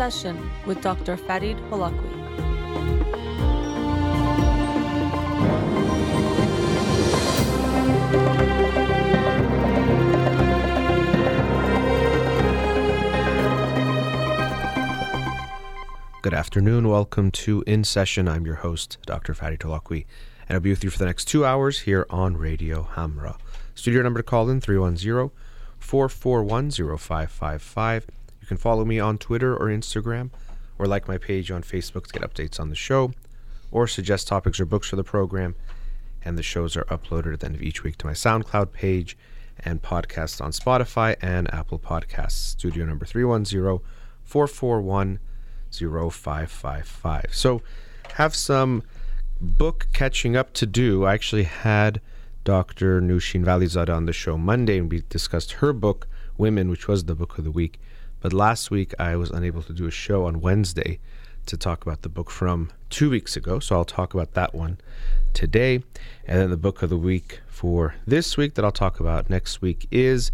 [0.00, 1.18] Session with Dr.
[1.18, 2.10] Farid Holakwi.
[16.22, 16.88] Good afternoon.
[16.88, 18.26] Welcome to In Session.
[18.26, 19.34] I'm your host, Dr.
[19.34, 20.06] Fadi Tolakwi,
[20.48, 23.36] and I'll be with you for the next two hours here on Radio Hamra.
[23.74, 25.30] Studio number to call in 310
[25.78, 28.06] 441 0555.
[28.50, 30.30] Can follow me on Twitter or Instagram,
[30.76, 33.12] or like my page on Facebook to get updates on the show,
[33.70, 35.54] or suggest topics or books for the program.
[36.24, 39.16] And the shows are uploaded at the end of each week to my SoundCloud page
[39.60, 42.32] and podcasts on Spotify and Apple Podcasts.
[42.32, 43.86] Studio number 310
[44.24, 45.20] 441
[45.70, 47.26] 0555.
[47.30, 47.62] So,
[48.14, 48.82] have some
[49.40, 51.04] book catching up to do.
[51.04, 52.00] I actually had
[52.42, 53.00] Dr.
[53.00, 57.14] Nushin Valizada on the show Monday and we discussed her book, Women, which was the
[57.14, 57.78] book of the week.
[58.20, 60.98] But last week I was unable to do a show on Wednesday
[61.46, 63.58] to talk about the book from two weeks ago.
[63.60, 64.78] So I'll talk about that one
[65.32, 65.82] today.
[66.26, 69.62] And then the book of the week for this week that I'll talk about next
[69.62, 70.30] week is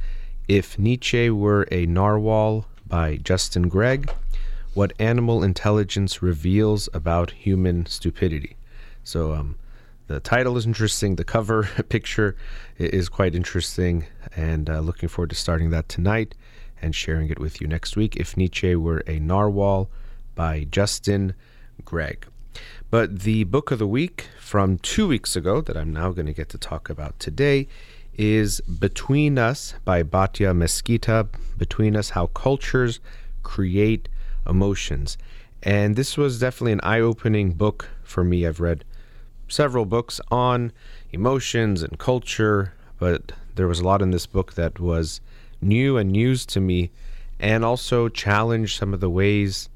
[0.48, 4.10] If Nietzsche Were a Narwhal by Justin Gregg
[4.76, 8.56] what animal intelligence reveals about human stupidity.
[9.02, 9.56] So, um,
[10.06, 11.16] the title is interesting.
[11.16, 12.36] The cover picture
[12.76, 14.04] is quite interesting,
[14.36, 16.34] and uh, looking forward to starting that tonight
[16.86, 18.16] and sharing it with you next week.
[18.16, 19.90] If Nietzsche Were a Narwhal
[20.34, 21.34] by Justin
[21.84, 22.26] Gregg.
[22.90, 26.32] But the book of the week from two weeks ago that I'm now going to
[26.32, 27.66] get to talk about today
[28.14, 31.28] is Between Us by Batja Mesquita.
[31.58, 33.00] Between Us How Cultures
[33.42, 34.08] Create
[34.48, 35.18] emotions.
[35.62, 38.46] And this was definitely an eye opening book for me.
[38.46, 38.84] I've read
[39.48, 40.72] several books on
[41.10, 45.20] emotions and culture, but there was a lot in this book that was
[45.66, 46.90] new and news to me
[47.38, 49.68] and also challenge some of the ways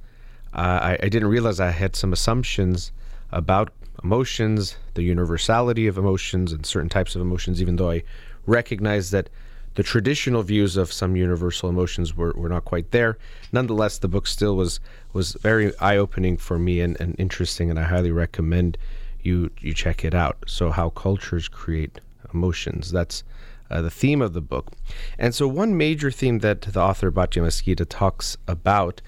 [0.53, 2.93] uh, I, I didn't realize I had some assumptions
[3.31, 3.73] about
[4.03, 8.03] emotions, the universality of emotions, and certain types of emotions, even though I
[8.47, 9.31] recognize that
[9.77, 13.17] the traditional views of some universal emotions were, were not quite there.
[13.53, 14.81] Nonetheless, the book still was
[15.13, 18.77] was very eye opening for me and, and interesting, and I highly recommend
[19.23, 20.39] you you check it out.
[20.47, 22.01] So, how cultures create
[22.35, 22.91] emotions.
[22.91, 23.23] That's
[23.71, 24.73] uh, the theme of the book.
[25.19, 29.01] And so, one major theme that the author Batja Mesquita talks about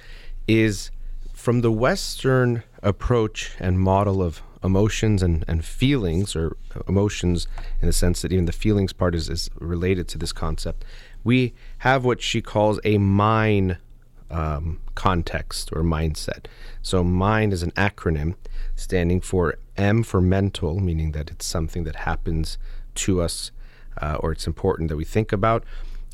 [0.47, 0.91] is
[1.33, 6.57] from the Western approach and model of emotions and, and feelings, or
[6.89, 7.49] emotions
[7.81, 10.85] in the sense that even the feelings part is, is related to this concept,
[11.25, 13.77] we have what she calls a mind
[14.31, 16.47] um, context or mindset.
[16.81, 18.35] So, mind is an acronym
[18.77, 22.59] standing for M for mental, meaning that it's something that happens
[22.95, 23.51] to us
[24.01, 25.65] uh, or it's important that we think about.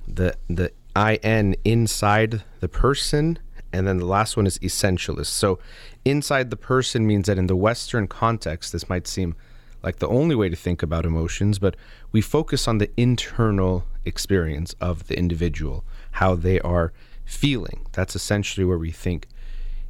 [0.06, 3.39] The, the IN inside the person
[3.72, 5.27] and then the last one is essentialist.
[5.27, 5.59] So,
[6.05, 9.34] inside the person means that in the Western context, this might seem
[9.83, 11.77] like the only way to think about emotions, but
[12.11, 16.93] we focus on the internal experience of the individual, how they are
[17.25, 17.87] feeling.
[17.93, 19.28] That's essentially where we think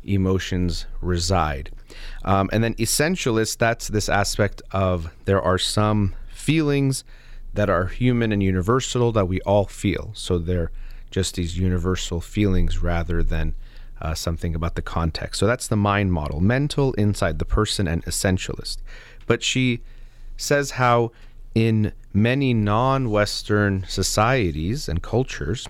[0.04, 1.70] emotions reside.
[2.24, 7.04] Um, and then essentialist, that's this aspect of there are some feelings
[7.54, 10.10] that are human and universal that we all feel.
[10.14, 10.70] So they're
[11.10, 13.54] just these universal feelings rather than
[14.00, 15.40] uh, something about the context.
[15.40, 18.78] So that's the mind model mental, inside the person, and essentialist.
[19.26, 19.80] But she
[20.36, 21.12] says how
[21.54, 25.66] in many non Western societies and cultures,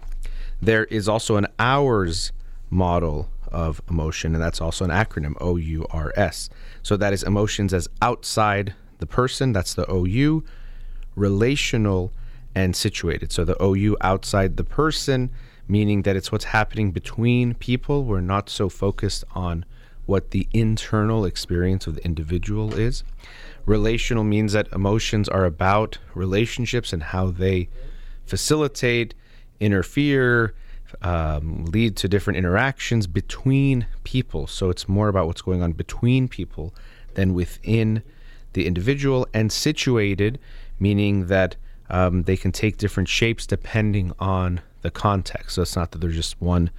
[0.61, 2.33] there is also an ours
[2.71, 6.51] model of emotion, and that's also an acronym O U R S.
[6.83, 10.45] So that is emotions as outside the person, that's the OU,
[11.19, 12.13] relational
[12.55, 13.33] and situated.
[13.33, 15.31] So the OU outside the person
[15.69, 18.05] meaning that it's what's happening between people.
[18.05, 19.65] We're not so focused on
[20.07, 23.05] what the internal experience of the individual is.
[23.67, 27.69] Relational means that emotions are about relationships and how they
[28.25, 29.15] facilitate,
[29.61, 30.55] interfere,
[31.03, 34.47] um, lead to different interactions between people.
[34.47, 36.75] So it's more about what's going on between people
[37.13, 38.03] than within
[38.55, 40.39] the individual, and situated,
[40.79, 41.57] meaning that
[41.91, 45.57] um, they can take different shapes depending on the context.
[45.57, 46.71] So it's not that there's just one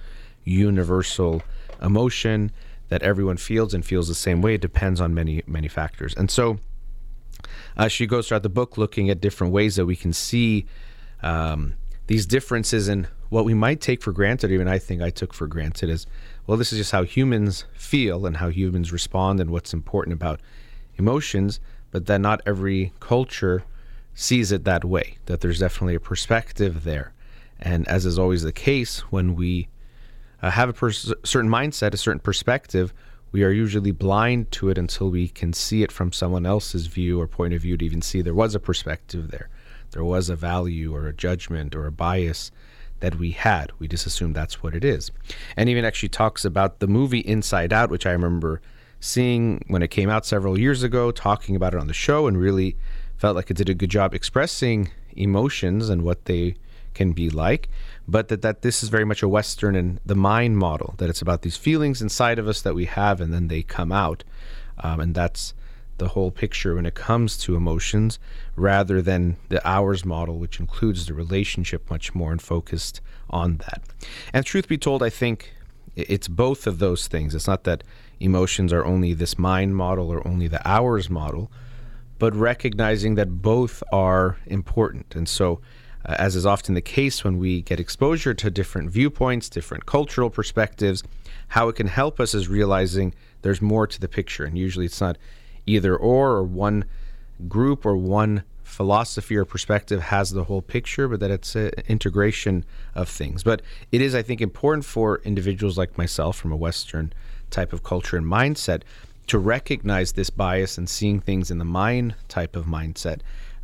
[0.44, 1.42] universal
[1.82, 2.52] emotion
[2.88, 4.54] that everyone feels and feels the same way.
[4.54, 6.14] It depends on many, many factors.
[6.14, 6.58] And so
[7.76, 10.66] uh, she goes throughout the book looking at different ways that we can see
[11.22, 11.74] um,
[12.06, 15.46] these differences in what we might take for granted, even I think I took for
[15.46, 16.06] granted, is
[16.46, 20.40] well, this is just how humans feel and how humans respond and what's important about
[20.96, 21.60] emotions,
[21.92, 23.62] but that not every culture
[24.20, 27.14] sees it that way, that there's definitely a perspective there.
[27.58, 29.68] And as is always the case, when we
[30.42, 32.92] uh, have a pers- certain mindset, a certain perspective,
[33.32, 37.18] we are usually blind to it until we can see it from someone else's view
[37.18, 39.48] or point of view to even see there was a perspective there.
[39.92, 42.50] There was a value or a judgment or a bias
[43.00, 43.72] that we had.
[43.78, 45.10] We just assume that's what it is.
[45.56, 48.60] And even actually talks about the movie Inside Out, which I remember
[49.00, 52.36] seeing when it came out several years ago, talking about it on the show, and
[52.36, 52.76] really
[53.20, 56.54] felt like it did a good job expressing emotions and what they
[56.94, 57.68] can be like
[58.10, 61.22] but that, that this is very much a Western and the mind model, that it's
[61.22, 64.24] about these feelings inside of us that we have and then they come out.
[64.78, 65.54] Um, and that's
[65.98, 68.18] the whole picture when it comes to emotions,
[68.56, 73.82] rather than the ours model, which includes the relationship much more and focused on that.
[74.32, 75.52] And truth be told, I think
[75.94, 77.34] it's both of those things.
[77.34, 77.84] It's not that
[78.18, 81.50] emotions are only this mind model or only the ours model,
[82.20, 85.16] but recognizing that both are important.
[85.16, 85.60] And so
[86.04, 90.30] uh, as is often the case when we get exposure to different viewpoints, different cultural
[90.30, 91.02] perspectives,
[91.48, 94.44] how it can help us is realizing there's more to the picture.
[94.44, 95.18] And usually it's not
[95.66, 96.84] either or or one
[97.48, 102.64] group or one philosophy or perspective has the whole picture, but that it's an integration
[102.94, 103.42] of things.
[103.42, 107.12] But it is, I think, important for individuals like myself from a Western
[107.50, 108.82] type of culture and mindset
[109.30, 113.20] to recognize this bias and seeing things in the mind type of mindset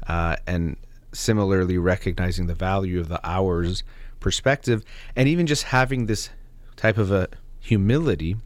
[0.07, 0.77] uh, and
[1.13, 3.83] similarly recognizing the value of the ours
[4.21, 4.85] perspective
[5.17, 6.31] and even just having this
[6.77, 7.27] type of a
[7.59, 8.37] humility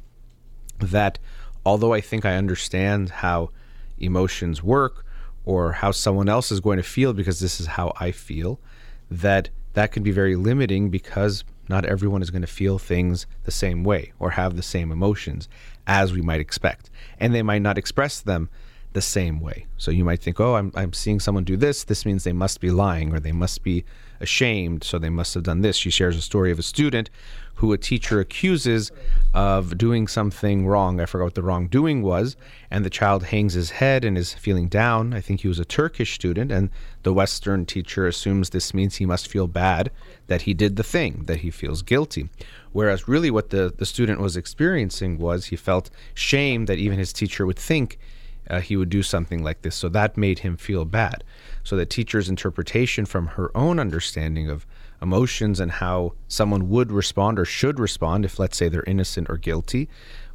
[0.79, 1.19] that
[1.67, 3.51] although I think I understand how
[3.99, 5.05] emotions work
[5.45, 8.59] or how someone else is going to feel because this is how I feel
[9.11, 13.51] that that can be very limiting because not everyone is going to feel things the
[13.51, 15.51] same way or have the same emotions
[15.87, 18.49] as we might expect and they might not express them
[18.93, 19.67] the same way.
[19.77, 21.85] So you might think, oh, I'm, I'm seeing someone do this.
[21.85, 23.85] This means they must be lying or they must be
[24.19, 24.83] ashamed.
[24.83, 25.77] So they must have done this.
[25.77, 27.09] She shares a story of a student
[27.55, 28.91] who a teacher accuses
[29.35, 30.99] of doing something wrong.
[30.99, 32.37] I forgot what the wrongdoing was.
[32.71, 35.15] And the child hangs his head and is feeling down.
[35.15, 36.51] I think he was a Turkish student.
[36.51, 36.71] And
[37.05, 39.93] the Western teacher assumes this means he must feel bad
[40.27, 42.29] that he did the thing, that he feels guilty.
[42.73, 47.13] Whereas really what the, the student was experiencing was he felt shame that even his
[47.13, 47.99] teacher would think
[48.49, 49.77] uh, he would do something like this.
[49.77, 51.25] So that made him feel bad.
[51.63, 54.67] So the teacher's interpretation from her own understanding of
[55.03, 59.37] emotions and how someone would respond or should respond if, let's say, they're innocent or
[59.37, 59.89] guilty,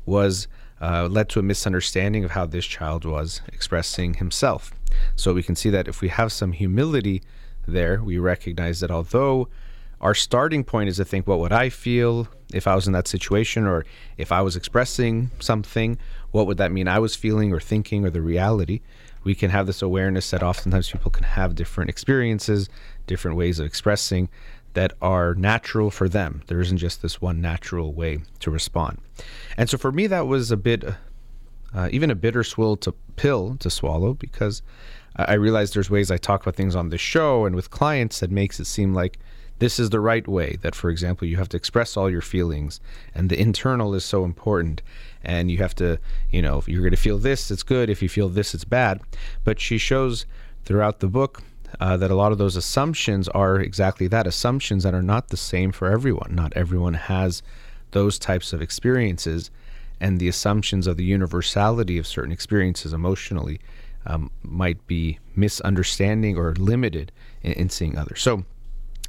[0.06, 0.48] was
[0.82, 4.74] uh, led to a misunderstanding of how this child was expressing himself.
[5.16, 7.22] So we can see that if we have some humility
[7.68, 9.50] there, we recognize that although
[10.02, 13.08] our starting point is to think, what would I feel if I was in that
[13.08, 13.86] situation, or
[14.18, 15.98] if I was expressing something,
[16.32, 18.82] what would that mean I was feeling or thinking, or the reality?
[19.24, 22.70] We can have this awareness that oftentimes people can have different experiences,
[23.08, 24.30] different ways of expressing
[24.74, 26.44] that are natural for them.
[26.48, 29.00] There isn't just this one natural way to respond.
[29.58, 30.84] And so for me, that was a bit,
[31.74, 34.62] uh, even a bitter swill to pill to swallow because
[35.16, 38.32] I realized there's ways I talk about things on the show and with clients that
[38.32, 39.18] makes it seem like
[39.60, 40.58] this is the right way.
[40.62, 42.80] That, for example, you have to express all your feelings,
[43.14, 44.82] and the internal is so important.
[45.24, 45.98] And you have to,
[46.30, 47.90] you know, if you're going to feel this, it's good.
[47.90, 49.02] If you feel this, it's bad.
[49.44, 50.26] But she shows
[50.66, 51.42] throughout the book
[51.80, 55.38] uh, that a lot of those assumptions are exactly that assumptions that are not the
[55.38, 56.36] same for everyone.
[56.36, 57.42] Not everyone has
[57.92, 59.50] those types of experiences,
[60.00, 63.60] and the assumptions of the universality of certain experiences emotionally
[64.06, 68.22] um, might be misunderstanding or limited in, in seeing others.
[68.22, 68.44] So,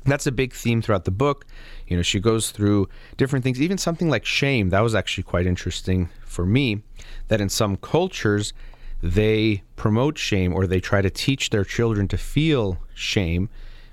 [0.06, 1.46] that's a big theme throughout the book.
[1.86, 4.70] You know, she goes through different things, even something like shame.
[4.70, 6.82] That was actually quite interesting for me.
[7.28, 8.52] That in some cultures,
[9.02, 13.48] they promote shame or they try to teach their children to feel shame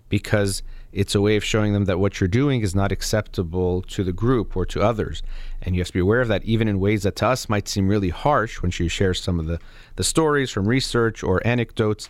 [0.10, 4.04] because it's a way of showing them that what you're doing is not acceptable to
[4.04, 5.24] the group or to others.
[5.62, 7.68] And you have to be aware of that, even in ways that to us might
[7.68, 9.60] seem really harsh when she shares some of the,
[9.96, 12.10] the stories from research or anecdotes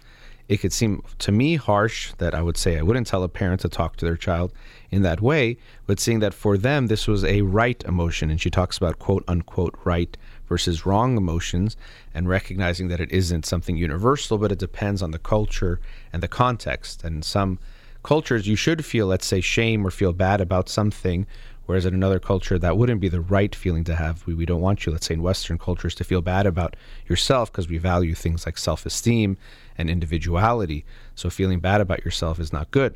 [0.49, 3.61] it could seem to me harsh that I would say I wouldn't tell a parent
[3.61, 4.51] to talk to their child
[4.91, 5.57] in that way,
[5.87, 9.23] but seeing that for them this was a right emotion, and she talks about quote
[9.27, 10.15] unquote right
[10.47, 11.77] versus wrong emotions,
[12.13, 15.79] and recognizing that it isn't something universal, but it depends on the culture
[16.11, 17.03] and the context.
[17.03, 17.57] And some
[18.03, 21.25] cultures, you should feel, let's say, shame or feel bad about something
[21.65, 24.25] Whereas in another culture, that wouldn't be the right feeling to have.
[24.27, 26.75] We, we don't want you, let's say in Western cultures, to feel bad about
[27.07, 29.37] yourself because we value things like self esteem
[29.77, 30.85] and individuality.
[31.15, 32.95] So feeling bad about yourself is not good.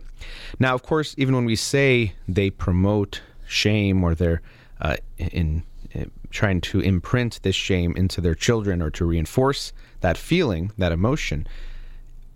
[0.60, 4.42] Now, of course, even when we say they promote shame or they're
[4.82, 10.18] uh, in, in trying to imprint this shame into their children or to reinforce that
[10.18, 11.48] feeling, that emotion,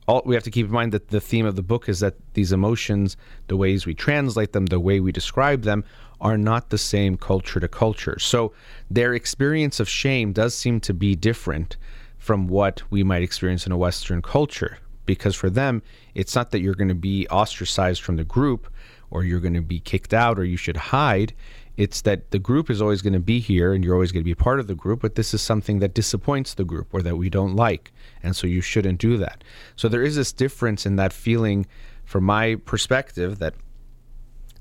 [0.08, 2.16] all, we have to keep in mind that the theme of the book is that
[2.34, 3.18] these emotions,
[3.48, 5.84] the ways we translate them, the way we describe them,
[6.20, 8.18] are not the same culture to culture.
[8.20, 8.54] So
[8.90, 11.78] their experience of shame does seem to be different
[12.22, 14.78] from what we might experience in a Western culture.
[15.08, 15.82] Because for them,
[16.14, 18.72] it's not that you're going to be ostracized from the group
[19.10, 21.34] or you're going to be kicked out or you should hide.
[21.78, 24.30] It's that the group is always going to be here and you're always going to
[24.30, 27.18] be part of the group, but this is something that disappoints the group or that
[27.18, 27.92] we don't like.
[28.22, 29.44] And so you shouldn't do that.
[29.76, 31.66] So there is this difference in that feeling,
[32.06, 33.56] from my perspective, that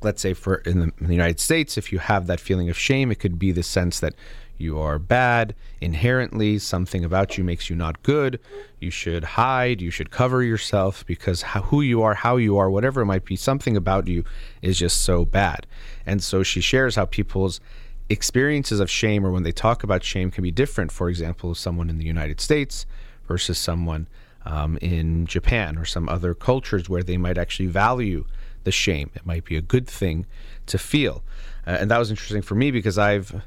[0.03, 2.79] let's say for in the, in the, United States, if you have that feeling of
[2.79, 4.15] shame, it could be the sense that
[4.61, 8.39] you are bad inherently, something about you makes you not good.
[8.79, 12.71] You should hide, you should cover yourself because how, who you are, how you are,
[12.71, 14.25] whatever it might be, something about you
[14.63, 15.67] is just so bad.
[16.07, 17.61] And so she shares how people's
[18.09, 20.93] experiences of shame or when they talk about shame can be different.
[20.93, 22.87] For example, someone in the United States
[23.27, 24.09] versus someone
[24.45, 28.25] um, in Japan or some other cultures where they might actually value
[28.65, 29.11] the shame.
[29.15, 30.27] It might be a good thing
[30.67, 31.23] to feel.
[31.67, 33.43] Uh, and that was interesting for me because I've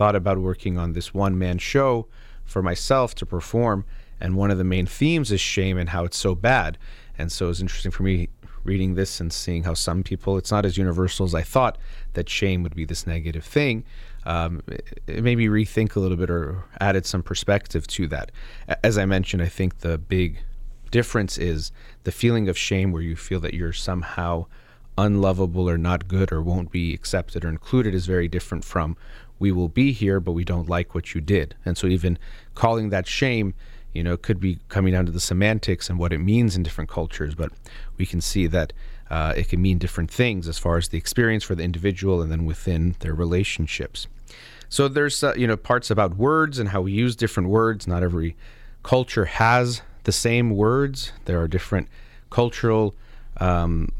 [0.00, 2.06] thought about working on this one man show
[2.46, 3.84] for myself to perform.
[4.18, 6.78] And one of the main themes is shame and how it's so bad.
[7.18, 8.30] And so it was interesting for me
[8.64, 11.76] reading this and seeing how some people, it's not as universal as I thought
[12.14, 13.84] that shame would be this negative thing.
[14.24, 14.62] Um,
[15.06, 18.32] it made me rethink a little bit or added some perspective to that.
[18.82, 20.38] As I mentioned, I think the big
[20.90, 21.72] difference is
[22.04, 24.46] the feeling of shame where you feel that you're somehow
[24.98, 28.96] unlovable or not good or won't be accepted or included is very different from
[29.38, 31.54] we will be here but we don't like what you did.
[31.64, 32.18] And so even
[32.54, 33.54] calling that shame
[33.92, 36.88] you know could be coming down to the semantics and what it means in different
[36.88, 37.50] cultures but
[37.96, 38.72] we can see that
[39.10, 42.30] uh, it can mean different things as far as the experience for the individual and
[42.30, 44.06] then within their relationships.
[44.68, 47.88] So there's uh, you know parts about words and how we use different words.
[47.88, 48.36] Not every
[48.84, 51.12] culture has the same words.
[51.24, 51.88] There are different
[52.30, 52.94] cultural
[53.38, 53.90] um,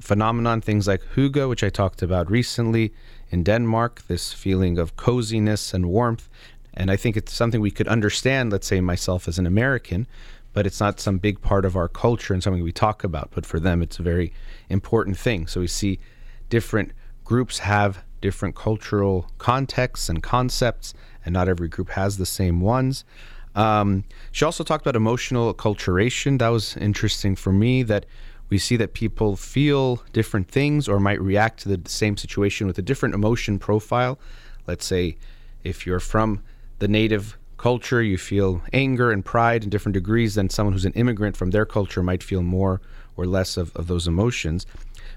[0.00, 2.92] phenomenon, things like hygge, which I talked about recently
[3.30, 6.28] in Denmark, this feeling of coziness and warmth.
[6.74, 10.06] And I think it's something we could understand, let's say myself as an American,
[10.52, 13.30] but it's not some big part of our culture and something we talk about.
[13.34, 14.32] But for them, it's a very
[14.68, 15.46] important thing.
[15.46, 15.98] So we see
[16.48, 16.92] different
[17.24, 23.04] groups have different cultural contexts and concepts, and not every group has the same ones.
[23.54, 26.38] Um, she also talked about emotional acculturation.
[26.38, 28.06] That was interesting for me that
[28.54, 32.78] we see that people feel different things or might react to the same situation with
[32.78, 34.16] a different emotion profile.
[34.68, 35.16] Let's say
[35.64, 36.40] if you're from
[36.78, 40.92] the native culture, you feel anger and pride in different degrees than someone who's an
[40.92, 42.80] immigrant from their culture might feel more
[43.16, 44.66] or less of, of those emotions.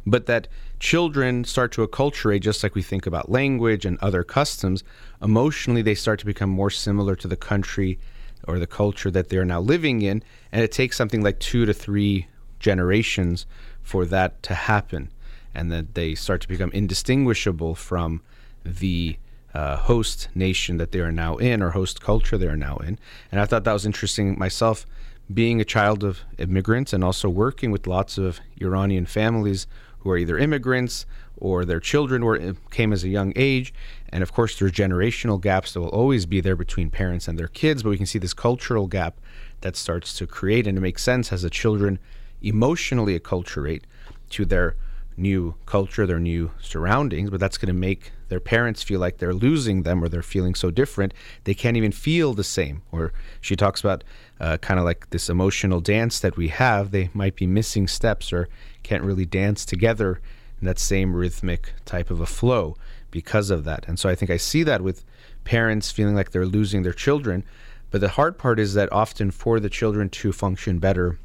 [0.03, 0.47] But that
[0.79, 4.83] children start to acculturate, just like we think about language and other customs,
[5.21, 7.99] emotionally they start to become more similar to the country
[8.47, 10.23] or the culture that they're now living in.
[10.51, 12.25] And it takes something like two to three
[12.59, 13.45] generations
[13.81, 15.09] for that to happen.
[15.53, 18.21] And that they start to become indistinguishable from
[18.63, 19.17] the
[19.53, 22.99] uh, host nation that they are now in or host culture they are now in.
[23.31, 24.85] And I thought that was interesting myself,
[25.33, 29.67] being a child of immigrants and also working with lots of Iranian families
[29.99, 33.73] who are either immigrants or their children were came as a young age
[34.09, 37.47] and of course there's generational gaps that will always be there between parents and their
[37.47, 39.19] kids but we can see this cultural gap
[39.61, 41.99] that starts to create and it makes sense as the children
[42.41, 43.83] emotionally acculturate
[44.29, 44.75] to their
[45.19, 49.33] new culture their new surroundings but that's going to make their parents feel like they're
[49.33, 51.11] losing them or they're feeling so different
[51.45, 54.03] they can't even feel the same or she talks about
[54.39, 58.31] uh, kind of like this emotional dance that we have they might be missing steps
[58.31, 58.47] or
[58.83, 60.21] can't really dance together
[60.61, 62.75] in that same rhythmic type of a flow
[63.11, 63.87] because of that.
[63.87, 65.03] And so I think I see that with
[65.43, 67.43] parents feeling like they're losing their children.
[67.89, 71.17] But the hard part is that often for the children to function better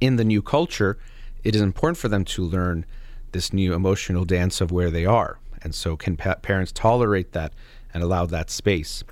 [0.00, 0.98] in the new culture,
[1.44, 2.84] it is important for them to learn
[3.32, 5.38] this new emotional dance of where they are.
[5.62, 7.52] And so, can pa- parents tolerate that
[7.92, 9.04] and allow that space?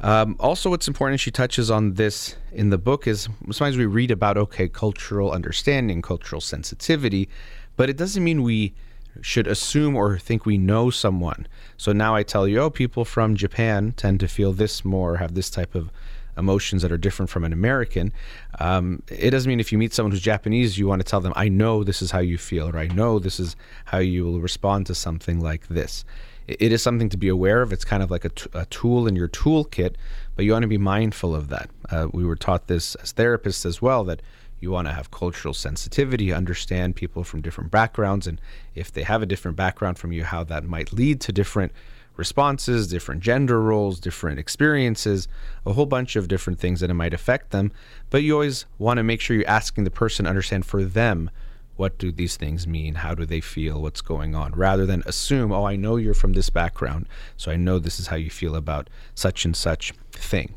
[0.00, 4.10] Um, also, what's important, she touches on this in the book, is sometimes we read
[4.10, 7.28] about, okay, cultural understanding, cultural sensitivity,
[7.76, 8.74] but it doesn't mean we
[9.20, 11.46] should assume or think we know someone.
[11.76, 15.34] So now I tell you, oh, people from Japan tend to feel this more, have
[15.34, 15.90] this type of
[16.36, 18.12] emotions that are different from an American.
[18.58, 21.32] Um, it doesn't mean if you meet someone who's Japanese, you want to tell them,
[21.36, 24.40] I know this is how you feel, or I know this is how you will
[24.40, 26.04] respond to something like this.
[26.48, 27.72] It, is something to be aware of.
[27.72, 29.94] It's kind of like a, t- a tool in your toolkit,
[30.34, 31.70] but you want to be mindful of that.
[31.88, 34.22] Uh, we were taught this as therapists as well that
[34.58, 38.40] you want to have cultural sensitivity, understand people from different backgrounds, and
[38.74, 41.72] if they have a different background from you, how that might lead to different
[42.16, 45.28] responses, different gender roles, different experiences,
[45.64, 47.72] a whole bunch of different things that it might affect them.
[48.10, 51.30] But you always want to make sure you're asking the person to understand for them
[51.76, 52.96] what do these things mean?
[52.96, 53.80] How do they feel?
[53.80, 54.52] What's going on?
[54.52, 58.08] Rather than assume, oh, I know you're from this background, so I know this is
[58.08, 60.54] how you feel about such and such thing.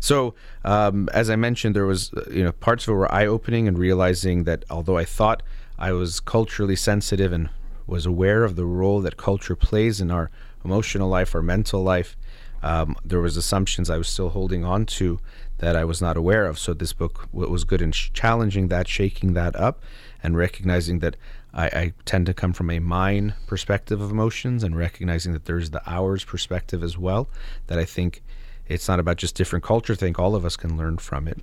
[0.00, 3.26] So, um, as I mentioned, there was uh, you know parts of it were eye
[3.26, 5.42] opening and realizing that although I thought
[5.78, 7.50] I was culturally sensitive and
[7.86, 10.30] was aware of the role that culture plays in our
[10.64, 12.16] emotional life, or mental life,
[12.62, 15.18] um, there was assumptions I was still holding on to
[15.58, 16.58] that I was not aware of.
[16.58, 19.82] So this book was good in challenging that, shaking that up,
[20.22, 21.16] and recognizing that
[21.54, 25.70] I, I, tend to come from a mind perspective of emotions, and recognizing that there's
[25.70, 27.28] the ours perspective as well.
[27.66, 28.22] That I think
[28.66, 29.92] it's not about just different culture.
[29.92, 31.38] I think all of us can learn from it.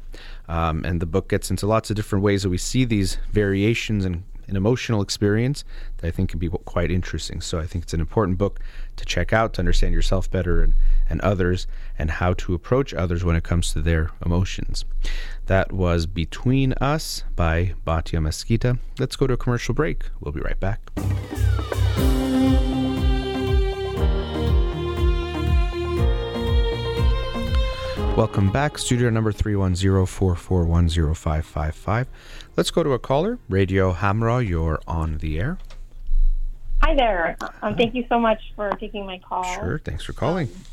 [0.47, 4.05] Um, and the book gets into lots of different ways that we see these variations
[4.05, 5.63] and an emotional experience
[5.97, 7.41] that I think can be quite interesting.
[7.41, 8.59] So I think it's an important book
[8.97, 10.73] to check out to understand yourself better and,
[11.09, 14.85] and others and how to approach others when it comes to their emotions.
[15.45, 18.79] That was Between Us by Batja Mesquita.
[18.97, 20.03] Let's go to a commercial break.
[20.19, 20.81] We'll be right back.
[28.19, 28.77] Welcome back.
[28.77, 32.07] Studio number 310-441-0555.
[32.59, 33.39] Let's go to a caller.
[33.47, 35.57] Radio Hamra, you're on the air.
[36.81, 37.37] Hi there.
[37.61, 39.45] Um, thank you so much for taking my call.
[39.45, 39.79] Sure.
[39.79, 40.47] Thanks for calling.
[40.47, 40.63] Um,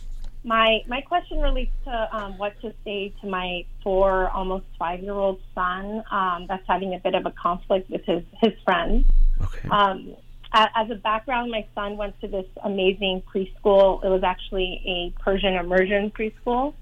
[0.43, 5.13] my my question relates to um, what to say to my four, almost five year
[5.13, 9.07] old son um, that's having a bit of a conflict with his his friends.
[9.41, 9.69] Okay.
[9.69, 10.17] Um,
[10.53, 14.05] as a background, my son went to this amazing preschool.
[14.05, 16.75] It was actually a Persian immersion preschool.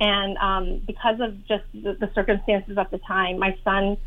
[0.00, 3.98] And um, because of just the, the circumstances at the time, my son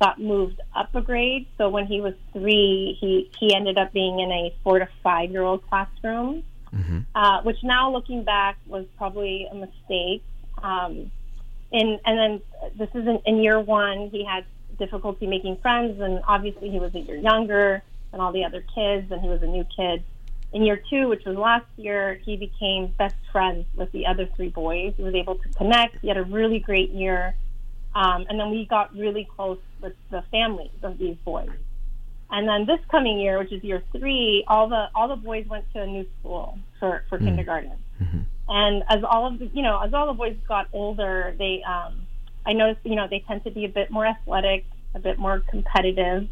[0.00, 1.46] got moved up a grade.
[1.58, 5.30] So when he was three, he, he ended up being in a four to five
[5.30, 6.42] year old classroom,
[6.74, 7.00] mm-hmm.
[7.14, 10.22] uh, which now looking back was probably a mistake.
[10.62, 11.10] Um,
[11.72, 12.40] and, and then
[12.76, 14.44] this is in, in year one, he had
[14.78, 19.10] difficulty making friends, and obviously he was a year younger than all the other kids,
[19.10, 20.04] and he was a new kid
[20.52, 24.48] in year two, which was last year, he became best friends with the other three
[24.48, 24.94] boys.
[24.96, 25.98] He was able to connect.
[26.00, 27.34] He had a really great year.
[27.96, 31.48] Um, and then we got really close with the families of these boys.
[32.30, 35.64] And then this coming year, which is year three, all the all the boys went
[35.72, 37.28] to a new school for, for mm-hmm.
[37.28, 37.72] kindergarten.
[38.02, 38.18] Mm-hmm.
[38.48, 42.06] And as all of the you know, as all the boys got older, they um,
[42.44, 45.42] I noticed, you know, they tend to be a bit more athletic, a bit more
[45.48, 46.28] competitive.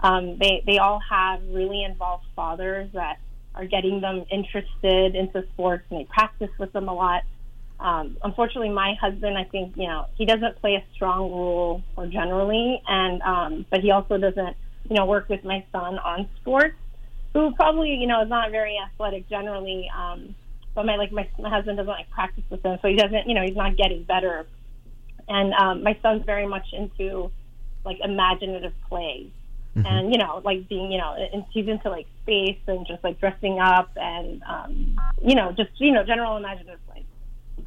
[0.00, 3.18] Um, they they all have really involved fathers that
[3.54, 7.22] are getting them interested into sports and they practice with them a lot.
[7.80, 12.06] Um, unfortunately, my husband, I think, you know, he doesn't play a strong role or
[12.06, 14.56] generally, and um, but he also doesn't,
[14.88, 16.76] you know, work with my son on sports,
[17.32, 19.90] who probably, you know, is not very athletic generally.
[19.96, 20.34] Um,
[20.74, 23.34] but my like my, my husband doesn't like practice with him, so he doesn't, you
[23.34, 24.46] know, he's not getting better.
[25.28, 27.30] And um, my son's very much into
[27.84, 29.30] like imaginative play.
[29.76, 29.86] Mm-hmm.
[29.86, 33.18] And you know, like being, you know, and he's into like space and just like
[33.18, 36.93] dressing up and um, you know, just you know, general imaginative like.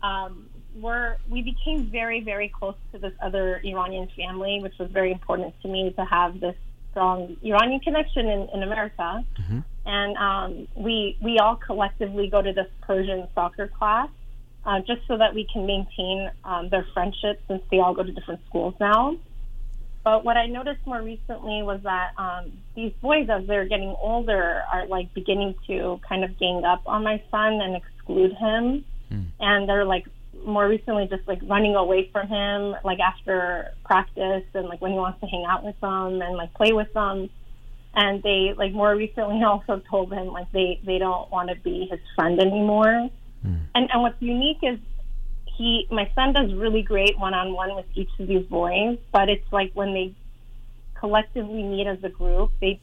[0.03, 5.11] Um, we're we became very very close to this other Iranian family, which was very
[5.11, 6.55] important to me to have this
[6.91, 9.23] strong Iranian connection in, in America.
[9.39, 9.59] Mm-hmm.
[9.85, 14.09] And um, we we all collectively go to this Persian soccer class
[14.65, 18.11] uh, just so that we can maintain um, their friendship since they all go to
[18.11, 19.17] different schools now.
[20.03, 24.63] But what I noticed more recently was that um, these boys, as they're getting older,
[24.71, 28.85] are like beginning to kind of gang up on my son and exclude him.
[29.11, 29.31] Mm.
[29.39, 30.05] And they're like
[30.45, 34.97] more recently just like running away from him, like after practice and like when he
[34.97, 37.29] wants to hang out with them and like play with them.
[37.93, 41.87] And they like more recently also told him like they they don't want to be
[41.89, 43.09] his friend anymore.
[43.45, 43.59] Mm.
[43.75, 44.79] And and what's unique is
[45.57, 49.29] he my son does really great one on one with each of these boys, but
[49.29, 50.13] it's like when they
[50.99, 52.79] collectively meet as a group, they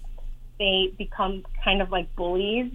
[0.59, 2.73] they become kind of like bullies.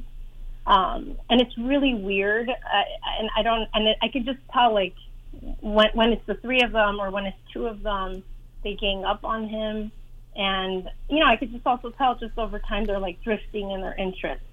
[0.70, 2.84] Um, and it's really weird, uh,
[3.20, 4.94] and I don't, and it, I can just tell like
[5.62, 8.24] when when it's the three of them or when it's two of them,
[8.64, 9.92] they gang up on him,
[10.36, 13.82] and you know I could just also tell just over time they're like drifting in
[13.82, 14.46] their interests.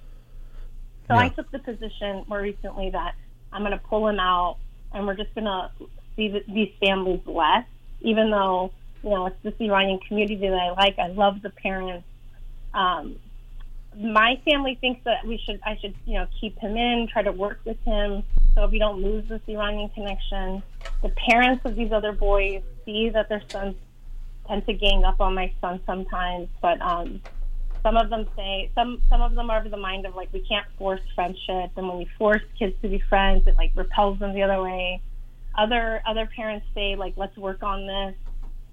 [1.09, 1.21] So yeah.
[1.21, 3.15] I took the position more recently that
[3.53, 4.59] I'm going to pull him out
[4.93, 5.71] and we're just going to
[6.17, 7.65] see the, these families less,
[8.01, 10.99] even though, you know, it's this Iranian community that I like.
[10.99, 12.07] I love the parents.
[12.75, 13.17] Um,
[13.99, 17.33] my family thinks that we should, I should, you know, keep him in, try to
[17.33, 18.23] work with him
[18.55, 20.63] so we don't lose this Iranian connection.
[21.03, 23.77] The parents of these other boys see that their sons
[24.49, 27.21] tend to gang up on my son sometimes, but um,
[27.83, 30.41] some of them say some some of them are of the mind of like we
[30.41, 34.35] can't force friendship, and when we force kids to be friends, it like repels them
[34.35, 35.01] the other way.
[35.57, 38.17] Other other parents say like let's work on this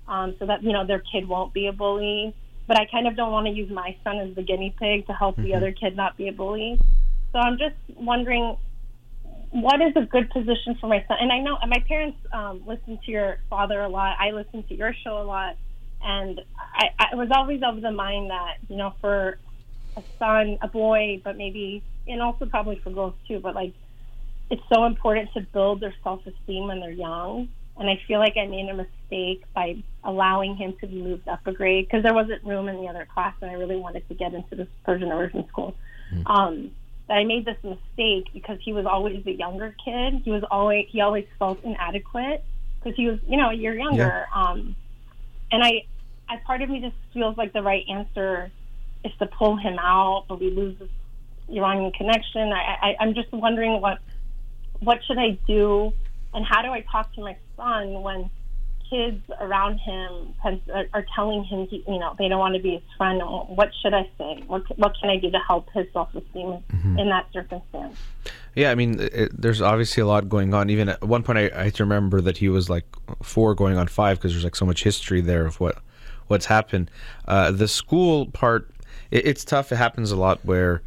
[0.08, 2.36] um, so that you know their kid won't be a bully.
[2.67, 5.13] But I kind of don't want to use my son as the guinea pig to
[5.13, 5.45] help mm-hmm.
[5.45, 6.80] the other kid not be a bully.
[7.32, 8.58] So I'm just wondering
[9.54, 11.17] what is a good position for my son?
[11.21, 14.17] And I know my parents um, listen to your father a lot.
[14.19, 15.58] I listen to your show a lot,
[16.04, 19.38] and I, I was always of the mind that you know for
[19.95, 23.39] a son, a boy, but maybe and also probably for girls too.
[23.39, 23.73] But like,
[24.49, 27.49] it's so important to build their self esteem when they're young.
[27.78, 31.46] And I feel like I made a mistake by allowing him to be moved up
[31.48, 34.14] a grade because there wasn't room in the other class, and I really wanted to
[34.14, 35.76] get into this Persian immersion school.
[36.14, 36.28] Mm-hmm.
[36.28, 36.72] Um,
[37.08, 40.22] that I made this mistake because he was always the younger kid.
[40.24, 42.44] He was always he always felt inadequate
[42.80, 44.28] because he was you know a year younger.
[44.34, 44.42] Yeah.
[44.42, 44.76] Um,
[45.52, 45.86] and I,
[46.30, 48.52] I part of me just feels like the right answer
[49.04, 50.90] is to pull him out, but we lose this
[51.50, 52.54] Iranian connection.
[52.54, 54.00] I, I I'm just wondering what
[54.80, 55.94] what should I do,
[56.34, 58.30] and how do I talk to my son when
[58.89, 62.74] kids around him are, are telling him, he, you know, they don't want to be
[62.74, 63.22] his friend.
[63.24, 64.43] What should I say?
[64.48, 67.00] What, what can I do to help his self esteem mm-hmm.
[67.00, 67.98] in that circumstance?
[68.56, 70.69] Yeah, I mean, it, there's obviously a lot going on.
[70.69, 72.86] Even at one point, I, I remember that he was like
[73.24, 75.80] four going on five because there's like so much history there of what
[76.28, 76.91] what's happened.
[77.28, 78.69] Uh, the school part,
[79.10, 79.72] it, it's tough.
[79.72, 80.82] It happens a lot where.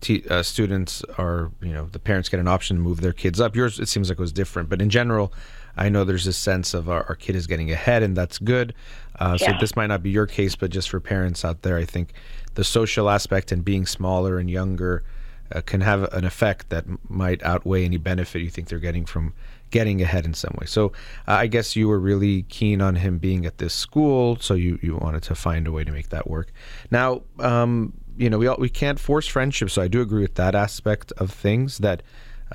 [0.00, 3.40] T- uh, students are, you know, the parents get an option to move their kids
[3.40, 3.54] up.
[3.54, 5.32] Yours, it seems like it was different, but in general,
[5.76, 8.74] I know there's a sense of our, our kid is getting ahead, and that's good.
[9.18, 9.52] Uh, yeah.
[9.52, 12.12] So this might not be your case, but just for parents out there, I think
[12.54, 15.04] the social aspect and being smaller and younger
[15.52, 19.34] uh, can have an effect that might outweigh any benefit you think they're getting from
[19.70, 20.66] getting ahead in some way.
[20.66, 20.86] So
[21.28, 24.78] uh, I guess you were really keen on him being at this school, so you,
[24.82, 26.52] you wanted to find a way to make that work.
[26.90, 30.34] Now, um, you know, we all, we can't force friendship, so I do agree with
[30.34, 31.78] that aspect of things.
[31.78, 32.02] That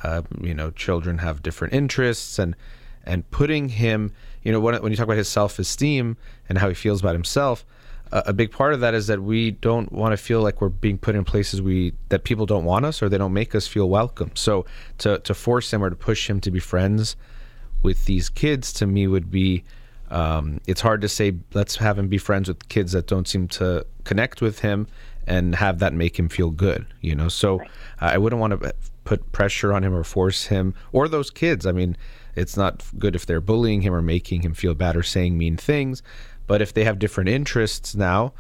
[0.03, 2.55] uh, you know, children have different interests and
[3.03, 4.11] and putting him,
[4.43, 7.13] you know, when, when you talk about his self esteem and how he feels about
[7.13, 7.65] himself,
[8.11, 10.69] uh, a big part of that is that we don't want to feel like we're
[10.69, 13.67] being put in places we that people don't want us or they don't make us
[13.67, 14.31] feel welcome.
[14.35, 14.67] So
[14.99, 17.15] to to force him or to push him to be friends
[17.81, 19.63] with these kids to me would be
[20.11, 23.47] um, it's hard to say let's have him be friends with kids that don't seem
[23.47, 24.85] to connect with him
[25.27, 27.69] and have that make him feel good you know so right.
[27.99, 31.71] i wouldn't want to put pressure on him or force him or those kids i
[31.71, 31.95] mean
[32.35, 35.57] it's not good if they're bullying him or making him feel bad or saying mean
[35.57, 36.03] things.
[36.47, 38.33] But if they have different interests now,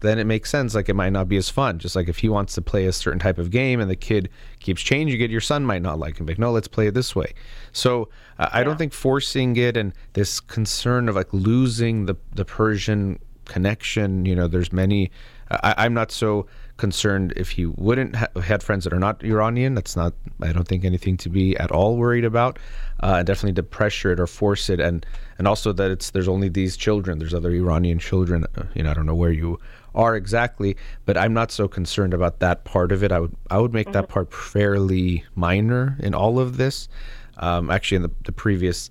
[0.00, 0.74] then it makes sense.
[0.74, 1.78] Like it might not be as fun.
[1.78, 4.30] Just like if he wants to play a certain type of game and the kid
[4.60, 6.26] keeps changing it, your son might not like him.
[6.26, 7.34] Like, no, let's play it this way.
[7.72, 12.44] So uh, I don't think forcing it and this concern of like losing the the
[12.44, 14.24] Persian connection.
[14.24, 15.10] You know, there's many.
[15.62, 19.74] I, I'm not so concerned if he wouldn't ha- had friends that are not Iranian.
[19.74, 22.58] That's not, I don't think, anything to be at all worried about.
[23.02, 25.04] Uh, and definitely to pressure it or force it, and
[25.38, 27.18] and also that it's there's only these children.
[27.18, 28.46] There's other Iranian children.
[28.56, 29.58] Uh, you know, I don't know where you
[29.94, 33.10] are exactly, but I'm not so concerned about that part of it.
[33.10, 33.94] I would I would make mm-hmm.
[33.94, 36.88] that part fairly minor in all of this.
[37.38, 38.90] Um, actually, in the, the previous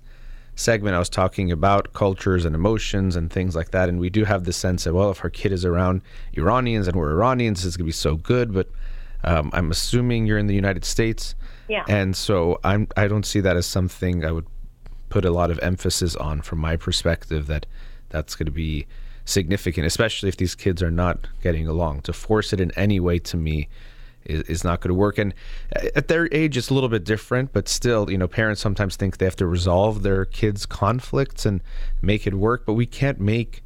[0.54, 3.88] segment, I was talking about cultures and emotions and things like that.
[3.88, 6.02] And we do have the sense that, well, if our kid is around
[6.34, 8.52] Iranians and we're Iranians, it's going to be so good.
[8.52, 8.68] But
[9.24, 11.34] um, I'm assuming you're in the United States.
[11.68, 11.84] Yeah.
[11.88, 14.46] And so I'm, I don't see that as something I would
[15.08, 17.66] put a lot of emphasis on from my perspective that
[18.08, 18.86] that's going to be
[19.24, 22.02] significant, especially if these kids are not getting along.
[22.02, 23.68] To force it in any way to me
[24.24, 25.18] is, is not going to work.
[25.18, 25.34] And
[25.74, 28.96] uh, at their age, it's a little bit different, but still, you know, parents sometimes
[28.96, 31.62] think they have to resolve their kids' conflicts and
[32.00, 33.62] make it work, but we can't make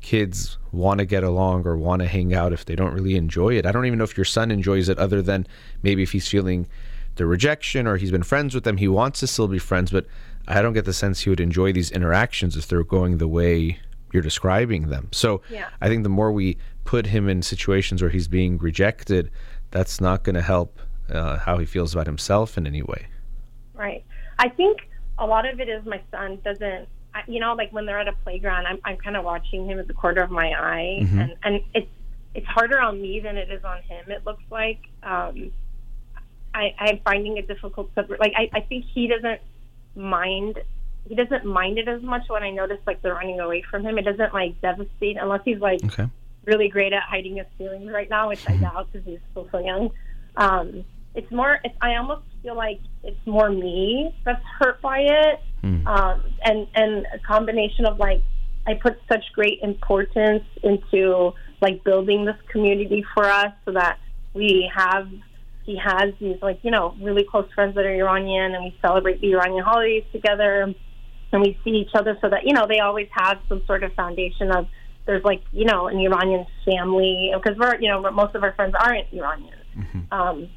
[0.00, 3.56] kids want to get along or want to hang out if they don't really enjoy
[3.56, 3.66] it.
[3.66, 5.46] I don't even know if your son enjoys it, other than
[5.82, 6.68] maybe if he's feeling
[7.16, 10.06] the rejection or he's been friends with them, he wants to still be friends, but
[10.46, 13.78] I don't get the sense he would enjoy these interactions if they're going the way
[14.12, 15.08] you're describing them.
[15.12, 15.68] So yeah.
[15.80, 19.30] I think the more we put him in situations where he's being rejected,
[19.70, 20.78] that's not going to help
[21.10, 23.06] uh, how he feels about himself in any way.
[23.74, 24.04] Right.
[24.38, 27.86] I think a lot of it is my son doesn't, I, you know, like when
[27.86, 30.52] they're at a playground, I'm, I'm kind of watching him at the corner of my
[30.52, 31.18] eye, mm-hmm.
[31.18, 31.88] and, and it's
[32.34, 34.10] it's harder on me than it is on him.
[34.10, 35.50] It looks like um,
[36.54, 38.32] I, I'm finding it difficult to like.
[38.36, 39.40] I, I think he doesn't
[39.96, 40.60] mind.
[41.08, 43.98] He doesn't mind it as much when I notice like they're running away from him.
[43.98, 46.08] It doesn't like devastate unless he's like okay
[46.48, 49.58] really great at hiding his feelings right now, which I doubt because he's still so
[49.58, 49.90] young.
[50.36, 50.84] Um,
[51.14, 51.60] it's more.
[51.62, 55.86] It's, I almost feel like it's more me that's hurt by it, mm.
[55.86, 58.22] um, and and a combination of like
[58.66, 63.98] I put such great importance into like building this community for us so that
[64.34, 65.08] we have
[65.64, 69.20] he has these like you know really close friends that are Iranian and we celebrate
[69.20, 70.74] the Iranian holidays together
[71.32, 73.92] and we see each other so that you know they always have some sort of
[73.94, 74.66] foundation of
[75.08, 78.74] there's like you know an Iranian family because we're you know most of our friends
[78.78, 79.54] aren't Iranian.
[79.76, 80.00] Mm-hmm.
[80.12, 80.48] Um,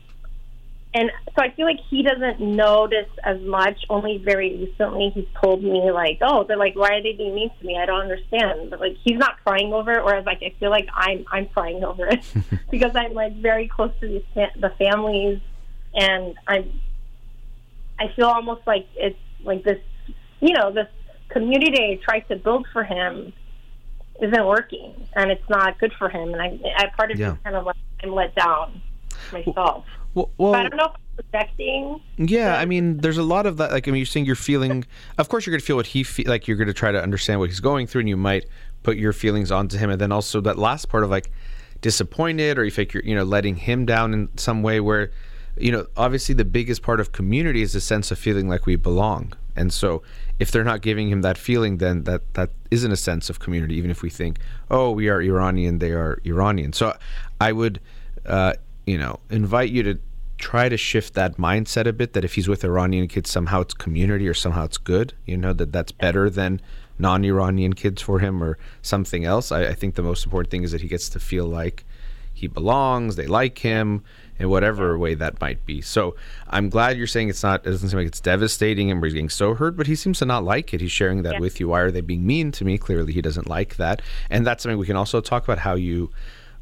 [0.94, 3.78] and so I feel like he doesn't notice as much.
[3.90, 7.50] Only very recently he's told me like, "Oh, they're like, why are they being mean
[7.58, 7.80] to me?
[7.82, 10.90] I don't understand." But like, he's not crying over it, whereas like I feel like
[10.94, 12.26] I'm I'm crying over it
[12.70, 15.40] because I'm like very close to these fa- the families,
[15.96, 16.82] and I'm
[17.98, 19.80] I feel almost like it's like this,
[20.42, 20.88] you know, this
[21.30, 23.32] community I tried to build for him
[24.22, 26.34] isn't working, and it's not good for him.
[26.34, 27.32] And I, I part of yeah.
[27.32, 28.82] me kind of like I'm let down
[29.32, 29.86] myself.
[30.14, 32.02] Well, well, I don't know if I'm projecting.
[32.18, 33.72] Yeah, I mean, there's a lot of that.
[33.72, 34.86] Like, I mean, you're saying you're feeling.
[35.18, 36.28] Of course, you're going to feel what he feel.
[36.28, 38.46] Like, you're going to try to understand what he's going through, and you might
[38.84, 39.90] put your feelings onto him.
[39.90, 41.32] And then also that last part of like
[41.80, 44.80] disappointed, or you think you're, you know, letting him down in some way.
[44.80, 45.12] Where,
[45.62, 48.76] you know, obviously the biggest part of community is the sense of feeling like we
[48.76, 49.34] belong.
[49.56, 50.02] And so,
[50.40, 53.76] if they're not giving him that feeling, then that that isn't a sense of community.
[53.76, 56.74] Even if we think, oh, we are Iranian, they are Iranian.
[56.74, 56.96] So,
[57.40, 57.80] I would.
[58.26, 58.54] Uh,
[58.86, 60.00] you know, invite you to
[60.38, 63.74] try to shift that mindset a bit that if he's with Iranian kids, somehow it's
[63.74, 66.60] community or somehow it's good, you know, that that's better than
[67.00, 69.52] non Iranian kids for him or something else.
[69.52, 71.86] I, I, think the most important thing is that he gets to feel like
[72.34, 74.04] he belongs, they like him,
[74.40, 75.82] in whatever way that might be.
[75.82, 76.16] So
[76.48, 79.30] I'm glad you're saying it's not, it doesn't seem like it's devastating and he's getting
[79.30, 80.82] so hurt, but he seems to not like it.
[80.82, 81.40] He's sharing that yeah.
[81.40, 81.70] with you.
[81.70, 82.78] Why are they being mean to me?
[82.78, 84.02] Clearly, he doesn't like that.
[84.30, 86.10] And that's something we can also talk about how you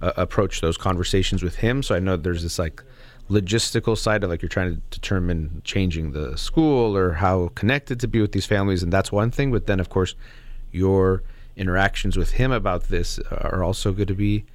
[0.02, 1.84] uh, approach those conversations with him.
[1.84, 2.84] So I know there's this like
[3.30, 8.08] logistical side of like you're trying to determine changing the school or how connected to
[8.08, 9.52] be with these families, and that's one thing.
[9.52, 10.16] But then of course
[10.72, 11.24] your
[11.56, 14.46] interactions with him about this are also going to be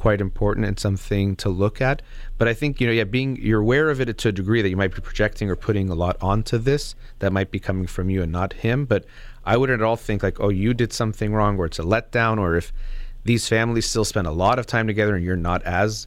[0.00, 2.00] quite important and something to look at.
[2.38, 4.70] But I think you know, yeah, being you're aware of it to a degree that
[4.70, 8.08] you might be projecting or putting a lot onto this that might be coming from
[8.08, 8.86] you and not him.
[8.86, 9.04] But
[9.44, 12.38] I wouldn't at all think like, oh, you did something wrong, or it's a letdown,
[12.38, 12.72] or if
[13.24, 16.06] these families still spend a lot of time together and you're not as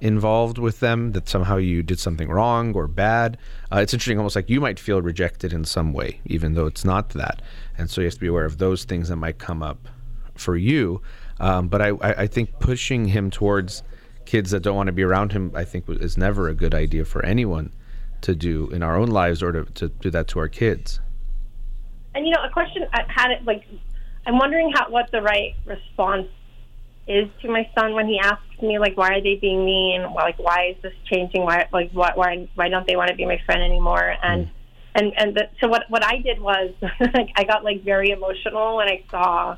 [0.00, 3.38] involved with them that somehow you did something wrong or bad
[3.72, 6.84] uh, it's interesting almost like you might feel rejected in some way even though it's
[6.84, 7.40] not that
[7.78, 9.88] and so you have to be aware of those things that might come up
[10.34, 11.00] for you
[11.42, 13.82] um, but I, I think pushing him towards
[14.24, 17.04] kids that don't want to be around him i think is never a good idea
[17.04, 17.72] for anyone
[18.22, 21.00] to do in our own lives or to, to do that to our kids.
[22.14, 23.64] And you know a question i had it like
[24.26, 26.28] i'm wondering how what the right response
[27.08, 30.02] is to my son when he asks me like why are they being mean?
[30.14, 31.42] Like why is this changing?
[31.42, 34.14] Why like why why, why don't they want to be my friend anymore?
[34.22, 34.50] And mm.
[34.94, 38.76] and and the, so what what I did was like I got like very emotional
[38.76, 39.56] when I saw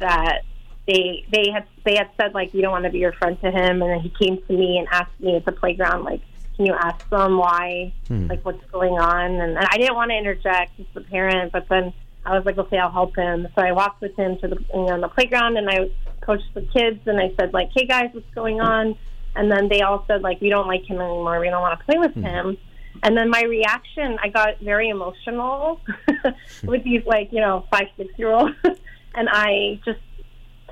[0.00, 0.42] that
[0.86, 3.50] they they had they had said like you don't want to be your friend to
[3.50, 6.20] him and then he came to me and asked me at the playground like
[6.56, 8.28] can you ask them why mm.
[8.28, 11.68] like what's going on and, and I didn't want to interject as the parent but
[11.68, 11.92] then
[12.24, 13.48] I was like, okay, I'll help him.
[13.54, 15.90] So I walked with him to the you know, on the playground, and I
[16.20, 18.96] coached the kids, and I said like, hey guys, what's going on?
[19.34, 21.40] And then they all said like, we don't like him anymore.
[21.40, 22.24] We don't want to play with mm-hmm.
[22.24, 22.58] him.
[23.02, 25.80] And then my reaction, I got very emotional
[26.64, 28.54] with these like you know five six year olds,
[29.14, 29.98] and I just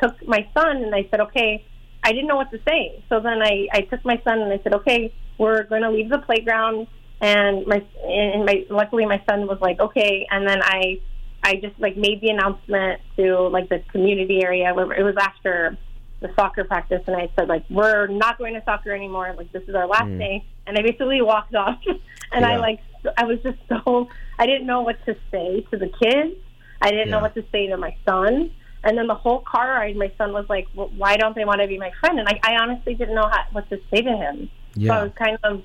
[0.03, 1.65] took my son and I said, okay.
[2.03, 4.59] I didn't know what to say, so then I I took my son and I
[4.63, 6.87] said, okay, we're going to leave the playground
[7.21, 10.99] and my and my luckily my son was like okay and then i
[11.43, 15.77] I just like made the announcement to like the community area where it was after
[16.21, 19.63] the soccer practice and I said like we're not going to soccer anymore like this
[19.67, 20.19] is our last mm.
[20.19, 22.51] day and I basically walked off and yeah.
[22.51, 22.81] I like
[23.17, 24.09] I was just so
[24.39, 26.37] I didn't know what to say to the kids
[26.83, 27.13] I didn't yeah.
[27.13, 28.51] know what to say to my son
[28.85, 31.61] and then the whole car ride my son was like well, why don't they want
[31.61, 34.17] to be my friend and I, I honestly didn't know how, what to say to
[34.17, 34.89] him yeah.
[34.89, 35.63] so I was kind of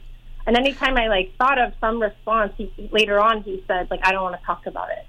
[0.47, 4.11] and anytime I like thought of some response he, later on he said like I
[4.11, 5.05] don't want to talk about it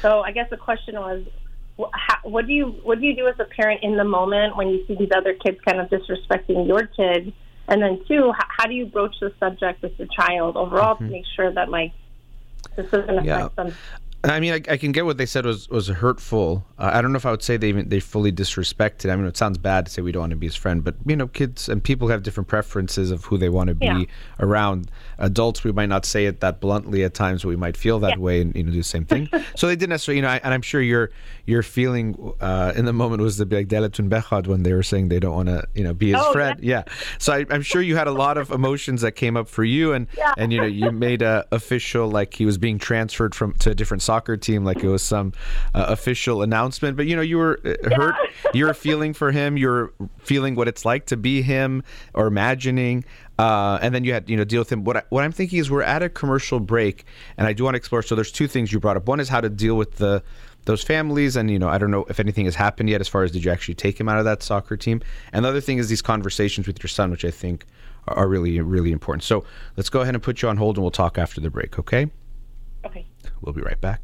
[0.00, 1.24] so I guess the question was,
[1.92, 4.68] how, what do you what do you do as a parent in the moment when
[4.68, 7.32] you see these other kids kind of disrespecting your kid?
[7.68, 11.06] And then two, how, do you broach the subject with your child overall mm-hmm.
[11.06, 11.92] to make sure that like
[12.76, 13.48] this doesn't affect yeah.
[13.56, 13.74] them?
[14.22, 16.66] I mean, I, I, can get what they said was was hurtful.
[16.78, 19.10] Uh, I don't know if I would say they even they fully disrespected.
[19.10, 20.94] I mean, it sounds bad to say we don't want to be his friend, but
[21.06, 24.04] you know, kids and people have different preferences of who they want to be yeah.
[24.38, 24.90] around.
[25.18, 28.16] Adults, we might not say it that bluntly at times, but we might feel that
[28.16, 28.18] yeah.
[28.18, 29.26] way and you know do the same thing.
[29.56, 31.10] so they didn't necessarily, you know, I, and I'm sure your
[31.46, 35.08] your feeling uh, in the moment was the like Deletun Bechad when they were saying
[35.08, 36.60] they don't want to, you know, be his oh, friend.
[36.62, 36.82] Yeah.
[36.86, 36.92] yeah.
[37.18, 39.94] So I, am sure you had a lot of emotions that came up for you,
[39.94, 43.70] and and you know, you made a official like he was being transferred from to
[43.70, 45.32] a different soccer team like it was some
[45.72, 46.96] uh, official announcement.
[46.96, 48.16] But you know, you were uh, hurt.
[48.54, 49.56] you're feeling for him.
[49.56, 53.04] You're feeling what it's like to be him, or imagining.
[53.38, 54.82] Uh, and then you had you know deal with him.
[54.82, 57.04] What I, what I'm thinking is we're at a commercial break,
[57.38, 58.02] and I do want to explore.
[58.02, 59.06] So there's two things you brought up.
[59.06, 60.24] One is how to deal with the
[60.64, 63.22] those families, and you know I don't know if anything has happened yet as far
[63.22, 65.00] as did you actually take him out of that soccer team.
[65.32, 67.64] And the other thing is these conversations with your son, which I think
[68.08, 69.22] are really really important.
[69.22, 69.44] So
[69.76, 71.78] let's go ahead and put you on hold, and we'll talk after the break.
[71.78, 72.10] Okay?
[72.84, 73.06] Okay.
[73.40, 74.00] We'll be right back.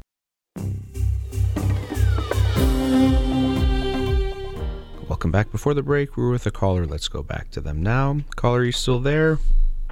[5.07, 5.51] Welcome back.
[5.51, 6.85] Before the break, we were with a caller.
[6.85, 8.17] Let's go back to them now.
[8.35, 9.39] Caller, are you still there?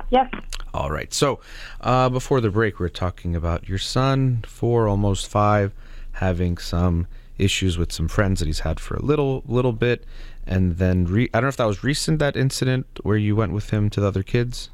[0.09, 0.29] Yes.
[0.73, 1.13] All right.
[1.13, 1.39] So,
[1.81, 5.73] uh, before the break, we are talking about your son, four, almost five,
[6.13, 7.07] having some
[7.37, 10.05] issues with some friends that he's had for a little, little bit,
[10.45, 13.51] and then re- I don't know if that was recent that incident where you went
[13.53, 14.69] with him to the other kids.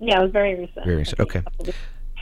[0.00, 0.84] Yeah, it was very recent.
[0.84, 1.20] Very recent.
[1.20, 1.42] Okay.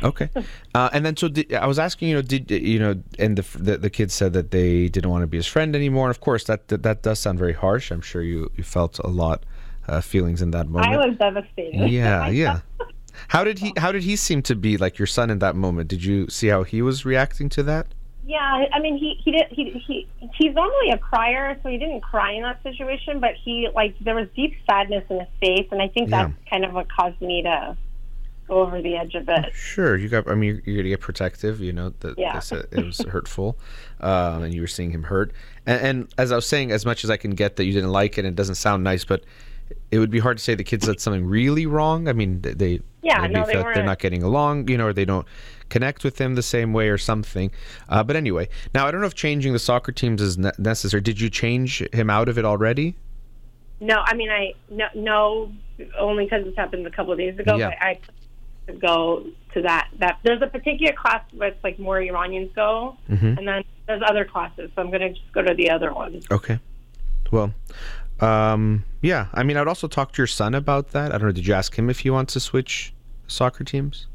[0.02, 0.28] Okay.
[0.74, 3.59] Uh, and then so did, I was asking, you know, did you know, and the,
[3.59, 6.06] the the kids said that they didn't want to be his friend anymore.
[6.06, 7.90] And of course, that that, that does sound very harsh.
[7.90, 9.44] I'm sure you you felt a lot
[9.88, 10.92] uh, feelings in that moment.
[10.92, 11.88] I was devastated.
[11.90, 12.61] Yeah, yeah.
[13.28, 15.88] How did he How did he seem to be like your son in that moment?
[15.88, 17.87] Did you see how he was reacting to that?
[18.26, 20.06] Yeah, I mean, he he did he he
[20.37, 23.20] he's normally a crier, so he didn't cry in that situation.
[23.20, 26.50] But he like there was deep sadness in his face, and I think that's Yeah.
[26.50, 27.76] kind of what caused me to
[28.48, 29.52] go over the edge of it.
[29.54, 30.28] Sure, you got.
[30.28, 31.61] I mean, you're, you're gonna get protective.
[31.61, 32.35] You know that Yeah.
[32.35, 33.59] they said it was hurtful,
[34.00, 35.32] um, and you were seeing him hurt.
[35.66, 37.90] And, and as I was saying, as much as I can get that you didn't
[37.92, 39.24] like it, and it doesn't sound nice, but
[39.90, 42.09] it would be hard to say the kids did something really wrong.
[42.09, 43.98] I mean, they- they Yeah, maybe no, they felt they're weren't.
[43.98, 45.26] getting along, you know, or they don't
[45.70, 47.50] connect with him the same way or something.
[47.88, 51.00] Uh, but anyway, now I don't know if changing the soccer teams is ne- necessary.
[51.00, 52.94] Did you change him out of it already?
[53.80, 55.52] No, I mean, I no, no
[55.98, 57.56] only because this happened a couple of days ago.
[57.56, 57.74] Yeah.
[57.80, 57.98] I
[58.72, 59.24] go
[59.55, 59.88] to that.
[59.98, 63.38] That there's a particular class where it's like more Iranians go, Mhm.
[63.38, 64.70] and then there's other classes.
[64.74, 66.26] So I'm going to just go to the other ones.
[66.31, 66.59] Okay.
[67.31, 67.52] Well,
[68.20, 69.26] um, yeah.
[69.35, 71.12] I mean, I'd also talk to your son about that.
[71.12, 71.33] I don't know.
[71.33, 72.92] Did you ask him if he wants to switch
[73.26, 74.07] soccer teams?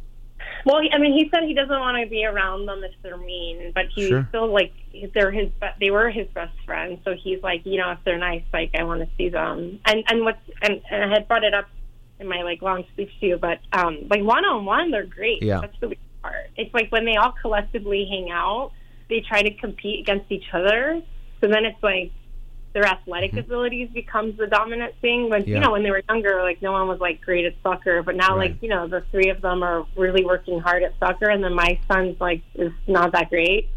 [0.65, 3.71] Well, I mean, he said he doesn't want to be around them if they're mean,
[3.73, 4.25] but he Sure.
[4.29, 4.71] still like
[5.13, 5.49] they're his.
[5.59, 8.71] be- They were his best friends, so he's like, you know, if they're nice, like
[8.77, 9.79] I want to see them.
[9.85, 11.67] And and what's and, and I had brought it up
[12.21, 15.41] in my like long speech to you, but um, like one on one, they're great.
[15.43, 15.60] Yeah.
[15.60, 16.49] that's the weird part.
[16.55, 18.71] It's like when they all collectively hang out,
[19.10, 21.01] they try to compete against each other.
[21.41, 22.12] So then it's like
[22.73, 25.29] their athletic abilities becomes the dominant thing.
[25.29, 25.49] When Mm-hmm.
[25.49, 25.55] Yeah.
[25.57, 28.15] you know when they were younger, like no one was like great at soccer, but
[28.15, 28.51] now Right.
[28.51, 31.53] like you know the three of them are really working hard at soccer, and then
[31.55, 33.69] my son's like is not that great,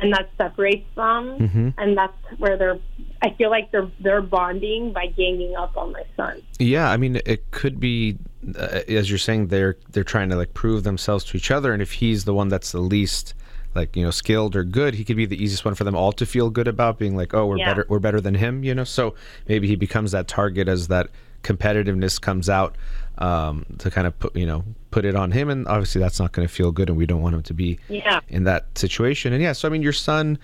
[0.00, 1.74] and that separates them, Mhm.
[1.78, 2.78] and that's where they're.
[3.22, 6.40] I feel like they're they're bonding by ganging up on my son.
[6.58, 8.16] Yeah, I mean, it could be,
[8.58, 11.82] uh, as you're saying, they're they're trying to like prove themselves to each other, and
[11.82, 13.34] if he's the one that's the least
[13.74, 16.12] like you know skilled or good, he could be the easiest one for them all
[16.12, 17.68] to feel good about, being like, oh, we're Yeah.
[17.70, 18.84] better, we're better than him, you know.
[18.84, 19.14] So
[19.48, 21.08] maybe he becomes that target as that
[21.44, 22.74] competitiveness comes out
[23.20, 26.32] um, to kind of put you know put it on him, and obviously that's not
[26.32, 28.20] going to feel good, and we don't want him to be Yeah.
[28.28, 29.32] in that situation.
[29.32, 30.38] And yeah, so I mean, your son,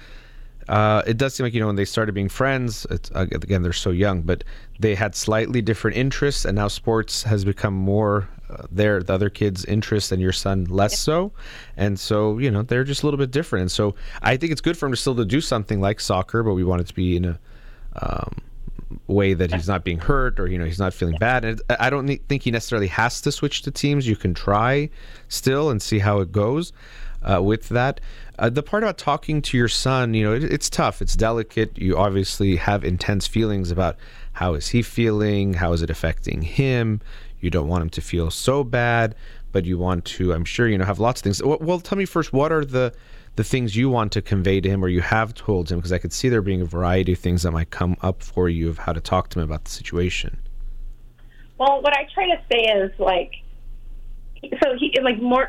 [0.69, 2.87] uh, it does seem like you know when they started being friends.
[2.91, 4.45] It's, uh, again, they're so young, but
[4.79, 9.31] they had slightly different interests, and now sports has become more uh, their the other
[9.31, 11.33] kids' interests, and your son less so.
[11.77, 13.63] And so you know they're just a little bit different.
[13.63, 16.43] And so I think it's good for him to still to do something like soccer,
[16.43, 17.39] but we want it to be in a
[18.03, 18.37] um,
[19.07, 21.45] way that he's not being hurt or you know he's not feeling bad.
[21.45, 24.07] And I don't think he necessarily has to switch to teams.
[24.07, 24.91] You can try
[25.29, 26.73] still and see how it goes
[27.23, 28.01] uh, with that.
[28.39, 31.01] Uh, the part about talking to your son, you know, it, it's tough.
[31.01, 31.77] It's delicate.
[31.79, 33.97] You obviously have intense feelings about
[34.33, 37.01] how is he feeling, how is it affecting him.
[37.41, 39.15] You don't want him to feel so bad,
[39.53, 41.43] but you want to, I'm sure, you know, have lots of things.
[41.43, 42.93] Well, well tell me first, what are the
[43.37, 45.99] the things you want to convey to him or you have told him because i
[45.99, 48.79] could see there being a variety of things that might come up for you of
[48.79, 50.39] how to talk to him about the situation.
[51.59, 53.33] Well, what I try to say is like,
[54.63, 55.49] so he like more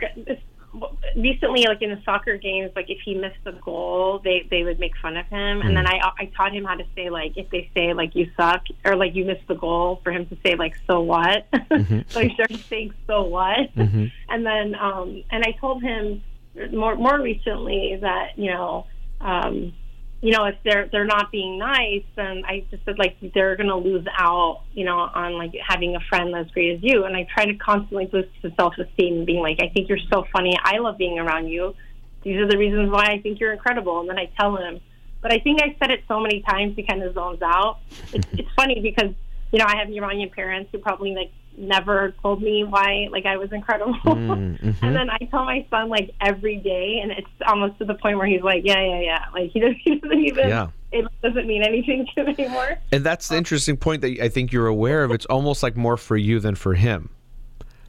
[1.16, 4.80] recently, like in the soccer games, like if he missed a goal, they they would
[4.80, 5.76] make fun of him, and hmm.
[5.76, 8.64] then I I taught him how to say like if they say like you suck
[8.86, 11.50] or like you missed the goal, for him to say like so what.
[11.52, 12.00] Mm-hmm.
[12.08, 14.06] so he started saying so what, mm-hmm.
[14.30, 16.24] and then um and I told him
[16.72, 18.88] more more recently that you know.
[19.22, 19.74] um
[20.22, 23.78] you know, if they're they're not being nice, then I just said like they're gonna
[23.78, 27.06] lose out, you know, on like having a friend as great as you.
[27.06, 30.26] And I try to constantly boost his self esteem, being like, I think you're so
[30.34, 30.58] funny.
[30.64, 31.76] I love being around you.
[32.24, 34.00] These are the reasons why I think you're incredible.
[34.00, 34.80] And then I tell him.
[35.22, 37.80] But I think I said it so many times he kind of zones out.
[38.12, 39.14] It's, it's funny because
[39.52, 43.38] you know I have Iranian parents who probably like never told me why like I
[43.38, 43.94] was incredible.
[44.06, 44.86] Mm-hmm.
[44.86, 48.18] and then I tell my son like every day, and it's almost to the point
[48.18, 49.26] where he's like, yeah, yeah, yeah.
[49.34, 50.50] Like he doesn't, he doesn't even.
[50.50, 50.68] Yeah.
[50.90, 52.78] It doesn't mean anything to him anymore.
[52.94, 55.12] And that's the interesting point that I think you're aware of.
[55.12, 57.10] It's almost like more for you than for him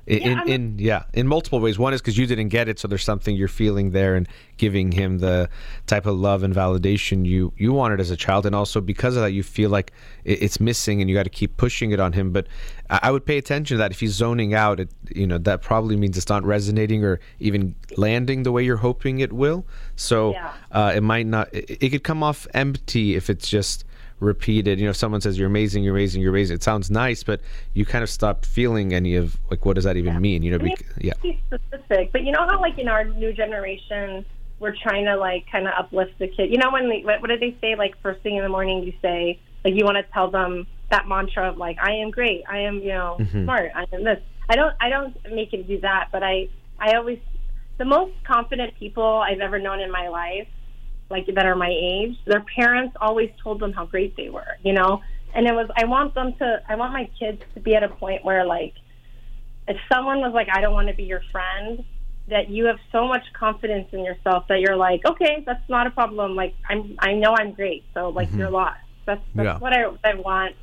[0.09, 1.78] in, yeah, in, in, yeah in multiple ways.
[1.78, 4.90] One is because you didn't get it so there's something you're feeling there and giving
[4.90, 5.50] him the
[5.86, 8.46] type of love and validation you you wanted as a child.
[8.46, 9.92] And also because of that you feel like
[10.24, 12.32] it's missing and you got to keep pushing it on him.
[12.32, 12.46] But
[12.88, 13.90] I would pay attention to that.
[13.90, 17.74] If he's zoning out it you know that probably means it's not resonating or even
[17.96, 19.66] landing the way you're hoping it will.
[19.94, 20.54] So yeah.
[20.72, 23.84] uh, it might not it, it could come off empty if it's just
[24.20, 24.78] repeated.
[24.78, 27.40] You know, if someone says you're amazing, you're amazing, you're amazing, it sounds nice, but
[27.74, 30.18] you kind of stop feeling any of like what does that even yeah.
[30.18, 30.42] mean?
[30.42, 31.14] You know, be, yeah.
[31.46, 34.24] specific, but you know how like in our new generation
[34.60, 36.50] we're trying to like kind of uplift the kid.
[36.50, 37.76] You know when they, what, what did they say?
[37.76, 41.06] Like first thing in the morning, you say like you want to tell them that
[41.06, 43.44] mantra of like I am great, I am you know mm-hmm.
[43.44, 44.20] smart, I am this.
[44.48, 46.48] I don't I don't make it do that, but I
[46.78, 47.18] I always
[47.78, 50.48] the most confident people I've ever known in my life
[51.11, 54.72] like that are my age, their parents always told them how great they were, you
[54.72, 55.02] know?
[55.34, 57.88] And it was I want them to I want my kids to be at a
[57.88, 58.74] point where like
[59.66, 61.84] if someone was like I don't want to be your friend,
[62.28, 65.90] that you have so much confidence in yourself that you're like, okay, that's not a
[65.90, 66.34] problem.
[66.34, 67.84] Like I'm I know I'm great.
[67.94, 68.38] So like mm-hmm.
[68.38, 68.80] you're lost.
[69.06, 69.59] That's that's yeah.
[69.59, 70.54] what I I want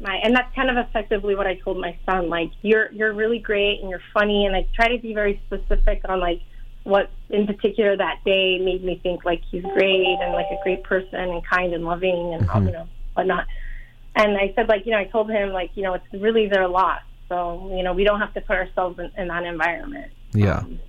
[0.00, 2.28] my and that's kind of effectively what I told my son.
[2.28, 6.02] Like you're you're really great and you're funny and I try to be very specific
[6.08, 6.40] on like
[6.88, 10.82] what in particular that day made me think like he's great and like a great
[10.82, 12.66] person and kind and loving and mm-hmm.
[12.66, 13.46] you know whatnot.
[14.16, 16.66] And I said like you know I told him like you know it's really their
[16.66, 17.02] loss.
[17.28, 20.12] So you know we don't have to put ourselves in, in that environment.
[20.32, 20.58] Yeah.
[20.58, 20.80] Um,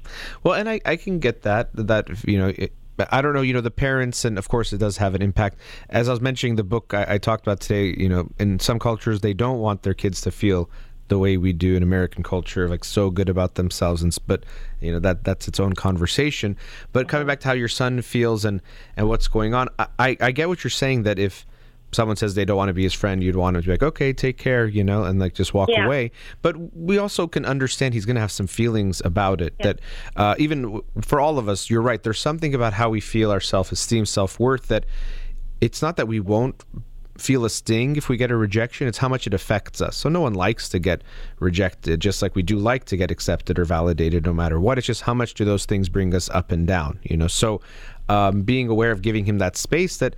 [0.44, 2.54] well, and I I can get that that you know.
[2.58, 2.74] It,
[3.12, 5.58] I don't know, you know, the parents, and of course, it does have an impact.
[5.90, 8.78] As I was mentioning, the book I, I talked about today, you know, in some
[8.78, 10.70] cultures, they don't want their kids to feel
[11.10, 14.02] the way we do in American culture, like so good about themselves.
[14.02, 14.44] And but
[14.80, 16.56] you know that that's its own conversation.
[16.94, 18.62] But coming back to how your son feels and
[18.96, 21.46] and what's going on, I I get what you're saying that if
[21.92, 23.84] someone says they don't want to be his friend, you'd want him to be like,
[23.84, 25.86] okay, take care, you know, and like just walk yeah.
[25.86, 26.12] away.
[26.42, 29.56] But we also can understand he's going to have some feelings about it.
[29.60, 29.66] Yeah.
[29.66, 29.80] That
[30.16, 32.02] uh, even for all of us, you're right.
[32.02, 34.86] There's something about how we feel our self esteem, self worth that
[35.62, 36.64] it's not that we won't
[37.22, 38.88] feel a sting if we get a rejection.
[38.88, 39.96] It's how much it affects us.
[39.96, 41.02] So no one likes to get
[41.40, 44.78] rejected, just like we do like to get accepted or validated, no matter what.
[44.78, 47.28] It's just how much do those things bring us up and down, you know?
[47.28, 47.62] So
[48.10, 50.16] um, being aware of giving him that space that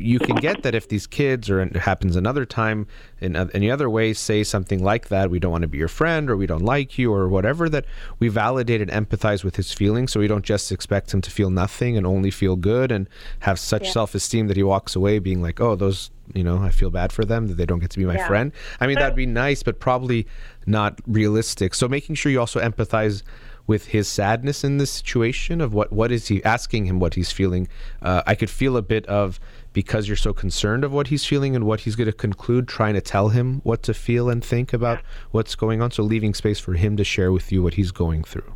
[0.00, 2.86] you can get that if these kids or it happens another time
[3.20, 6.30] in any other way say something like that we don't want to be your friend
[6.30, 7.84] or we don't like you or whatever that
[8.18, 11.50] we validate and empathize with his feelings so we don't just expect him to feel
[11.50, 13.08] nothing and only feel good and
[13.40, 13.92] have such yeah.
[13.92, 17.24] self-esteem that he walks away being like oh those you know i feel bad for
[17.24, 18.26] them that they don't get to be my yeah.
[18.26, 20.26] friend i mean that'd be nice but probably
[20.66, 23.22] not realistic so making sure you also empathize
[23.70, 27.30] with his sadness in this situation of what what is he asking him what he's
[27.30, 27.68] feeling
[28.02, 29.38] uh, i could feel a bit of
[29.72, 32.94] because you're so concerned of what he's feeling and what he's going to conclude trying
[32.94, 35.04] to tell him what to feel and think about yeah.
[35.30, 38.24] what's going on so leaving space for him to share with you what he's going
[38.24, 38.52] through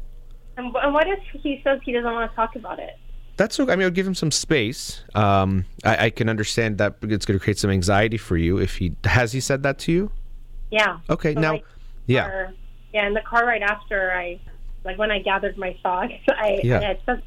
[0.56, 2.96] and, and what if he says he doesn't want to talk about it
[3.36, 3.72] that's okay.
[3.72, 5.02] I mean, I'll give him some space.
[5.16, 8.58] Um, I, I, can understand that it's going to create some anxiety for you.
[8.58, 10.12] If he has he said that to you?
[10.70, 11.00] Yeah.
[11.10, 11.34] Okay.
[11.34, 11.64] So now, like,
[12.06, 12.52] yeah.
[12.92, 14.38] yeah, in the car right after I
[14.84, 16.80] like when I gathered my thoughts, I, yeah.
[16.80, 17.22] I said,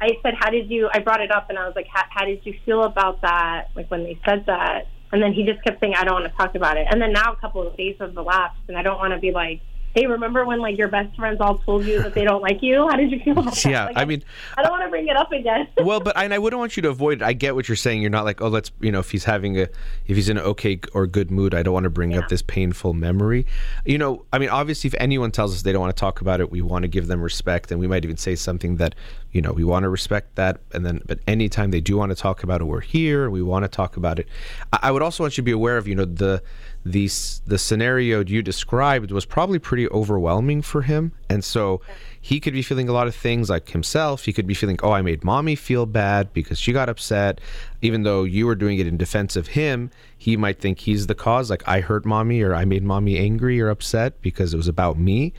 [0.00, 2.24] I said, how did you, I brought it up and I was like, how, how
[2.24, 3.70] did you feel about that?
[3.74, 4.88] Like when they said that.
[5.12, 6.86] And then he just kept saying, I don't want to talk about it.
[6.90, 9.30] And then now a couple of days have elapsed and I don't want to be
[9.30, 9.60] like,
[9.94, 12.88] hey, remember when like your best friends all told you that they don't like you?
[12.88, 13.64] How did you feel about that?
[13.64, 14.24] Yeah, I mean,
[14.56, 15.68] I don't want to bring it up again.
[15.78, 17.24] well, but and I wouldn't want you to avoid it.
[17.24, 18.02] I get what you're saying.
[18.02, 19.68] You're not like, oh, let's, you know, if he's having a,
[20.06, 22.18] if he's in an okay or good mood, I don't want to bring yeah.
[22.18, 23.46] up this painful memory.
[23.84, 26.40] You know, I mean, obviously, if anyone tells us they don't want to talk about
[26.40, 28.96] it, we want to give them respect, and we might even say something that,
[29.30, 30.58] you know, we want to respect that.
[30.72, 33.30] And then, but anytime they do want to talk about it, we're here.
[33.30, 34.28] We want to talk about it.
[34.72, 36.42] I, I would also want you to be aware of, you know, the
[36.84, 37.08] the
[37.46, 41.80] the scenario you described was probably pretty overwhelming for him, and so
[42.20, 44.24] he could be feeling a lot of things like himself.
[44.24, 47.40] He could be feeling, "Oh, I made mommy feel bad because she got upset,"
[47.80, 49.90] even though you were doing it in defense of him.
[50.16, 53.60] He might think he's the cause, like I hurt mommy or I made mommy angry
[53.60, 55.32] or upset because it was about me.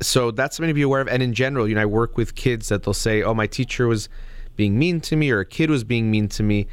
[0.00, 1.08] So that's something to be aware of.
[1.08, 3.86] And in general, you know, I work with kids that they'll say, "Oh, my teacher
[3.86, 4.08] was."
[4.56, 6.66] being mean to me or a kid was being mean to me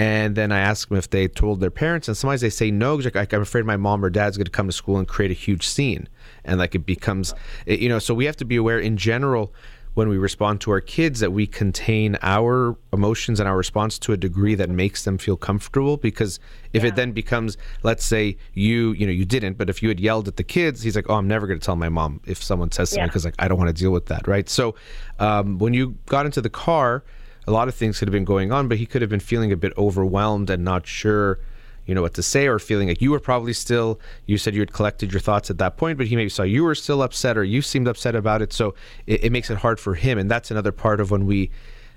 [0.00, 2.96] and then I ask them if they told their parents, and sometimes they say no,
[2.96, 5.30] because like, I'm afraid my mom or dad's going to come to school and create
[5.30, 6.08] a huge scene,
[6.42, 7.34] and like it becomes,
[7.66, 7.98] you know.
[7.98, 9.52] So we have to be aware in general
[9.92, 14.14] when we respond to our kids that we contain our emotions and our response to
[14.14, 16.40] a degree that makes them feel comfortable because
[16.72, 16.88] if yeah.
[16.88, 20.28] it then becomes let's say you you know you didn't but if you had yelled
[20.28, 22.70] at the kids he's like oh i'm never going to tell my mom if someone
[22.70, 23.28] says something because yeah.
[23.28, 24.76] like i don't want to deal with that right so
[25.18, 27.02] um, when you got into the car
[27.50, 29.52] a lot of things could have been going on but he could have been feeling
[29.52, 31.38] a bit overwhelmed and not sure
[31.86, 34.60] you know what to say or feeling like you were probably still you said you
[34.60, 37.36] had collected your thoughts at that point but he maybe saw you were still upset
[37.36, 38.52] or you seemed upset about it.
[38.52, 38.74] So
[39.06, 40.16] it, it makes it hard for him.
[40.16, 41.50] And that's another part of when we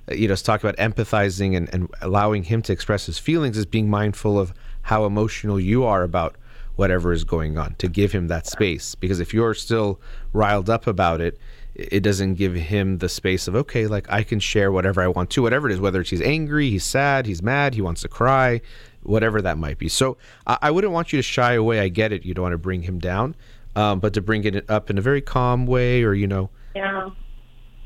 [0.10, 3.68] uh, you know talk about empathizing and, and allowing him to express his feelings is
[3.68, 4.52] being mindful of
[4.82, 6.36] how emotional you are about
[6.76, 8.96] whatever is going on to give him that space.
[8.96, 10.02] Because if you're still
[10.34, 11.38] riled up about it
[11.76, 15.30] it doesn't give him the space of okay like i can share whatever i want
[15.30, 18.08] to whatever it is whether it's he's angry he's sad he's mad he wants to
[18.08, 18.62] cry
[19.04, 19.90] whatever that might be.
[19.90, 20.18] So
[20.48, 21.80] I, I, wouldn't want you to shy away.
[21.80, 22.26] I get it.
[22.26, 23.36] You don't want to bring him down,
[23.76, 27.10] um, but to bring it up in a very calm way, or you know, yeah,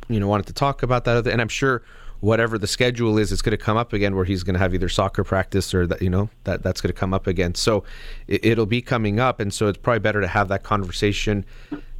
[0.08, 1.18] you know, wanted to talk about that.
[1.18, 1.84] Other, and I'm sure
[2.20, 4.74] whatever the schedule is, it's going to come up again where he's going to have
[4.74, 7.55] either soccer practice or that you know that that's going to come up again.
[7.55, 7.84] So
[8.28, 11.45] it, will be coming up, and so it's probably better to have that conversation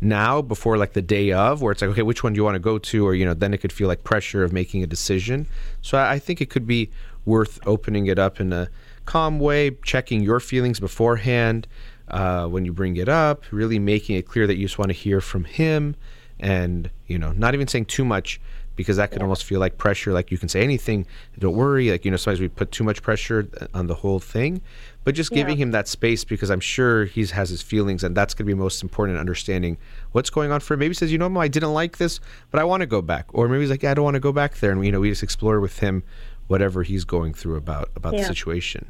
[0.02, 2.56] now before like the day of, where it's like, okay, which one do you want
[2.56, 4.88] to go to, or you know, then it could feel like pressure of making a
[4.88, 5.48] decision.
[5.82, 6.90] So I, I think it could be
[7.26, 8.70] worth opening it up in a
[9.06, 11.68] calm way, checking your feelings beforehand
[12.08, 14.94] uh, when you bring it up, really making it clear that you just want to
[14.94, 15.96] hear from him,
[16.40, 18.40] and you know, not even saying too much
[18.78, 19.26] because that could yeah.
[19.26, 20.14] almost feel like pressure.
[20.14, 21.06] Like you can say anything,
[21.38, 21.92] don't worry.
[21.92, 24.62] Like you know, sometimes we put too much pressure on the whole thing,
[25.04, 25.64] but just giving yeah.
[25.64, 28.58] him that space because I'm sure he has his feelings, and that's going to be
[28.58, 29.78] most important in understanding
[30.14, 30.80] what's going on for him.
[30.80, 32.22] Maybe he says, you know, I didn't like this,
[32.52, 34.22] but I want to go back, or maybe he's like, yeah, I don't want to
[34.22, 36.04] go back there, and you know, we just explore with him
[36.48, 38.88] whatever he's going through about about the situation.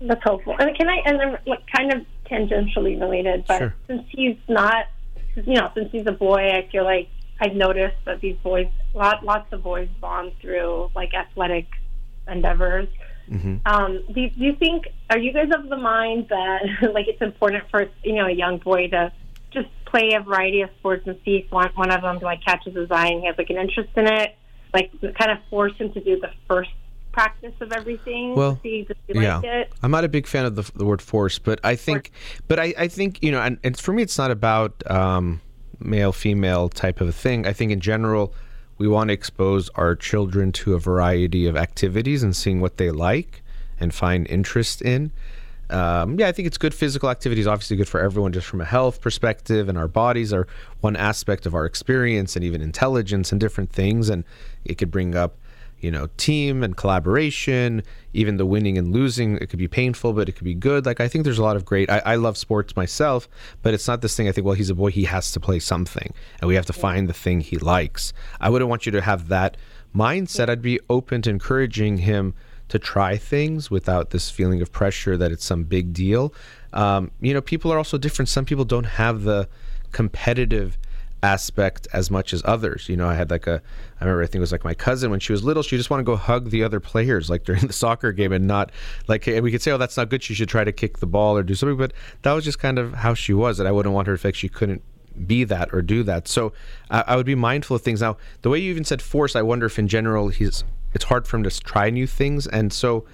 [0.00, 0.54] That's helpful.
[0.58, 3.74] And can I, and then like kind of tangentially related, but sure.
[3.86, 4.86] since he's not,
[5.36, 7.08] you know, since he's a boy, I feel like
[7.40, 11.66] I've noticed that these boys, lot, lots of boys bond through like athletic
[12.28, 12.88] endeavors.
[13.30, 13.56] Mm-hmm.
[13.66, 16.62] Um, do, do you think, are you guys of the mind that
[16.94, 19.12] like it's important for, you know, a young boy to
[19.50, 22.74] just play a variety of sports and see if one, one of them like catches
[22.74, 24.34] his eye and he has like an interest in it?
[24.72, 26.70] Like kind of force him to do the first
[27.16, 28.34] practice of everything.
[28.34, 31.58] Well, see, yeah, like I'm not a big fan of the, the word force, but
[31.64, 32.40] I think, force.
[32.46, 35.40] but I, I think you know, and, and for me, it's not about um,
[35.80, 37.46] male female type of a thing.
[37.46, 38.32] I think in general,
[38.78, 42.90] we want to expose our children to a variety of activities and seeing what they
[42.90, 43.42] like
[43.80, 45.12] and find interest in.
[45.68, 46.74] Um, yeah, I think it's good.
[46.74, 50.32] Physical activity is obviously good for everyone, just from a health perspective, and our bodies
[50.32, 50.46] are
[50.80, 54.08] one aspect of our experience and even intelligence and different things.
[54.08, 54.24] And
[54.64, 55.36] it could bring up
[55.80, 59.36] you know, team and collaboration, even the winning and losing.
[59.36, 60.86] It could be painful, but it could be good.
[60.86, 61.90] Like, I think there's a lot of great.
[61.90, 63.28] I, I love sports myself,
[63.62, 65.58] but it's not this thing I think, well, he's a boy, he has to play
[65.58, 68.12] something, and we have to find the thing he likes.
[68.40, 69.56] I wouldn't want you to have that
[69.94, 70.48] mindset.
[70.48, 72.34] I'd be open to encouraging him
[72.68, 76.34] to try things without this feeling of pressure that it's some big deal.
[76.72, 78.28] Um, you know, people are also different.
[78.28, 79.48] Some people don't have the
[79.92, 80.76] competitive
[81.22, 82.88] aspect as much as others.
[82.88, 83.62] You know, I had like a,
[84.00, 85.90] I remember I think it was like my cousin when she was little, she just
[85.90, 88.70] wanted to go hug the other players like during the soccer game and not
[89.08, 90.22] like, and we could say, oh, that's not good.
[90.22, 91.76] She should try to kick the ball or do something.
[91.76, 91.92] But
[92.22, 93.58] that was just kind of how she was.
[93.58, 94.82] And I wouldn't want her to like she couldn't
[95.26, 96.28] be that or do that.
[96.28, 96.52] So
[96.90, 98.00] I, I would be mindful of things.
[98.00, 101.26] Now, the way you even said force, I wonder if in general he's, it's hard
[101.26, 102.46] for him to try new things.
[102.46, 103.06] And so,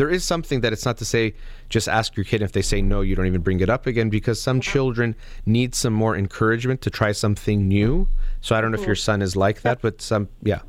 [0.00, 1.34] there is something that it's not to say
[1.68, 4.08] just ask your kid if they say no you don't even bring it up again
[4.08, 8.08] because some children need some more encouragement to try something new.
[8.40, 10.60] So i don't know if your son is like that but some yeah.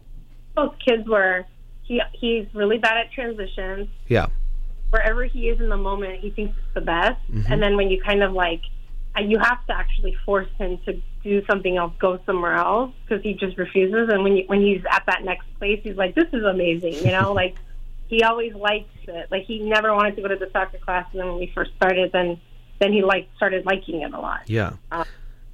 [0.53, 1.45] Both kids were
[1.83, 3.87] he he's really bad at transitions.
[4.09, 4.27] Yeah.
[4.89, 7.21] Wherever he is in the moment he thinks it's the best.
[7.31, 7.53] Mm-hmm.
[7.53, 8.63] and then when you kind of like
[9.17, 13.33] you have to actually force him to do something else, go somewhere else, because he
[13.33, 14.09] just refuses.
[14.09, 17.11] And when you, when he's at that next place, he's like, "This is amazing," you
[17.11, 17.55] know, like
[18.11, 19.31] he always liked it.
[19.31, 21.71] Like he never wanted to go to the soccer class, and then when we first
[21.77, 22.39] started, then
[22.79, 24.41] then he like started liking it a lot.
[24.47, 24.73] Yeah.
[24.91, 25.05] Um,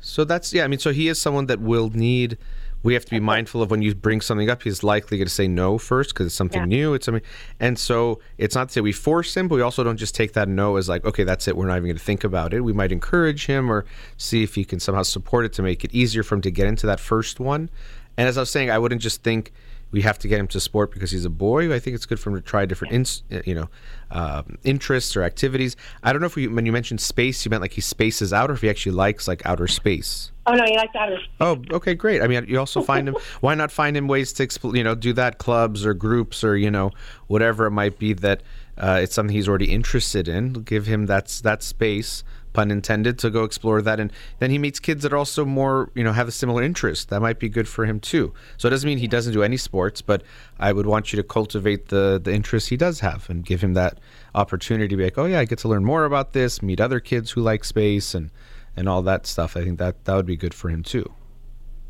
[0.01, 0.63] so that's yeah.
[0.63, 2.37] I mean, so he is someone that will need.
[2.83, 4.63] We have to be mindful of when you bring something up.
[4.63, 6.65] He's likely going to say no first because it's something yeah.
[6.65, 6.93] new.
[6.93, 7.23] It's something,
[7.59, 10.33] and so it's not to say we force him, but we also don't just take
[10.33, 11.57] that no as like, okay, that's it.
[11.57, 12.61] We're not even going to think about it.
[12.61, 13.85] We might encourage him or
[14.15, 16.67] see if he can somehow support it to make it easier for him to get
[16.67, 17.69] into that first one.
[18.15, 19.51] And as I was saying, I wouldn't just think
[19.91, 21.73] we have to get him to sport because he's a boy.
[21.73, 22.93] I think it's good for him to try different,
[23.29, 23.69] in, you know,
[24.11, 25.75] uh, interests or activities.
[26.03, 28.49] I don't know if we, when you mentioned space, you meant like he spaces out,
[28.49, 30.31] or if he actually likes like outer space.
[30.45, 31.17] Oh no, he likes outer.
[31.17, 31.29] Space.
[31.39, 32.21] Oh, okay, great.
[32.21, 33.15] I mean, you also find him.
[33.41, 36.57] why not find him ways to, expl- you know, do that clubs or groups or
[36.57, 36.91] you know
[37.27, 38.43] whatever it might be that
[38.77, 40.53] uh, it's something he's already interested in.
[40.53, 42.23] Give him that that space
[42.57, 43.99] pun intended, to go explore that.
[43.99, 47.09] And then he meets kids that are also more, you know, have a similar interest.
[47.09, 48.33] That might be good for him too.
[48.57, 50.23] So it doesn't mean he doesn't do any sports, but
[50.57, 53.75] I would want you to cultivate the the interest he does have and give him
[53.75, 53.99] that
[54.33, 56.99] opportunity to be like, oh yeah, I get to learn more about this, meet other
[56.99, 58.31] kids who like space and
[58.75, 59.55] and all that stuff.
[59.55, 61.05] I think that that would be good for him too.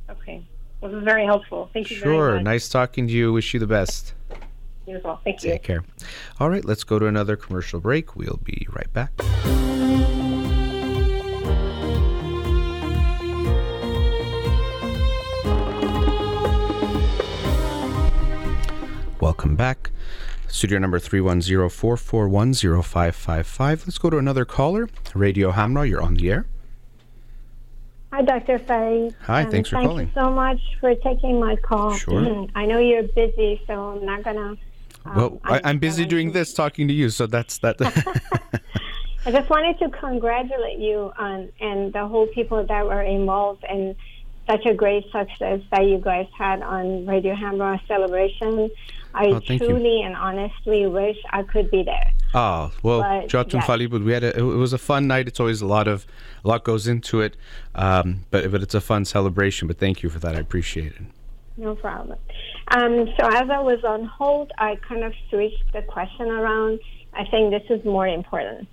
[0.09, 0.45] Okay.
[0.81, 1.69] This is very helpful.
[1.71, 2.41] Thank you sure.
[2.41, 3.31] Nice talking to you.
[3.31, 4.13] Wish you the best.
[4.85, 5.21] You as well.
[5.23, 5.51] Thank you.
[5.51, 5.83] Take care.
[6.39, 8.15] All right, let's go to another commercial break.
[8.17, 9.11] We'll be right back.
[19.27, 19.91] Welcome back.
[20.47, 23.85] Studio number 310-441-0555.
[23.85, 24.87] Let's go to another caller.
[25.13, 26.45] Radio Hamra, you're on the air.
[28.13, 28.57] Hi, Dr.
[28.57, 29.11] Faye.
[29.23, 30.05] Hi, um, thanks for thank calling.
[30.05, 31.93] Thank you so much for taking my call.
[31.93, 32.47] Sure.
[32.55, 34.55] I know you're busy, so I'm not going to
[35.03, 37.81] um, well, I, am busy doing this, talking to you, so that's that.
[39.25, 43.93] I just wanted to congratulate you on and the whole people that were involved in
[44.49, 48.69] such a great success that you guys had on Radio Hamra celebration.
[49.13, 50.05] I oh, truly you.
[50.05, 52.13] and honestly wish I could be there.
[52.33, 53.89] Oh well, Jotun yes.
[53.89, 55.27] we had a, it was a fun night.
[55.27, 56.05] It's always a lot of
[56.43, 57.37] a lot goes into it,
[57.75, 59.67] um, but but it's a fun celebration.
[59.67, 60.35] But thank you for that.
[60.35, 61.01] I appreciate it.
[61.57, 62.19] No problem.
[62.69, 66.79] Um, so as I was on hold, I kind of switched the question around.
[67.13, 68.67] I think this is more important.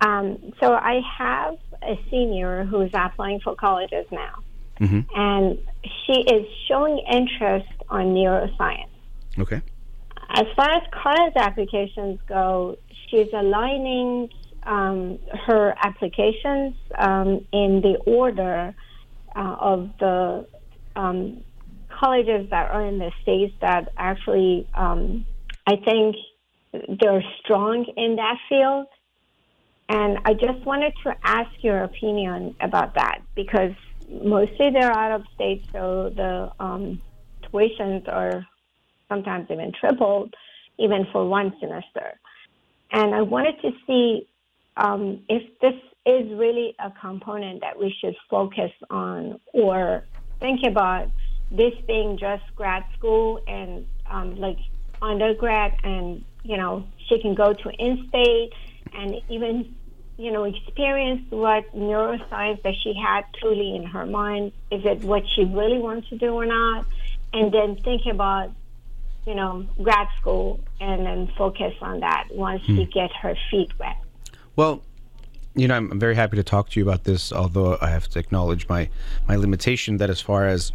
[0.00, 4.42] Um, so I have a senior who is applying for colleges now,
[4.80, 5.00] mm-hmm.
[5.14, 5.58] and
[6.04, 8.89] she is showing interest on neuroscience.
[9.38, 9.62] Okay.
[10.30, 12.76] As far as college applications go,
[13.08, 14.28] she's aligning
[14.64, 18.74] um, her applications um, in the order
[19.34, 20.46] uh, of the
[20.96, 21.42] um,
[21.98, 25.26] colleges that are in the states that actually, um,
[25.66, 26.16] I think
[26.72, 28.86] they're strong in that field.
[29.88, 33.72] And I just wanted to ask your opinion about that because
[34.08, 37.02] mostly they're out of state, so the um,
[37.52, 38.46] tuitions are
[39.10, 40.34] sometimes even tripled,
[40.78, 42.18] even for one semester.
[42.90, 44.26] And I wanted to see
[44.76, 45.74] um, if this
[46.06, 50.04] is really a component that we should focus on or
[50.40, 51.10] think about
[51.50, 54.58] this being just grad school and um, like
[55.02, 58.52] undergrad, and you know she can go to in-state
[58.94, 59.74] and even
[60.16, 64.52] you know experience what neuroscience that she had truly in her mind.
[64.70, 66.86] Is it what she really wants to do or not?
[67.32, 68.52] And then think about
[69.26, 72.76] you know grad school and then focus on that once hmm.
[72.76, 73.96] she gets her feet wet.
[74.56, 74.82] Well,
[75.54, 78.08] you know, I'm, I'm very happy to talk to you about this, although I have
[78.08, 78.88] to acknowledge my,
[79.26, 80.72] my limitation that as far as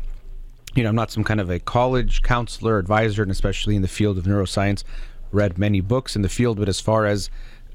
[0.75, 3.87] you know, I'm not some kind of a college counselor, advisor, and especially in the
[3.87, 4.83] field of neuroscience,
[5.31, 7.29] read many books in the field, but as far as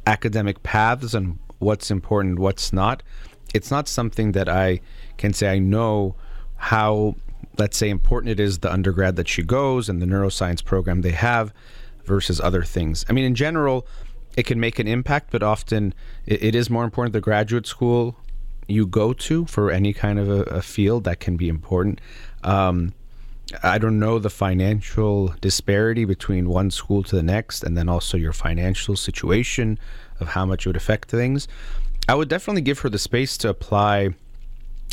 [0.06, 3.02] academic paths and what's important, what's not,
[3.54, 4.80] it's not something that I
[5.16, 6.14] can say I know
[6.56, 7.16] how,
[7.60, 11.12] let's say, important it is the undergrad that she goes and the neuroscience program they
[11.12, 11.52] have
[12.04, 13.04] versus other things.
[13.08, 13.86] I mean, in general,
[14.34, 15.92] it can make an impact, but often
[16.24, 18.16] it, it is more important the graduate school
[18.66, 22.00] you go to for any kind of a, a field that can be important.
[22.42, 22.94] Um,
[23.62, 28.16] I don't know the financial disparity between one school to the next, and then also
[28.16, 29.78] your financial situation
[30.18, 31.46] of how much it would affect things.
[32.08, 34.14] I would definitely give her the space to apply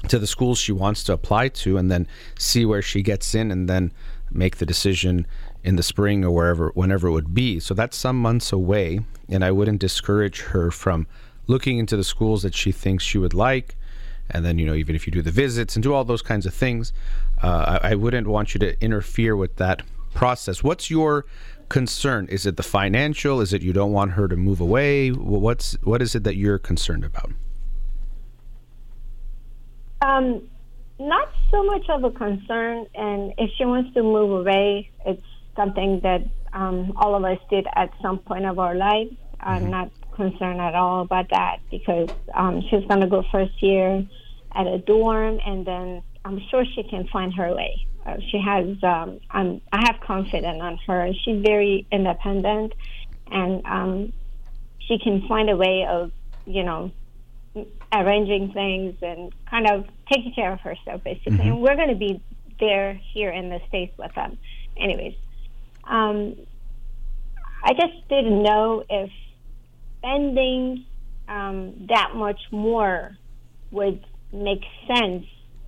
[0.08, 3.52] to the schools she wants to apply to, and then see where she gets in,
[3.52, 3.92] and then
[4.32, 5.26] make the decision
[5.64, 7.60] in the spring or wherever, whenever it would be.
[7.60, 11.08] So that's some months away, and I wouldn't discourage her from
[11.48, 13.76] looking into the schools that she thinks she would like.
[14.30, 16.46] And then you know even if you do the visits and do all those kinds
[16.46, 16.92] of things
[17.42, 19.84] uh, I, I, wouldn't want you to interfere with that
[20.14, 20.64] process.
[20.64, 21.26] What's your
[21.70, 22.28] concern?
[22.30, 23.42] Is it the financial?
[23.42, 25.10] Is it you don't want her to move away?
[25.10, 27.32] What's what is it that you're concerned about
[30.02, 30.48] um,
[31.00, 35.22] not so much of a concern and if she wants to move away it's
[35.56, 36.22] something that
[36.54, 39.72] um, all of us did at some point of our life i'm mm-hmm.
[39.72, 44.06] not concerned at all about that because um, she's going to go first year
[44.54, 47.88] at a dorm, and then I'm sure she can find her way.
[48.06, 51.12] Uh, she has, um, I'm, I have confidence on her.
[51.24, 52.74] She's very independent,
[53.32, 54.14] and um,
[54.80, 56.12] she can find a way of,
[56.46, 56.92] you know,
[57.92, 61.34] arranging things and kind of taking care of herself, basically.
[61.34, 61.48] Mm-hmm.
[61.48, 62.22] And we're going to be
[62.60, 64.38] there here in the States with them.
[64.76, 65.16] Anyways,
[65.84, 66.36] um,
[67.64, 69.10] I just didn't know if
[69.98, 70.86] spending
[71.28, 73.18] um, that much more
[73.72, 75.26] would make sense.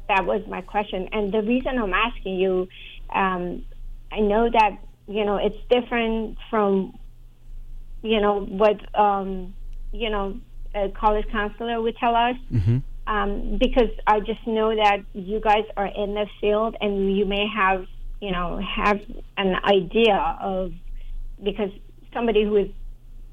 [0.07, 1.09] That was my question.
[1.11, 2.67] And the reason I'm asking you,
[3.13, 3.65] um,
[4.11, 4.77] I know that,
[5.07, 6.97] you know, it's different from,
[8.01, 9.53] you know, what, um,
[9.91, 10.39] you know,
[10.75, 12.35] a college counselor would tell us.
[13.07, 17.47] Um, because I just know that you guys are in the field and you may
[17.47, 17.87] have,
[18.21, 19.01] you know, have
[19.35, 20.73] an idea of
[21.43, 21.71] because
[22.13, 22.67] somebody who has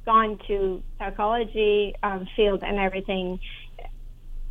[0.07, 3.39] gone to psychology um, field and everything,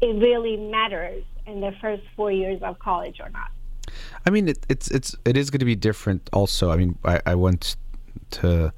[0.02, 3.50] it really matters in the first four years of college or not.
[4.28, 6.30] I mean, it, it's it's it is going to be different.
[6.34, 7.78] Also, I mean, I, I went
[8.32, 8.74] to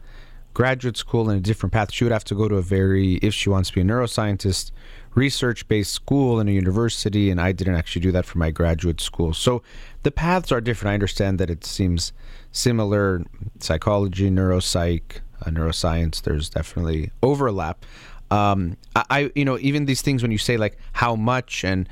[0.58, 1.93] graduate school in a different path.
[1.93, 4.72] She would have to go to a very, if she wants to be a neuroscientist,
[5.14, 9.36] research-based school in a university, and I didn't actually do that for my graduate school.
[9.36, 9.62] So
[10.01, 10.89] the paths are different.
[10.89, 12.12] I understand that it seems
[12.51, 13.24] similar,
[13.60, 16.24] psychology, neuropsych, uh, neuroscience.
[16.24, 17.86] There's definitely overlap.
[18.32, 21.88] Um, I, you know, even these things when you say like how much and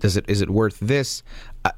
[0.00, 1.22] does it is it worth this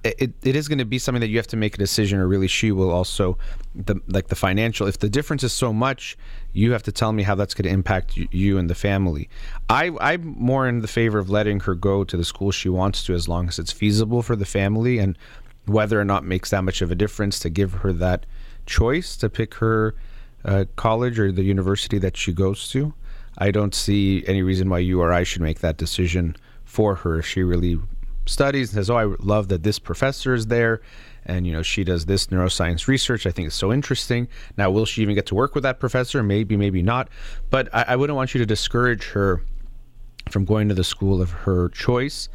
[0.05, 2.28] it, it is going to be something that you have to make a decision or
[2.28, 3.39] really she will also
[3.74, 6.16] the like the financial if the difference is so much
[6.53, 9.28] you have to tell me how that's going to impact you, and the family.
[9.68, 13.05] I i'm more in the favor of letting her go to the school she wants
[13.05, 15.16] to as long as it's feasible for the family and
[15.66, 18.26] whether or not makes that much of a difference to give her that
[18.66, 19.95] choice to pick her
[20.45, 22.95] uh, college or the university that she goes to.
[23.39, 27.18] I don't see any reason why you or i should make that decision for her
[27.18, 27.78] if she really
[28.31, 30.81] studies and says, "Oh, I love that this professor is there."
[31.26, 33.26] And you know she does this neuroscience research.
[33.26, 34.28] I think it's so interesting.
[34.57, 36.22] Now, will she even get to work with that professor?
[36.22, 37.09] Maybe, maybe not.
[37.51, 39.43] But I, I wouldn't want you to discourage her
[40.31, 42.28] from going to the school of her choice.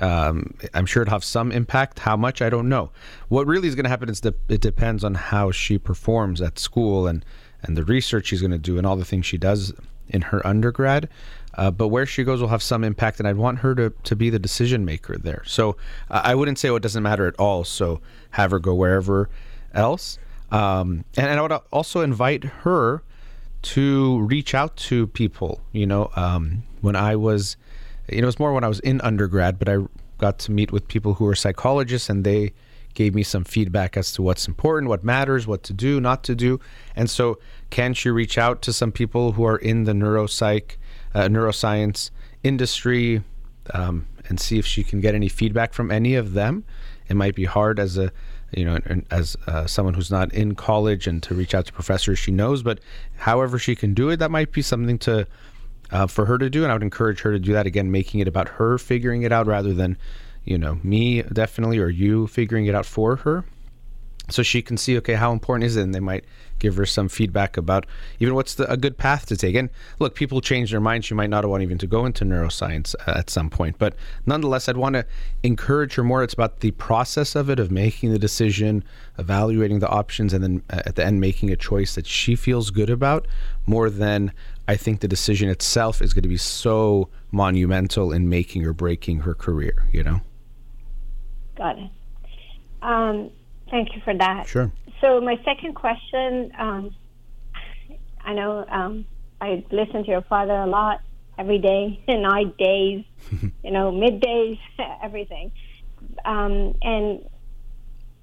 [0.00, 1.98] Um, I'm sure it'll have some impact.
[1.98, 2.92] How much, I don't know.
[3.28, 6.58] What really is going to happen is that it depends on how she performs at
[6.58, 7.24] school and
[7.62, 9.72] and the research she's going to do and all the things she does
[10.08, 11.08] in her undergrad.
[11.58, 14.14] Uh, but where she goes will have some impact, and I'd want her to, to
[14.14, 15.42] be the decision maker there.
[15.44, 15.76] So
[16.08, 17.64] uh, I wouldn't say, oh, it doesn't matter at all.
[17.64, 18.00] So
[18.30, 19.28] have her go wherever
[19.74, 20.20] else.
[20.52, 23.02] Um, and, and, I would also invite her
[23.62, 25.60] to reach out to people.
[25.72, 27.56] You know, um, when I was,
[28.08, 29.78] you know, it was more when I was in undergrad, but I
[30.18, 32.52] got to meet with people who are psychologists, and they
[32.94, 36.36] gave me some feedback as to what's important, what matters, what to do, not to
[36.36, 36.60] do.
[36.94, 37.40] And so,
[37.70, 40.76] can she reach out to some people who are in the neuropsych?
[41.14, 42.10] Uh, neuroscience
[42.42, 43.22] industry
[43.74, 46.64] um, and see if she can get any feedback from any of them.
[47.08, 48.12] It might be hard as a
[48.52, 48.78] you know
[49.10, 52.62] as uh, someone who's not in college and to reach out to professors she knows,
[52.62, 52.80] but
[53.16, 55.26] however she can do it, that might be something to
[55.90, 58.20] uh, for her to do, and I would encourage her to do that again, making
[58.20, 59.96] it about her figuring it out rather than
[60.44, 63.44] you know me definitely or you figuring it out for her
[64.30, 65.82] so she can see okay how important is it?
[65.82, 66.24] And they might
[66.58, 67.86] give her some feedback about
[68.18, 69.54] even what's the, a good path to take.
[69.54, 71.06] And look people change their minds.
[71.06, 73.78] She might not want even to go into neuroscience at some point.
[73.78, 73.94] But
[74.26, 75.06] nonetheless i'd want to
[75.42, 76.22] encourage her more.
[76.22, 78.84] It's about the process of it of making the decision
[79.18, 82.70] evaluating the options and then uh, at the end making a choice that she feels
[82.70, 83.26] good about
[83.66, 84.32] more than
[84.68, 89.20] i think the decision itself is going to be so monumental in making or breaking
[89.20, 90.20] her career you know?
[91.56, 91.90] Got it.
[92.82, 93.30] Um,
[93.70, 94.46] Thank you for that.
[94.48, 94.72] Sure.
[95.00, 96.94] So my second question, um,
[98.24, 99.06] I know um,
[99.40, 101.00] I listen to your father a lot
[101.38, 103.04] every day, night, days,
[103.62, 104.58] you know, middays,
[105.02, 105.52] everything,
[106.24, 107.28] um, and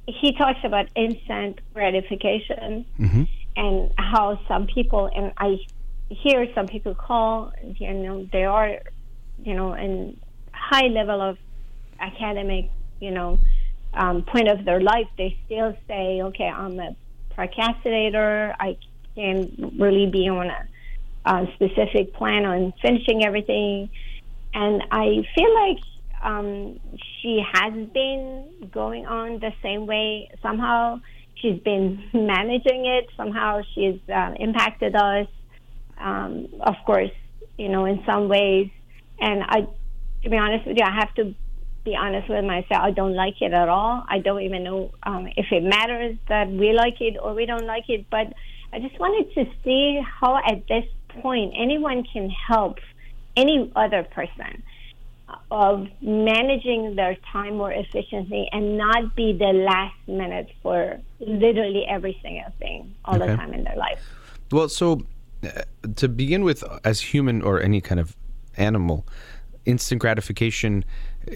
[0.07, 3.23] he talks about instant gratification mm-hmm.
[3.55, 5.57] and how some people and I
[6.09, 8.79] hear some people call, you know, they are,
[9.43, 10.19] you know, in
[10.51, 11.37] high level of
[11.99, 12.69] academic,
[12.99, 13.39] you know
[13.95, 16.95] um, point of their life, they still say, okay, I'm a
[17.33, 18.55] procrastinator.
[18.59, 18.77] I
[19.15, 20.67] can't really be on a,
[21.25, 23.89] a specific plan on finishing everything.
[24.53, 25.79] And I feel like
[26.21, 26.79] um,
[27.21, 30.29] she has been going on the same way.
[30.41, 30.99] Somehow
[31.35, 33.09] she's been managing it.
[33.15, 35.27] Somehow she's uh, impacted us.
[35.97, 37.11] Um, of course,
[37.57, 38.69] you know, in some ways.
[39.19, 39.67] And I,
[40.23, 41.33] to be honest with you, I have to
[41.85, 44.03] be honest with myself, I don't like it at all.
[44.09, 47.65] I don't even know um, if it matters that we like it or we don't
[47.65, 48.09] like it.
[48.09, 48.33] But
[48.73, 50.85] I just wanted to see how, at this
[51.21, 52.79] point, anyone can help
[53.37, 54.63] any other person
[55.51, 62.17] of managing their time more efficiently and not be the last minute for literally every
[62.21, 63.27] single thing all okay.
[63.27, 64.01] the time in their life.
[64.51, 65.05] Well, so
[65.43, 65.61] uh,
[65.95, 68.15] to begin with, as human or any kind of
[68.57, 69.05] animal,
[69.65, 70.85] instant gratification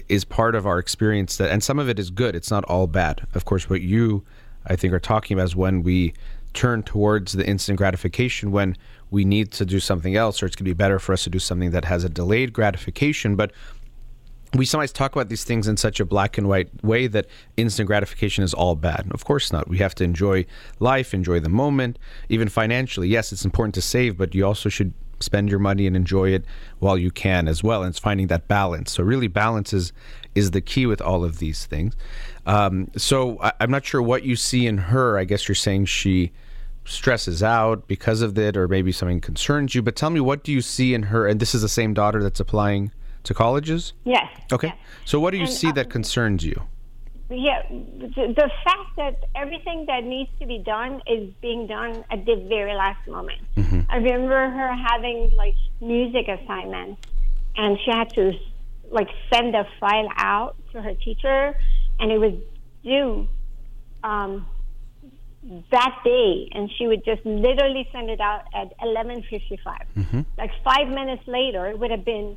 [0.08, 2.86] is part of our experience that and some of it is good it's not all
[2.86, 4.24] bad of course what you
[4.66, 6.12] i think are talking about is when we
[6.52, 8.76] turn towards the instant gratification when
[9.10, 11.30] we need to do something else or it's going to be better for us to
[11.30, 13.52] do something that has a delayed gratification but
[14.54, 17.26] we sometimes talk about these things in such a black and white way that
[17.56, 19.06] instant gratification is all bad.
[19.12, 19.68] Of course not.
[19.68, 20.44] We have to enjoy
[20.80, 23.08] life, enjoy the moment, even financially.
[23.08, 26.44] Yes, it's important to save, but you also should spend your money and enjoy it
[26.78, 27.82] while you can as well.
[27.82, 28.92] And it's finding that balance.
[28.92, 29.92] So really, balance is
[30.34, 31.96] is the key with all of these things.
[32.46, 35.18] Um, so I, I'm not sure what you see in her.
[35.18, 36.32] I guess you're saying she
[36.84, 39.82] stresses out because of it, or maybe something concerns you.
[39.82, 41.26] But tell me, what do you see in her?
[41.26, 42.90] And this is the same daughter that's applying
[43.24, 43.92] to colleges.
[44.04, 44.28] Yes.
[44.52, 44.68] Okay.
[44.68, 44.76] yes.
[45.04, 46.62] So what do you And, see uh, that concerns you?
[47.30, 52.26] Yeah, the, the fact that everything that needs to be done is being done at
[52.26, 53.40] the very last moment.
[53.88, 57.00] I remember her having like music assignments,
[57.56, 58.32] and she had to
[58.90, 61.54] like send a file out to her teacher,
[62.00, 62.34] and it was
[62.82, 63.28] due
[64.02, 64.46] um,
[65.70, 70.24] that day, and she would just literally send it out at 11:55.
[70.36, 72.36] Like five minutes later, it would have been,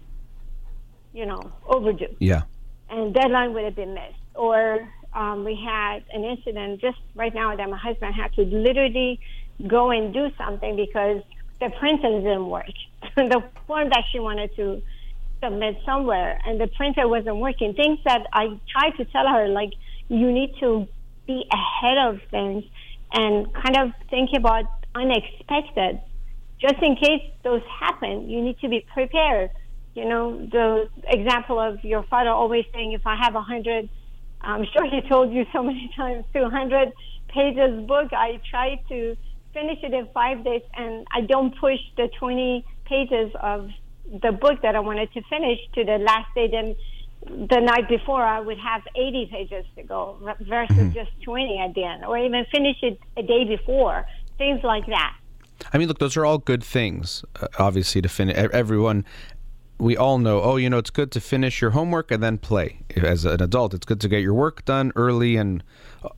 [1.13, 2.43] you know, overdue Yeah.
[2.89, 4.22] and deadline would have been missed.
[4.35, 9.19] Or um, we had an incident just right now that my husband had to literally
[9.67, 11.21] go and do something because
[11.59, 12.71] the printer didn't work.
[13.15, 14.81] the form that she wanted to
[15.41, 17.73] submit somewhere, and the printer wasn't working.
[17.73, 19.73] Things that I tried to tell her, like
[20.07, 20.87] you need to
[21.27, 22.63] be ahead of things
[23.13, 24.65] and kind of think about
[24.95, 25.99] unexpected
[26.63, 29.49] just in case those happen, you need to be prepared.
[29.95, 33.89] You know, the example of your father always saying, if I have a hundred,
[34.43, 36.91] I'm sure he told you so many times, 200
[37.29, 39.17] pages book, I try to
[39.53, 43.69] finish it in five days and I don't push the 20 pages of
[44.21, 46.49] the book that I wanted to finish to the last day.
[46.49, 46.75] Then
[47.25, 51.83] the night before, I would have 80 pages to go versus just 20 at the
[51.83, 54.05] end, or even finish it a day before,
[54.37, 55.15] things like that.
[55.71, 58.35] I mean, look, those are all good things, uh, obviously, to finish.
[58.35, 59.05] Everyone,
[59.79, 62.79] we all know, oh, you know, it's good to finish your homework and then play.
[62.95, 65.63] As an adult, it's good to get your work done early, and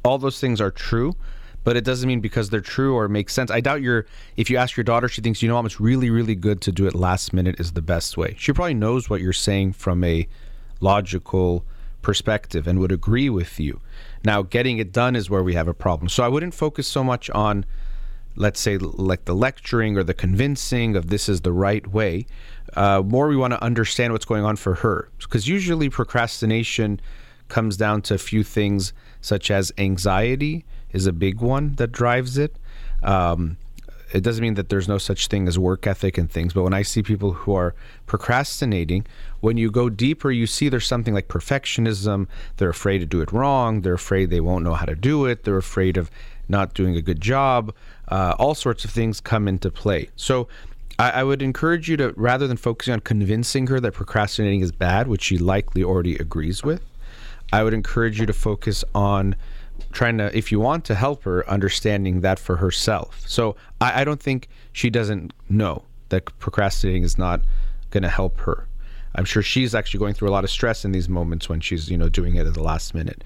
[0.04, 1.16] all those things are true.
[1.64, 3.50] But it doesn't mean because they're true or make sense.
[3.50, 4.06] I doubt you're,
[4.38, 6.72] if you ask your daughter, she thinks, you know, Mom, it's really, really good to
[6.72, 8.36] do it last minute is the best way.
[8.38, 10.28] She probably knows what you're saying from a
[10.80, 11.66] logical
[12.04, 13.82] perspective and would agree with you.
[14.24, 16.08] Now, getting it done is where we have a problem.
[16.08, 17.66] So I wouldn't focus so much on
[18.36, 22.26] let's say like the lecturing or the convincing of this is the right way
[22.76, 25.10] uh, more we want to understand what's going on for her.
[25.20, 27.00] Because usually procrastination
[27.48, 32.38] comes down to a few things such as anxiety is a big one that drives
[32.38, 32.56] it.
[33.04, 33.58] Um,
[34.14, 36.74] it doesn't mean that there's no such thing as work ethic and things but when
[36.74, 37.74] i see people who are
[38.06, 39.06] procrastinating
[39.46, 42.28] when you go deeper you see there's something like perfectionism.
[42.58, 43.82] They're afraid to do it wrong.
[43.82, 45.44] They're afraid they won't know how to do it.
[45.44, 46.10] They're afraid of
[46.50, 47.72] not doing a good job.
[48.08, 50.10] Uh, all sorts of things come into play.
[50.16, 50.48] So
[50.98, 54.72] I, I would encourage you to rather than focusing on convincing her that procrastinating is
[54.72, 56.82] bad which she likely already agrees with
[57.54, 59.36] i would encourage you to focus on
[59.92, 63.24] trying to if you want to help her understanding that for herself.
[63.28, 67.42] So i, I don't think she doesn't know that procrastinating is not
[67.92, 68.68] going to help her.
[69.16, 71.90] I'm sure she's actually going through a lot of stress in these moments when she's
[71.90, 73.24] you know doing it at the last minute.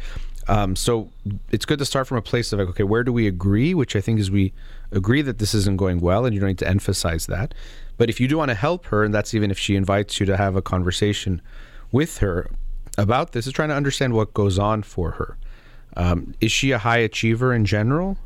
[0.47, 1.09] Um, so
[1.51, 3.73] it's good to start from a place of like okay where do we agree?
[3.73, 4.53] Which i think is we
[4.91, 7.53] agree that this isn't going well and you don't need to emphasize that
[7.97, 10.25] but if you do want to help her and that's even if she invites you
[10.25, 11.41] to have a conversation
[11.91, 12.49] with her
[12.97, 15.37] about this is trying to understand what goes on for her
[15.95, 18.17] um, is she a high achiever in general?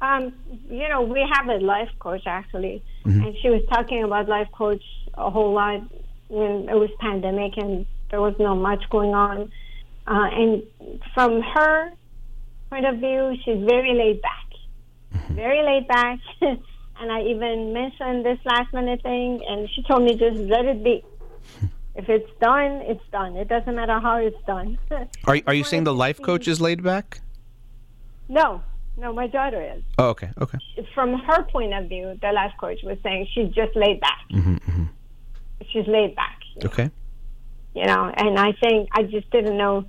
[0.00, 0.32] Um,
[0.68, 4.82] you know, we have a life coach actually, and she was talking about life coach
[5.14, 5.80] a whole lot
[6.28, 9.52] when it was pandemic and there was not much going on.
[10.06, 10.62] Uh, and
[11.14, 11.92] from her
[12.72, 14.48] point of view, she's very laid back,
[15.14, 15.34] mm-hmm.
[15.34, 16.18] very laid back.
[16.40, 20.82] and I even mentioned this last minute thing, and she told me just let it
[20.82, 21.04] be.
[21.94, 23.36] If it's done, it's done.
[23.36, 24.78] It doesn't matter how it's done.
[25.26, 27.20] Are, are you saying the life coach is laid back?
[28.30, 28.62] no,
[28.96, 29.82] no, my daughter is.
[29.98, 30.58] Oh, okay, okay.
[30.94, 34.22] from her point of view, the life coach was saying she's just laid back.
[34.32, 34.84] Mm-hmm, mm-hmm.
[35.70, 36.90] She's laid back, Okay.
[37.74, 38.10] you know.
[38.16, 39.84] And I think I just didn't know.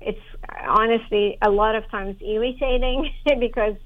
[0.00, 0.20] It's
[0.66, 3.76] honestly a lot of times irritating because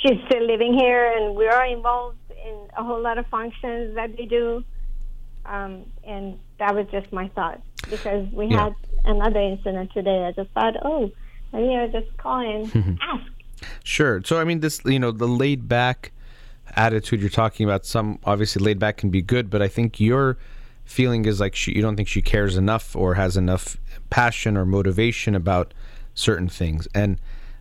[0.00, 4.16] she's still living here, and we are involved in a whole lot of functions that
[4.16, 4.64] they do.
[5.44, 7.60] Um, and that was just my thought
[7.90, 8.64] because we Yeah.
[8.64, 10.24] had another incident today.
[10.24, 11.10] I just thought, oh,
[11.52, 13.24] maybe I'll just call and ask.
[13.84, 14.22] Sure.
[14.24, 16.12] So I mean, this you know the laid back
[16.76, 17.84] attitude you're talking about.
[17.86, 20.38] Some obviously laid back can be good, but I think your
[20.84, 23.76] feeling is like she, you don't think she cares enough or has enough
[24.12, 25.72] passion or motivation about
[26.12, 26.86] certain things.
[26.94, 27.18] And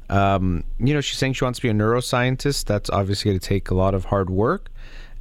[0.10, 2.66] um, you know, she's saying she wants to be a neuroscientist.
[2.66, 4.70] That's obviously going to take a lot of hard work.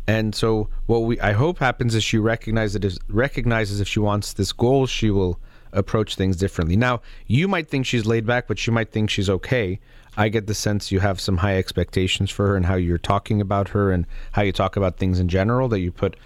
[0.09, 4.33] And so, what we I hope happens is she recognizes is recognizes if she wants
[4.33, 5.39] this goal, she will
[5.73, 6.77] approach things differently.
[6.77, 9.79] Now, you might think she's laid back, but she might think she's okay.
[10.17, 13.41] I get the sense you have some high expectations for her and how you're talking
[13.41, 16.17] about her and how you talk about things in general, that you put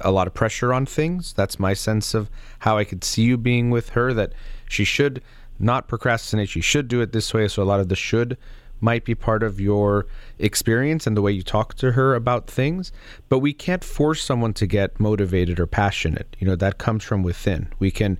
[0.00, 1.32] a lot of pressure on things.
[1.32, 2.30] That's my sense of
[2.60, 4.32] how I could see you being with her, that
[4.68, 5.22] she should
[5.58, 6.48] not procrastinate.
[6.48, 7.48] She should do it this way.
[7.48, 8.36] So a lot of the should
[8.80, 10.06] might be part of your
[10.38, 12.92] experience and the way you talk to her about things.
[13.28, 16.36] But we can't force someone to get motivated or passionate.
[16.38, 17.72] You know, that comes from within.
[17.80, 18.18] We can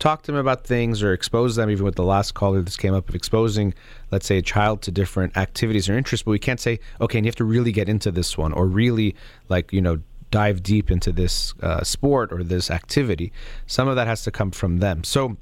[0.00, 2.94] talk to them about things or expose them, even with the last caller this came
[2.94, 3.72] up of exposing,
[4.10, 6.24] let's say, a child to different activities or interests.
[6.24, 8.66] But we can't say, okay, and you have to really get into this one or
[8.66, 9.14] really,
[9.48, 10.00] like, you know,
[10.32, 13.32] dive deep into this uh, sport or this activity.
[13.66, 15.04] Some of that has to come from them.
[15.04, 15.36] So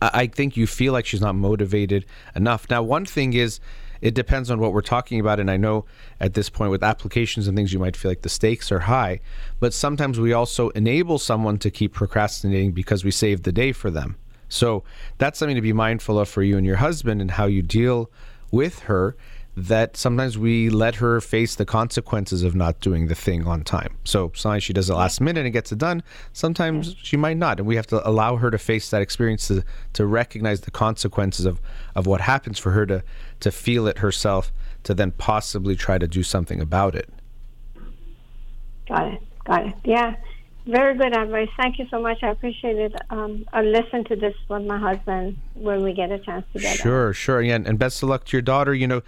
[0.00, 2.70] I think you feel like she's not motivated enough.
[2.70, 3.60] Now, one thing is,
[4.02, 5.40] it depends on what we're talking about.
[5.40, 5.86] And I know
[6.20, 9.20] at this point with applications and things, you might feel like the stakes are high.
[9.58, 13.90] But sometimes we also enable someone to keep procrastinating because we save the day for
[13.90, 14.16] them.
[14.48, 14.84] So
[15.18, 18.10] that's something to be mindful of for you and your husband and how you deal
[18.50, 19.16] with her
[19.56, 23.96] that sometimes we let her face the consequences of not doing the thing on time.
[24.04, 26.02] So sometimes she does it last minute and gets it done.
[26.34, 26.98] Sometimes mm.
[27.02, 27.58] she might not.
[27.58, 31.46] And we have to allow her to face that experience to, to recognize the consequences
[31.46, 31.62] of,
[31.94, 33.02] of what happens for her to,
[33.40, 34.52] to feel it herself,
[34.82, 37.08] to then possibly try to do something about it.
[38.88, 39.22] Got it.
[39.44, 39.74] Got it.
[39.84, 40.16] Yeah.
[40.66, 41.48] Very good advice.
[41.56, 42.24] Thank you so much.
[42.24, 42.92] I appreciate it.
[43.10, 46.76] Um, I'll listen to this with my husband when we get a chance together.
[46.76, 47.40] Sure, sure.
[47.40, 48.74] Yeah, and best of luck to your daughter.
[48.74, 49.02] You know,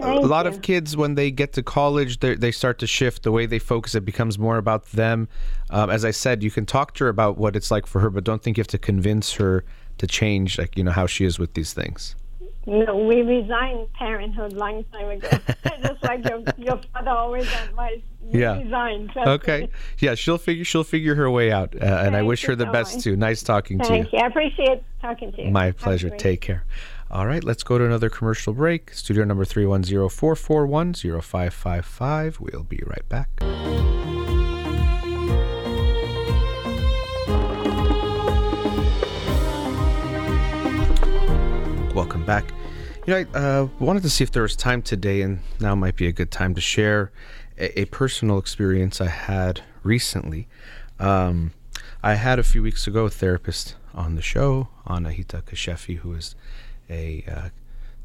[0.00, 0.52] Thank a lot you.
[0.52, 3.94] of kids, when they get to college, they start to shift the way they focus.
[3.94, 5.28] It becomes more about them.
[5.68, 8.08] Um, as I said, you can talk to her about what it's like for her,
[8.08, 9.64] but don't think you have to convince her
[9.98, 12.16] to change, like, you know, how she is with these things.
[12.66, 15.28] No, we resigned parenthood long time ago.
[15.82, 18.02] Just like your, your father always advised.
[18.30, 18.60] Yeah.
[18.62, 19.10] resigned.
[19.10, 19.62] trust Okay.
[19.62, 19.68] me.
[19.98, 22.72] Yeah, she'll figure she'll figure her way out, uh, and I wish her the so
[22.72, 23.04] best much.
[23.04, 23.16] too.
[23.16, 23.88] Nice talking to you.
[23.90, 24.18] Thank you.
[24.20, 25.50] I appreciate talking to you.
[25.50, 26.08] My pleasure.
[26.10, 26.64] Take care.
[27.10, 28.94] All right, let's go to another commercial break.
[28.94, 32.38] Studio number 310-441-0555.
[32.40, 33.28] We'll be right back.
[42.26, 42.52] Back.
[43.06, 45.96] You know, I uh, wanted to see if there was time today, and now might
[45.96, 47.10] be a good time to share
[47.58, 50.46] a, a personal experience I had recently.
[51.00, 51.52] Um,
[52.00, 56.36] I had a few weeks ago a therapist on the show, Anahita Kashefi, who is
[56.88, 57.48] a uh,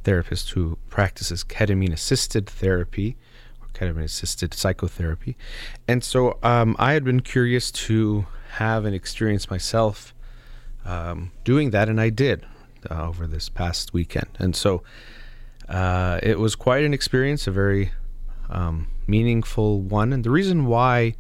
[0.03, 3.17] therapist who practices ketamine assisted therapy
[3.61, 5.37] or ketamine assisted psychotherapy.
[5.87, 10.15] And so um, I had been curious to have an experience myself
[10.85, 12.45] um, doing that, and I did
[12.89, 14.27] uh, over this past weekend.
[14.39, 14.83] And so
[15.69, 17.91] uh, it was quite an experience, a very
[18.49, 20.13] um, meaningful one.
[20.13, 21.15] And the reason why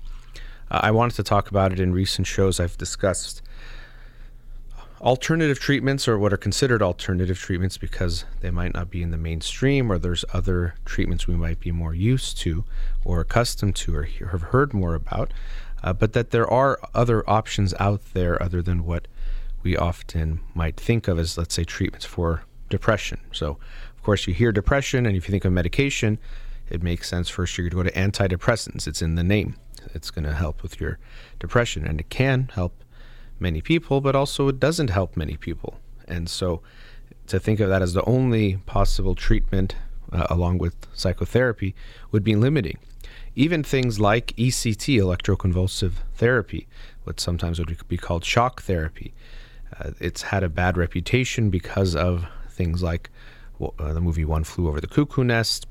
[0.71, 3.41] uh, I wanted to talk about it in recent shows I've discussed
[5.01, 9.17] alternative treatments or what are considered alternative treatments because they might not be in the
[9.17, 12.63] mainstream or there's other treatments we might be more used to
[13.05, 15.31] or accustomed to or have heard more about,
[15.83, 19.07] uh, but that there are other options out there other than what
[19.67, 23.19] we often might think of as, let's say, treatments for depression.
[23.33, 23.57] So,
[23.97, 26.19] of course, you hear depression, and if you think of medication,
[26.69, 28.87] it makes sense first you're going to go to antidepressants.
[28.87, 29.57] It's in the name.
[29.93, 30.99] It's going to help with your
[31.37, 32.81] depression, and it can help
[33.41, 35.81] many people, but also it doesn't help many people.
[36.07, 36.61] And so,
[37.27, 39.75] to think of that as the only possible treatment,
[40.13, 41.75] uh, along with psychotherapy,
[42.13, 42.77] would be limiting.
[43.35, 46.69] Even things like ECT, electroconvulsive therapy,
[47.03, 49.13] what sometimes would be called shock therapy,
[49.79, 53.09] uh, it's had a bad reputation because of things like
[53.61, 55.65] uh, the movie One Flew Over the Cuckoo Nest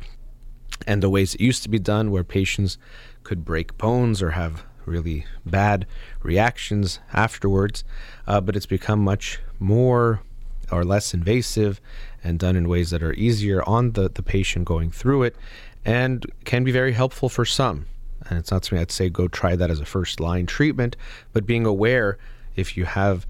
[0.86, 2.78] and the ways it used to be done, where patients
[3.22, 5.86] could break bones or have really bad
[6.22, 7.84] reactions afterwards.
[8.26, 10.22] Uh, but it's become much more
[10.70, 11.80] or less invasive
[12.22, 15.36] and done in ways that are easier on the, the patient going through it
[15.84, 17.86] and can be very helpful for some.
[18.28, 20.96] And it's not something I'd say go try that as a first line treatment,
[21.32, 22.18] but being aware
[22.56, 23.26] if you have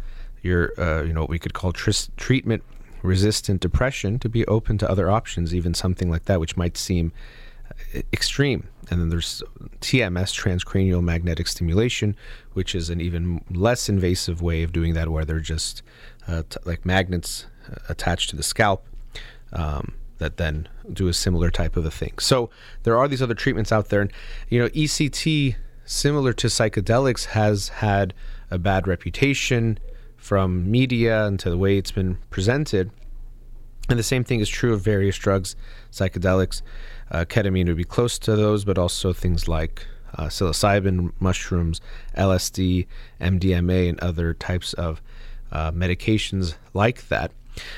[0.47, 2.63] your, uh, you know, what we could call tris- treatment
[3.03, 7.13] resistant depression, to be open to other options, even something like that, which might seem
[7.71, 8.69] uh, extreme.
[8.91, 9.43] And then there's
[9.81, 12.17] TMS, transcranial magnetic stimulation,
[12.53, 15.83] which is an even less invasive way of doing that, where they're just
[16.29, 18.87] uh, t- like magnets uh, attached to the scalp.
[19.53, 22.15] Um, that then do a similar type of a thing.
[22.19, 22.49] So
[22.85, 24.11] there are these other treatments out there, and
[24.49, 28.15] you know ECT, similar to psychedelics, has had
[28.51, 29.79] a bad reputation
[30.27, 32.91] from media and to the way it's been presented.
[33.89, 35.55] And the same thing is true of various drugs,
[35.93, 36.63] psychedelics.
[37.13, 41.81] Uh, ketamine would be close to those, but also things like uh, psilocybin, mushrooms,
[42.17, 42.89] LSD,
[43.21, 45.01] MDMA, and other types of
[45.53, 47.31] uh, medications like that,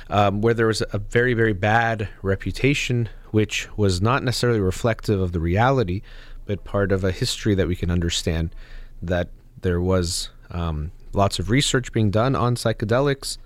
[0.08, 5.32] um, where there was a very, very bad reputation, which was not necessarily reflective of
[5.32, 6.00] the reality,
[6.46, 8.54] but part of a history that we can understand
[9.02, 9.28] that
[9.60, 13.38] there was um, lots of research being done on psychedelics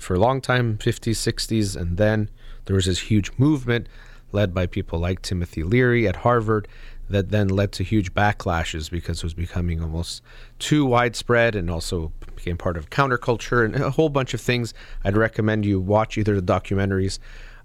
[0.00, 2.30] for a long time 50s 60s and then
[2.64, 3.86] there was this huge movement
[4.32, 6.66] led by people like timothy leary at harvard
[7.10, 10.22] that then led to huge backlashes because it was becoming almost
[10.58, 14.74] too widespread and also became part of counterculture and a whole bunch of things.
[15.04, 17.18] I'd recommend you watch either the documentaries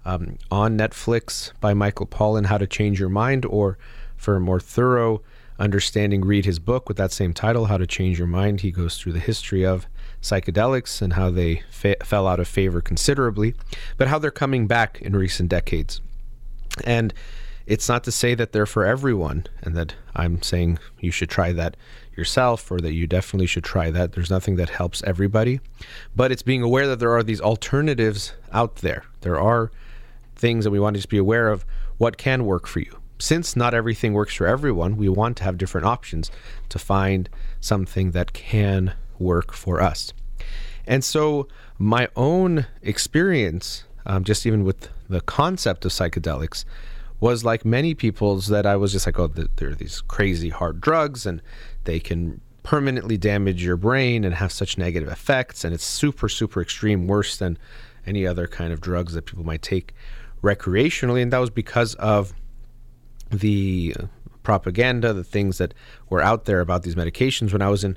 [0.04, 3.78] um, on Netflix by Michael Pollan, How to Change Your Mind, or
[4.16, 5.22] for a more thorough
[5.58, 8.60] understanding, read his book with that same title, How to Change Your Mind.
[8.60, 9.86] He goes through the history of
[10.20, 13.54] psychedelics and how they fa- fell out of favor considerably,
[13.96, 16.00] but how they're coming back in recent decades.
[16.84, 17.14] And
[17.66, 21.52] it's not to say that they're for everyone and that I'm saying you should try
[21.52, 21.76] that
[22.16, 24.12] yourself or that you definitely should try that.
[24.12, 25.60] There's nothing that helps everybody,
[26.14, 29.04] but it's being aware that there are these alternatives out there.
[29.22, 29.70] There are
[30.36, 31.64] things that we want to just be aware of
[31.98, 32.98] what can work for you.
[33.24, 36.30] Since not everything works for everyone, we want to have different options
[36.68, 40.12] to find something that can work for us.
[40.86, 41.48] And so,
[41.78, 46.66] my own experience, um, just even with the concept of psychedelics,
[47.18, 50.82] was like many people's that I was just like, oh, there are these crazy hard
[50.82, 51.40] drugs and
[51.84, 55.64] they can permanently damage your brain and have such negative effects.
[55.64, 57.56] And it's super, super extreme, worse than
[58.04, 59.94] any other kind of drugs that people might take
[60.42, 61.22] recreationally.
[61.22, 62.34] And that was because of
[63.30, 63.94] the
[64.42, 65.74] propaganda, the things that
[66.08, 67.52] were out there about these medications.
[67.52, 67.96] When I was in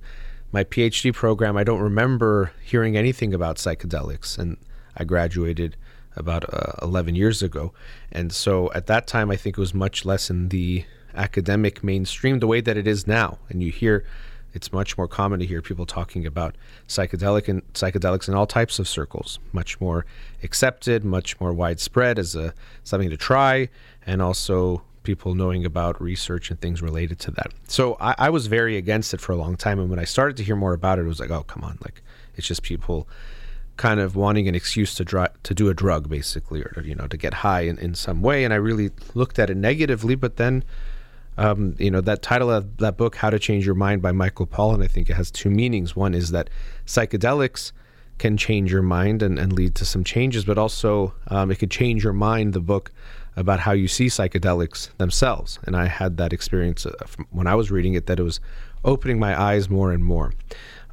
[0.52, 4.38] my PhD program, I don't remember hearing anything about psychedelics.
[4.38, 4.58] And
[4.96, 5.76] I graduated
[6.16, 7.74] about uh, 11 years ago.
[8.12, 12.40] And so at that time, I think it was much less in the academic mainstream
[12.40, 13.38] the way that it is now.
[13.50, 14.06] And you hear
[14.54, 16.56] it's much more common to hear people talking about
[16.88, 20.06] psychedelic and psychedelics in all types of circles, much more
[20.42, 22.54] accepted, much more widespread as a
[22.84, 23.70] something to try,
[24.06, 27.54] and also people knowing about research and things related to that.
[27.68, 30.38] So I, I was very against it for a long time, and when I started
[30.38, 32.04] to hear more about it, it was like, oh come on, like
[32.36, 33.08] it's just people
[33.78, 37.08] kind of wanting an excuse to dr- to do a drug basically or you know
[37.08, 40.38] to get high in, in some way and I really looked at it negatively but
[40.38, 40.64] then
[41.38, 44.48] um, you know that title of that book How to Change Your Mind by Michael
[44.48, 46.50] Pollan I think it has two meanings one is that
[46.88, 47.72] psychedelics
[48.18, 51.70] can change your mind and, and lead to some changes but also um, it could
[51.70, 52.92] change your mind the book
[53.38, 56.92] about how you see psychedelics themselves and I had that experience uh,
[57.32, 58.42] when I was reading it that it was
[58.84, 60.34] opening my eyes more and more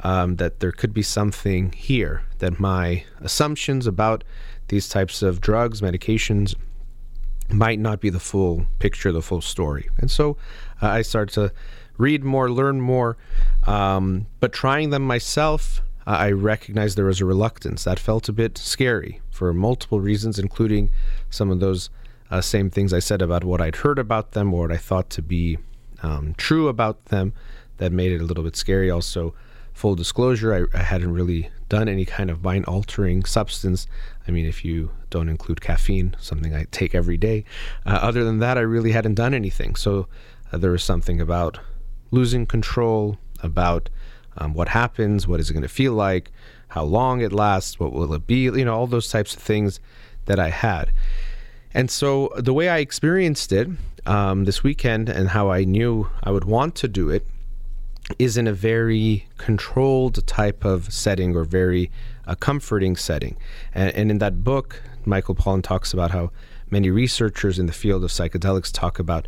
[0.04, 4.22] um, that there could be something here, that my assumptions about
[4.68, 6.54] these types of drugs, medications,
[7.50, 9.88] might not be the full picture, the full story.
[9.98, 10.36] And so
[10.82, 11.52] uh, I started to
[11.98, 13.16] read more, learn more.
[13.64, 17.84] Um, but trying them myself, uh, I recognized there was a reluctance.
[17.84, 20.90] That felt a bit scary for multiple reasons, including
[21.30, 21.90] some of those
[22.30, 25.10] uh, same things I said about what I'd heard about them or what I thought
[25.10, 25.58] to be
[26.02, 27.32] um, true about them
[27.78, 28.90] that made it a little bit scary.
[28.90, 29.34] Also,
[29.72, 33.86] full disclosure, I, I hadn't really done any kind of mind altering substance.
[34.26, 37.44] I mean, if you don't include caffeine, something I take every day,
[37.84, 39.74] uh, other than that, I really hadn't done anything.
[39.74, 40.06] So
[40.52, 41.58] uh, there was something about
[42.10, 43.90] losing control, about
[44.38, 46.30] um, what happens, what is it going to feel like,
[46.68, 49.80] how long it lasts, what will it be, you know, all those types of things
[50.26, 50.92] that I had.
[51.74, 53.68] And so the way I experienced it
[54.06, 57.26] um, this weekend and how I knew I would want to do it
[58.18, 61.90] is in a very controlled type of setting or very
[62.26, 63.36] uh, comforting setting.
[63.74, 66.30] And, and, in that book, Michael Pollan talks about how
[66.70, 69.26] many researchers in the field of psychedelics talk about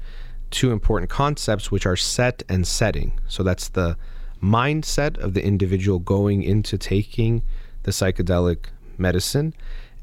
[0.51, 3.19] two important concepts, which are set and setting.
[3.29, 3.97] So that's the
[4.43, 7.43] mindset of the individual going into taking
[7.83, 8.67] the psychedelic
[8.99, 9.55] medicine,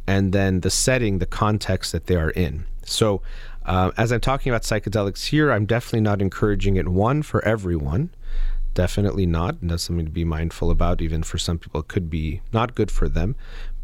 [0.07, 2.65] and then the setting, the context that they are in.
[2.85, 3.21] So,
[3.65, 8.09] uh, as I'm talking about psychedelics here, I'm definitely not encouraging it one for everyone
[8.73, 9.57] definitely not.
[9.61, 11.01] And that's something to be mindful about.
[11.01, 13.35] Even for some people, it could be not good for them.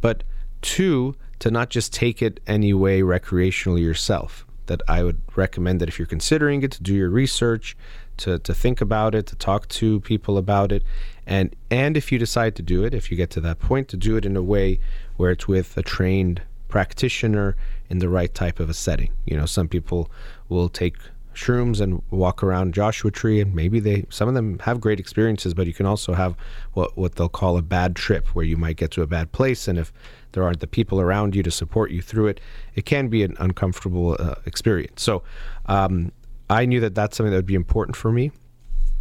[0.02, 0.23] But
[0.61, 4.45] two, to not just take it any way recreationally yourself.
[4.65, 7.76] That I would recommend that if you're considering it, to do your research,
[8.18, 10.84] to, to think about it, to talk to people about it,
[11.26, 13.98] and and if you decide to do it, if you get to that point, to
[13.98, 14.80] do it in a way
[15.20, 17.58] where it's with a trained practitioner
[17.90, 19.12] in the right type of a setting.
[19.26, 20.10] You know, some people
[20.48, 20.96] will take
[21.34, 25.54] shrooms and walk around Joshua Tree, and maybe they some of them have great experiences,
[25.54, 26.38] but you can also have
[26.72, 29.68] what what they'll call a bad trip, where you might get to a bad place,
[29.68, 29.91] and if
[30.32, 32.40] there aren't the people around you to support you through it,
[32.76, 35.02] it can be an uncomfortable uh, experience.
[35.02, 35.24] So
[35.66, 36.14] um,
[36.50, 38.32] I knew that that's something that would be important for me.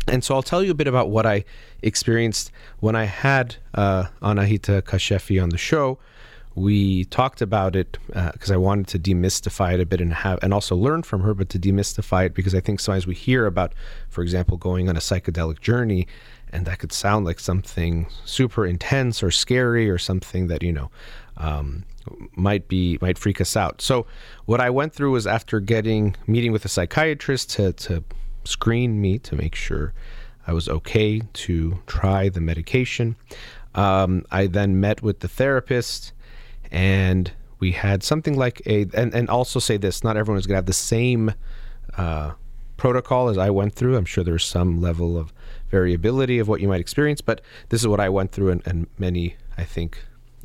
[0.08, 1.44] And so I'll tell you a bit about what I
[1.82, 5.98] experienced when I had uh, Anahita Kashefi on the show.
[6.54, 10.40] We talked about it because uh, I wanted to demystify it a bit and have,
[10.42, 13.46] and also learn from her, but to demystify it because I think sometimes we hear
[13.46, 13.74] about,
[14.08, 16.08] for example, going on a psychedelic journey,
[16.52, 20.90] and that could sound like something super intense or scary or something that you know
[21.36, 21.84] um,
[22.34, 23.80] might be might freak us out.
[23.80, 24.06] So
[24.46, 28.02] what I went through was after getting meeting with a psychiatrist to to
[28.44, 29.92] screen me to make sure
[30.46, 33.16] I was okay to try the medication.
[33.74, 36.12] Um, I then met with the therapist,
[36.70, 40.54] and we had something like a and, and also say this: not everyone is going
[40.54, 41.34] to have the same
[41.96, 42.32] uh,
[42.76, 43.96] protocol as I went through.
[43.96, 45.32] I'm sure there's some level of
[45.68, 48.86] variability of what you might experience, but this is what I went through, and, and
[48.98, 49.98] many, I think,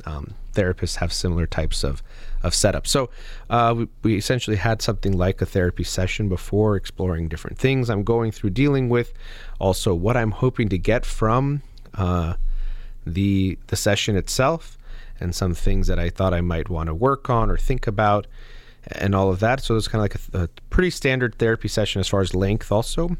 [0.04, 2.02] um, therapists have similar types of,
[2.42, 2.86] of setup.
[2.86, 3.10] So
[3.50, 8.04] uh, we, we, essentially had something like a therapy session before, exploring different things I'm
[8.04, 9.12] going through, dealing with,
[9.58, 11.62] also what I'm hoping to get from
[11.94, 12.34] uh,
[13.06, 14.78] the the session itself,
[15.20, 18.26] and some things that I thought I might want to work on or think about,
[18.86, 19.62] and all of that.
[19.62, 22.70] So it's kind of like a, a pretty standard therapy session as far as length,
[22.72, 23.16] also.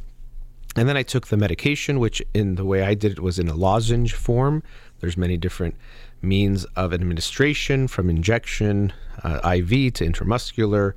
[0.77, 3.49] And then I took the medication, which in the way I did it was in
[3.49, 4.63] a lozenge form.
[5.01, 5.77] There's many different
[6.25, 8.93] means of administration from injection,
[9.23, 10.95] uh, IV to intramuscular,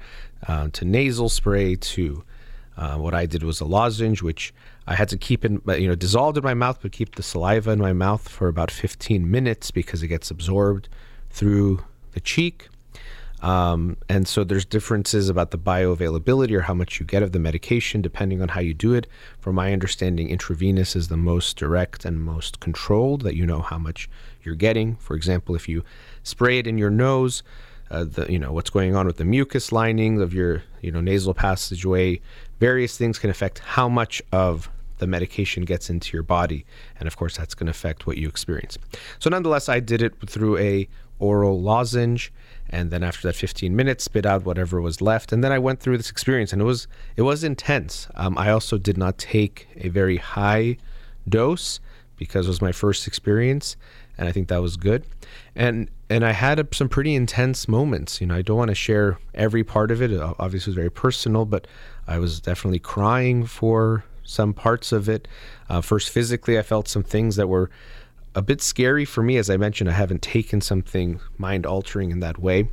[0.48, 2.24] uh, to nasal spray, to
[2.78, 4.54] uh, what I did was a lozenge, which
[4.86, 7.72] I had to keep in, you know, dissolved in my mouth, but keep the saliva
[7.72, 10.88] in my mouth for about 15 minutes because it gets absorbed
[11.30, 11.84] through
[12.14, 12.70] the cheek.
[13.41, 17.40] Um, and so there's differences about the bioavailability or how much you get of the
[17.40, 19.08] medication depending on how you do it.
[19.40, 23.78] From my understanding, intravenous is the most direct and most controlled, that you know how
[23.78, 24.10] much
[24.48, 24.95] you're getting.
[24.95, 25.84] For example, if you
[26.24, 27.44] spray it in your nose,
[27.91, 31.02] uh, the you know what's going on with the mucus lining of your you know
[31.02, 32.19] nasal passageway,
[32.60, 36.65] various things can affect how much of the medication gets into your body,
[36.99, 38.78] and of course that's going to affect what you experience.
[39.19, 40.88] So nonetheless, I did it through a
[41.19, 42.32] oral lozenge
[42.69, 45.80] and then after that 15 minutes spit out whatever was left and then i went
[45.80, 49.68] through this experience and it was it was intense um, i also did not take
[49.78, 50.78] a very high
[51.28, 51.80] dose
[52.18, 53.76] because it was my first experience
[54.18, 55.03] and i think that was good
[55.56, 58.76] and and i had a, some pretty intense moments you know i don't want to
[58.76, 61.68] share every part of it Obviously, it obviously was very personal but
[62.07, 65.27] i was definitely crying for some parts of it
[65.69, 67.69] uh, first physically i felt some things that were
[68.38, 69.38] a bit scary for me.
[69.38, 72.69] As I mentioned, I haven't taken something mind altering in that way.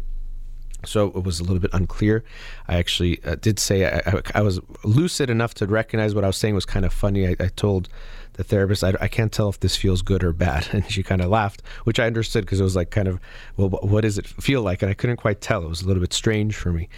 [0.86, 2.24] So it was a little bit unclear.
[2.68, 6.26] I actually uh, did say I, I, I, was lucid enough to recognize what I
[6.26, 7.26] was saying was kind of funny.
[7.26, 7.88] I, I told
[8.34, 10.68] the therapist, I, can't tell if this feels good or bad.
[10.72, 13.20] And she kind of laughed, which I understood because it was like kind of,
[13.56, 14.82] well, what does it feel like?
[14.82, 15.62] And I couldn't quite tell.
[15.62, 16.88] It was a little bit strange for me.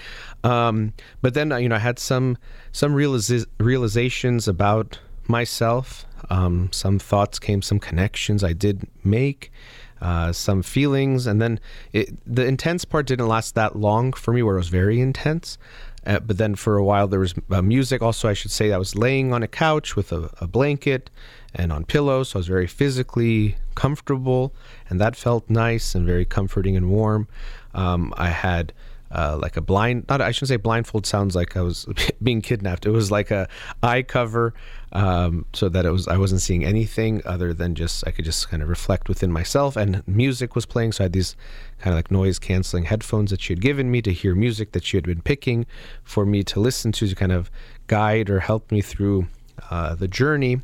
[0.44, 2.38] Um, but then, uh, you know, I had some
[2.72, 4.98] some realiza- realizations about
[5.28, 6.06] myself.
[6.30, 9.52] Um, some thoughts came, some connections I did make,
[10.00, 11.60] uh, some feelings, and then
[11.92, 15.58] it, the intense part didn't last that long for me, where it was very intense.
[16.06, 18.00] Uh, but then for a while there was uh, music.
[18.00, 21.10] Also, I should say I was laying on a couch with a, a blanket
[21.52, 24.54] and on pillows, so I was very physically comfortable,
[24.88, 27.26] and that felt nice and very comforting and warm.
[27.74, 28.72] Um, I had
[29.16, 31.86] uh, like a blind not I shouldn't say blindfold sounds like I was
[32.22, 32.84] being kidnapped.
[32.84, 33.48] It was like a
[33.82, 34.52] eye cover
[34.92, 38.50] um, so that it was I wasn't seeing anything other than just I could just
[38.50, 41.34] kind of reflect within myself and music was playing so I had these
[41.78, 44.84] kind of like noise canceling headphones that she had given me to hear music that
[44.84, 45.64] she had been picking
[46.04, 47.50] for me to listen to to kind of
[47.86, 49.28] guide or help me through
[49.70, 50.60] uh, the journey.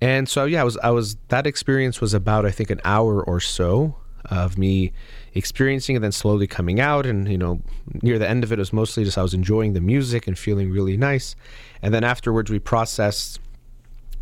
[0.00, 3.22] And so yeah, I was I was that experience was about I think an hour
[3.22, 3.94] or so
[4.24, 4.92] of me
[5.36, 7.06] experiencing and then slowly coming out.
[7.06, 7.60] And, you know,
[8.02, 10.38] near the end of it, it was mostly just I was enjoying the music and
[10.38, 11.36] feeling really nice.
[11.82, 13.40] And then afterwards, we processed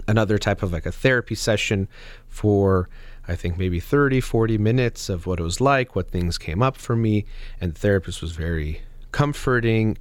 [0.09, 1.89] another type of like a therapy session
[2.29, 2.89] for
[3.27, 6.77] I think maybe 30, 40 minutes of what it was like, what things came up
[6.77, 7.25] for me.
[7.61, 8.83] And the therapist was very
[9.13, 9.97] comforting,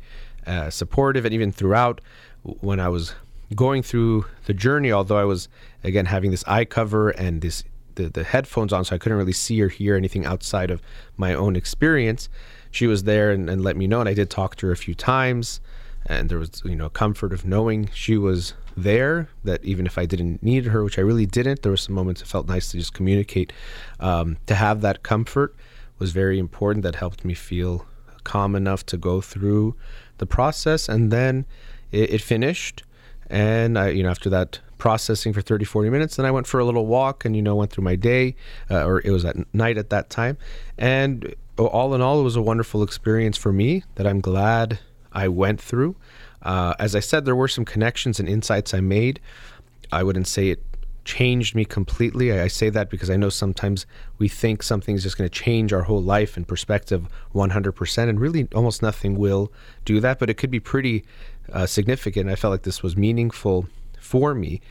[0.46, 2.02] uh, supportive, and even throughout
[2.42, 3.16] when I was
[3.56, 5.48] going through the journey, although I was
[5.84, 7.64] again having this eye cover and this
[7.96, 10.82] the, the headphones on, so I couldn't really see or hear anything outside of
[11.18, 12.30] my own experience.
[12.72, 14.78] She was there and, and let me know, and I did talk to her a
[14.78, 15.62] few times,
[16.06, 19.30] and there was you know comfort of knowing she was there.
[19.44, 22.22] That even if I didn't need her, which I really didn't, there were some moments
[22.22, 23.54] it felt nice to just communicate.
[24.00, 25.56] Um, to have that comfort
[26.00, 26.84] was very important.
[26.84, 27.86] That helped me feel
[28.24, 29.76] calm enough to go through
[30.18, 31.46] the process, and then
[31.92, 32.84] it, it finished.
[33.30, 36.18] And I, you know, after that processing for 30, 40 minutes.
[36.18, 38.36] Then I went for a little walk and, you know, went through my day,
[38.70, 40.38] uh, or it was at night at that time.
[40.78, 44.80] And all in all, it was a wonderful experience for me that I'm glad
[45.14, 45.96] I went through.
[46.42, 49.22] Uh, as I said, there were some connections and insights I made.
[49.90, 50.62] I wouldn't say it
[51.06, 52.34] changed me completely.
[52.34, 53.86] I, I say that because I know sometimes
[54.18, 58.50] we think something's just going to change our whole life and perspective 100%, and really
[58.54, 59.50] almost nothing will
[59.86, 61.06] do that, but it could be pretty
[61.54, 62.30] uh, significant.
[62.30, 63.70] I felt like this was meaningful
[64.14, 64.62] for me.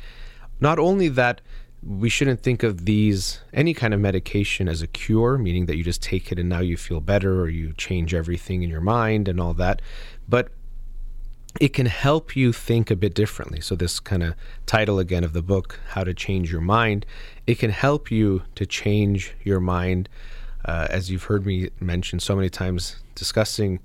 [0.60, 1.40] Not only that,
[1.82, 5.82] we shouldn't think of these any kind of medication as a cure, meaning that you
[5.82, 9.27] just take it and now you feel better or you change everything in your mind
[9.27, 9.82] and all that.
[10.28, 10.51] But
[11.60, 13.60] it can help you think a bit differently.
[13.60, 17.05] So, this kind of title again of the book, How to Change Your Mind,
[17.44, 20.09] it can help you to change your mind.
[20.64, 23.81] Uh, as you've heard me mention so many times, discussing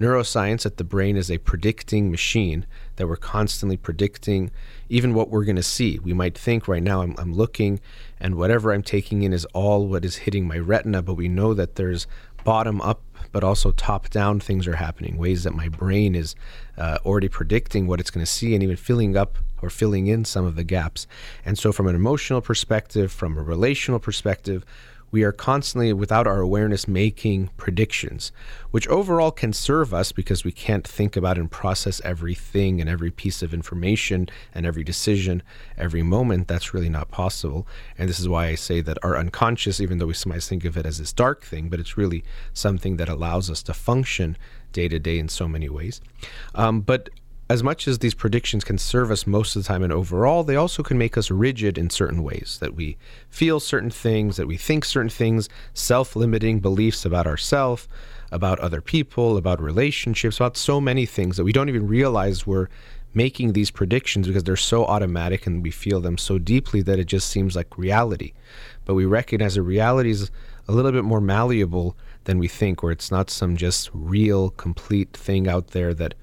[0.00, 2.64] neuroscience, that the brain is a predicting machine,
[3.02, 4.52] that we're constantly predicting
[4.88, 5.98] even what we're going to see.
[5.98, 7.80] We might think right now, I'm, I'm looking,
[8.20, 11.52] and whatever I'm taking in is all what is hitting my retina, but we know
[11.52, 12.06] that there's
[12.44, 13.02] bottom up
[13.32, 16.36] but also top down things are happening, ways that my brain is
[16.76, 20.24] uh, already predicting what it's going to see and even filling up or filling in
[20.24, 21.06] some of the gaps.
[21.44, 24.64] And so, from an emotional perspective, from a relational perspective,
[25.12, 28.32] we are constantly, without our awareness, making predictions,
[28.70, 33.10] which overall can serve us because we can't think about and process everything and every
[33.10, 35.42] piece of information and every decision
[35.76, 36.48] every moment.
[36.48, 37.66] That's really not possible.
[37.98, 40.78] And this is why I say that our unconscious, even though we sometimes think of
[40.78, 42.24] it as this dark thing, but it's really
[42.54, 44.38] something that allows us to function
[44.72, 46.00] day to day in so many ways.
[46.54, 47.10] Um, but
[47.52, 50.56] as much as these predictions can serve us most of the time and overall, they
[50.56, 52.96] also can make us rigid in certain ways that we
[53.28, 57.88] feel certain things, that we think certain things, self limiting beliefs about ourselves,
[58.30, 62.68] about other people, about relationships, about so many things that we don't even realize we're
[63.12, 67.04] making these predictions because they're so automatic and we feel them so deeply that it
[67.04, 68.32] just seems like reality.
[68.86, 70.30] But we recognize that reality is
[70.66, 75.14] a little bit more malleable than we think, where it's not some just real, complete
[75.14, 76.14] thing out there that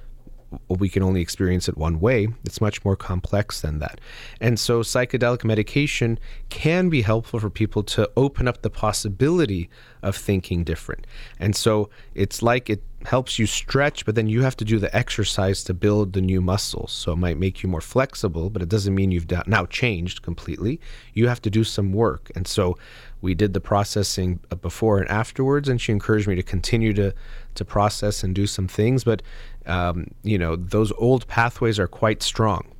[0.68, 2.28] we can only experience it one way.
[2.44, 4.02] It's much more complex than that.
[4.42, 6.20] And so, psychedelic medication
[6.50, 9.70] can be helpful for people to open up the possibility
[10.02, 11.06] of thinking different.
[11.40, 14.94] And so, it's like it helps you stretch, but then you have to do the
[14.96, 16.92] exercise to build the new muscles.
[16.92, 20.80] So, it might make you more flexible, but it doesn't mean you've now changed completely.
[21.14, 22.32] You have to do some work.
[22.36, 22.78] And so,
[23.22, 27.14] we did the processing uh, before and afterwards, and she encouraged me to continue to
[27.60, 29.04] to process and do some things.
[29.04, 29.22] But
[29.66, 32.72] um, you know, those old pathways are quite strong.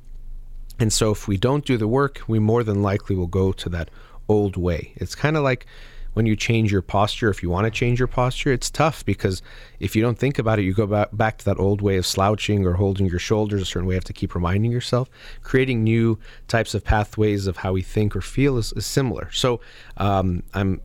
[0.78, 3.68] And so if we don't do the work, we more than likely will go to
[3.68, 3.90] that
[4.28, 4.92] old way.
[4.96, 5.66] It's kind of like
[6.14, 9.42] when you change your posture, if you want to change your posture, it's tough because
[9.78, 12.66] if you don't think about it, you go back, to that old way of slouching
[12.66, 13.94] or holding your shoulders a certain way.
[13.94, 15.08] You have to keep reminding yourself.
[15.42, 19.30] Creating new types of pathways of how we think or feel is, is similar.
[19.30, 19.60] So
[19.98, 20.80] um, I'm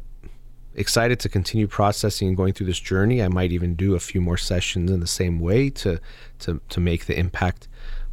[0.75, 3.21] excited to continue processing and going through this journey.
[3.23, 5.99] I might even do a few more sessions in the same way to
[6.39, 7.67] to to make the impact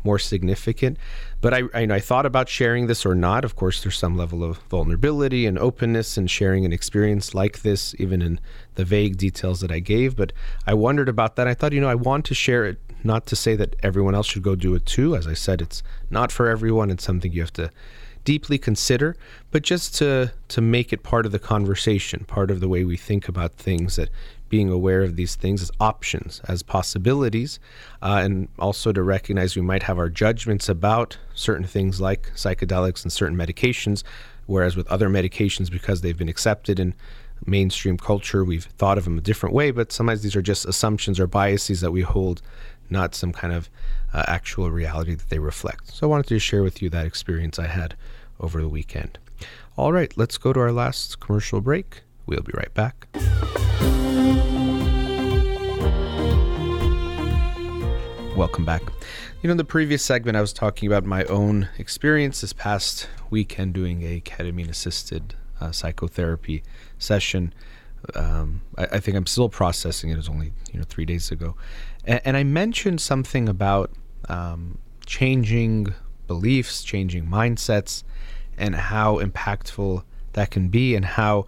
[0.05, 0.99] more significant.
[1.41, 3.45] But I, I, I, thought about sharing this or not.
[3.45, 7.95] Of course, there's some level of vulnerability and openness in sharing an experience like this,
[7.99, 8.41] even in
[8.75, 10.17] the vague details that I gave.
[10.17, 10.33] But
[10.67, 11.49] I wondered about that.
[11.49, 14.27] I thought, you know, I want to share it, not to say that everyone else
[14.27, 15.17] should go do it too.
[15.17, 16.91] As I said, it's not for everyone.
[16.91, 17.71] It's something you have to
[18.25, 19.17] deeply consider,
[19.51, 22.97] but just to to make it part of the conversation, part of the way we
[22.97, 23.97] think about things.
[23.97, 24.11] That
[24.49, 27.59] being aware of these things as options, as possibilities,
[28.03, 33.03] uh, and also to recognize we might have our judgments about certain things like psychedelics
[33.03, 34.03] and certain medications,
[34.45, 36.93] whereas with other medications, because they've been accepted in
[37.47, 39.71] mainstream culture, we've thought of them a different way.
[39.71, 42.43] But sometimes these are just assumptions or biases that we hold,
[42.91, 43.71] not some kind of
[44.13, 45.93] uh, actual reality that they reflect.
[45.93, 47.95] So I wanted to share with you that experience I had
[48.41, 49.19] over the weekend.
[49.77, 52.03] All right, let's go to our last commercial break.
[52.27, 53.09] We'll be right back.
[58.37, 58.83] Welcome back.
[59.43, 63.09] You know, in the previous segment, I was talking about my own experience this past
[63.29, 66.63] weekend doing a ketamine assisted uh, psychotherapy
[66.99, 67.53] session.
[68.15, 70.15] Um, I, I, think I'm still processing it.
[70.15, 71.57] It was only you know three days ago,
[72.05, 73.91] and, and I mentioned something about
[74.29, 75.95] um, changing
[76.27, 78.03] beliefs, changing mindsets,
[78.63, 81.47] and how impactful that can be, and how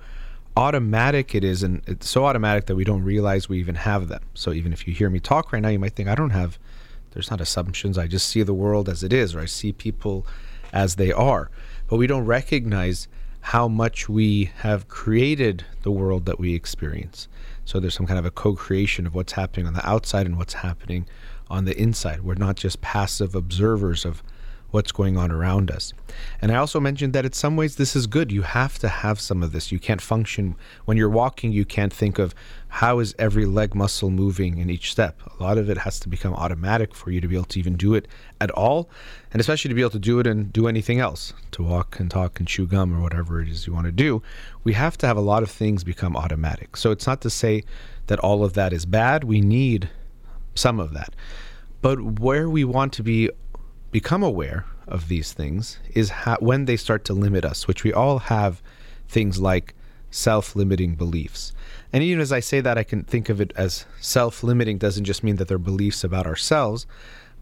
[0.56, 1.62] automatic it is.
[1.62, 4.22] And it's so automatic that we don't realize we even have them.
[4.34, 6.58] So even if you hear me talk right now, you might think, I don't have,
[7.12, 7.96] there's not assumptions.
[7.96, 10.26] I just see the world as it is, or I see people
[10.72, 11.50] as they are.
[11.86, 13.06] But we don't recognize
[13.40, 17.28] how much we have created the world that we experience.
[17.64, 20.36] So there's some kind of a co creation of what's happening on the outside and
[20.36, 21.06] what's happening
[21.48, 22.22] on the inside.
[22.22, 24.22] We're not just passive observers of
[24.74, 25.92] what's going on around us.
[26.42, 28.32] And I also mentioned that in some ways this is good.
[28.32, 29.70] You have to have some of this.
[29.70, 32.34] You can't function when you're walking, you can't think of
[32.66, 35.20] how is every leg muscle moving in each step.
[35.38, 37.76] A lot of it has to become automatic for you to be able to even
[37.76, 38.08] do it
[38.40, 38.90] at all,
[39.32, 42.10] and especially to be able to do it and do anything else, to walk and
[42.10, 44.22] talk and chew gum or whatever it is you want to do.
[44.64, 46.76] We have to have a lot of things become automatic.
[46.76, 47.62] So it's not to say
[48.08, 49.22] that all of that is bad.
[49.22, 49.88] We need
[50.56, 51.14] some of that.
[51.80, 53.30] But where we want to be
[53.94, 56.10] become aware of these things is
[56.40, 58.60] when they start to limit us, which we all have
[59.08, 59.72] things like
[60.10, 61.52] self limiting beliefs.
[61.92, 65.04] And even as I say that, I can think of it as self limiting doesn't
[65.04, 66.88] just mean that they're beliefs about ourselves,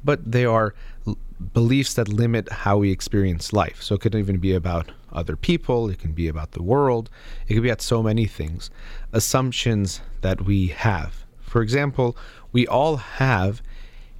[0.05, 0.75] but they are
[1.07, 1.17] l-
[1.55, 3.83] beliefs that limit how we experience life.
[3.83, 7.09] So it could even be about other people, it can be about the world,
[7.49, 8.69] it could be about so many things.
[9.15, 11.25] Assumptions that we have.
[11.41, 12.15] For example,
[12.53, 13.63] we all have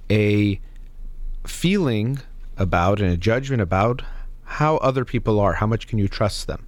[0.09, 0.59] a
[1.45, 2.19] feeling
[2.57, 4.01] about and a judgment about
[4.43, 5.53] how other people are.
[5.53, 6.65] How much can you trust them?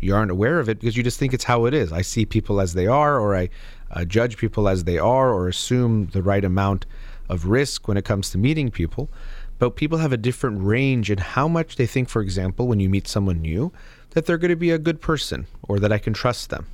[0.00, 1.92] You aren't aware of it because you just think it's how it is.
[1.92, 3.48] I see people as they are, or I
[3.90, 6.86] uh, judge people as they are, or assume the right amount
[7.28, 9.08] of risk when it comes to meeting people.
[9.58, 12.90] But people have a different range in how much they think, for example, when you
[12.90, 13.72] meet someone new,
[14.10, 16.66] that they're going to be a good person or that I can trust them.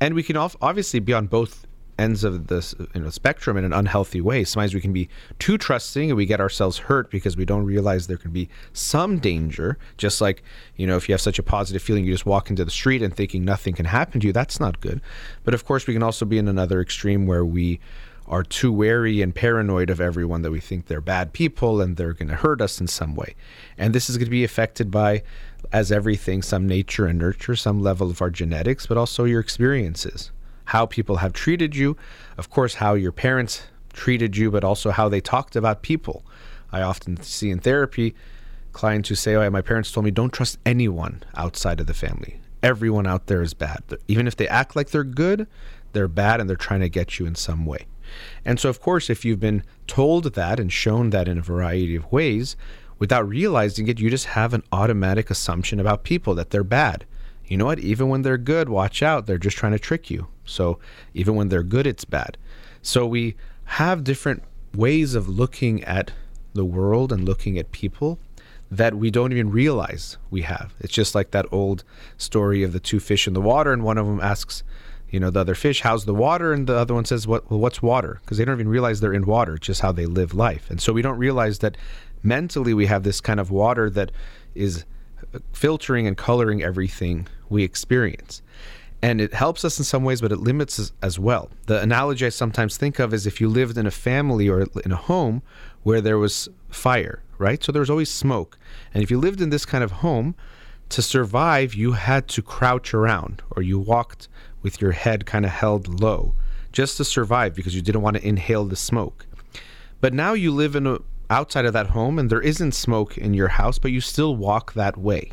[0.00, 1.66] And we can obviously be on both
[2.00, 4.42] ends of the you know, spectrum in an unhealthy way.
[4.42, 5.08] Sometimes we can be
[5.38, 9.18] too trusting and we get ourselves hurt because we don't realize there can be some
[9.18, 9.76] danger.
[9.98, 10.42] Just like,
[10.76, 13.02] you know, if you have such a positive feeling, you just walk into the street
[13.02, 15.00] and thinking nothing can happen to you, that's not good.
[15.44, 17.80] But of course, we can also be in another extreme where we
[18.26, 22.12] are too wary and paranoid of everyone that we think they're bad people and they're
[22.12, 23.34] going to hurt us in some way.
[23.76, 25.22] And this is going to be affected by,
[25.72, 30.30] as everything, some nature and nurture, some level of our genetics, but also your experiences
[30.70, 31.96] how people have treated you,
[32.38, 36.24] of course, how your parents treated you, but also how they talked about people.
[36.70, 38.14] I often see in therapy
[38.72, 42.40] clients who say, Oh, my parents told me don't trust anyone outside of the family.
[42.62, 43.82] Everyone out there is bad.
[44.06, 45.48] Even if they act like they're good,
[45.92, 47.86] they're bad and they're trying to get you in some way.
[48.44, 51.96] And so, of course, if you've been told that and shown that in a variety
[51.96, 52.54] of ways,
[53.00, 57.06] without realizing it, you just have an automatic assumption about people that they're bad.
[57.50, 57.80] You know what?
[57.80, 59.26] Even when they're good, watch out.
[59.26, 60.28] They're just trying to trick you.
[60.44, 60.78] So
[61.14, 62.38] even when they're good, it's bad.
[62.80, 66.12] So we have different ways of looking at
[66.54, 68.20] the world and looking at people
[68.70, 70.74] that we don't even realize we have.
[70.78, 71.82] It's just like that old
[72.16, 74.62] story of the two fish in the water, and one of them asks,
[75.10, 77.50] you know, the other fish, "How's the water?" and the other one says, "What?
[77.50, 79.56] Well, what's water?" Because they don't even realize they're in water.
[79.56, 81.76] It's just how they live life, and so we don't realize that
[82.22, 84.12] mentally we have this kind of water that
[84.54, 84.84] is
[85.52, 88.42] filtering and coloring everything we experience
[89.02, 91.50] and it helps us in some ways, but it limits us as well.
[91.66, 94.92] The analogy I sometimes think of is if you lived in a family or in
[94.92, 95.42] a home
[95.82, 97.62] where there was fire, right?
[97.64, 98.58] So there was always smoke.
[98.92, 100.34] And if you lived in this kind of home,
[100.90, 104.28] to survive, you had to crouch around or you walked
[104.60, 106.34] with your head kind of held low
[106.72, 109.24] just to survive because you didn't want to inhale the smoke.
[110.00, 110.98] But now you live in a
[111.30, 114.72] outside of that home and there isn't smoke in your house, but you still walk
[114.72, 115.30] that way.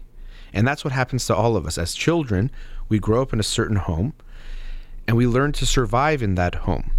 [0.54, 2.52] And that's what happens to all of us as children
[2.90, 4.14] we grow up in a certain home
[5.08, 6.92] and we learn to survive in that home.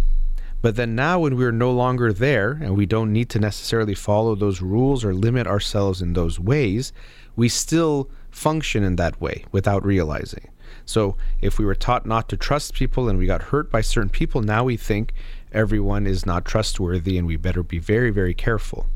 [0.61, 4.35] But then now, when we're no longer there and we don't need to necessarily follow
[4.35, 6.91] those rules or limit ourselves in those ways,
[7.35, 10.49] we still function in that way without realizing.
[10.85, 14.09] So, if we were taught not to trust people and we got hurt by certain
[14.09, 15.13] people, now we think
[15.53, 18.87] everyone is not trustworthy and we better be very, very careful.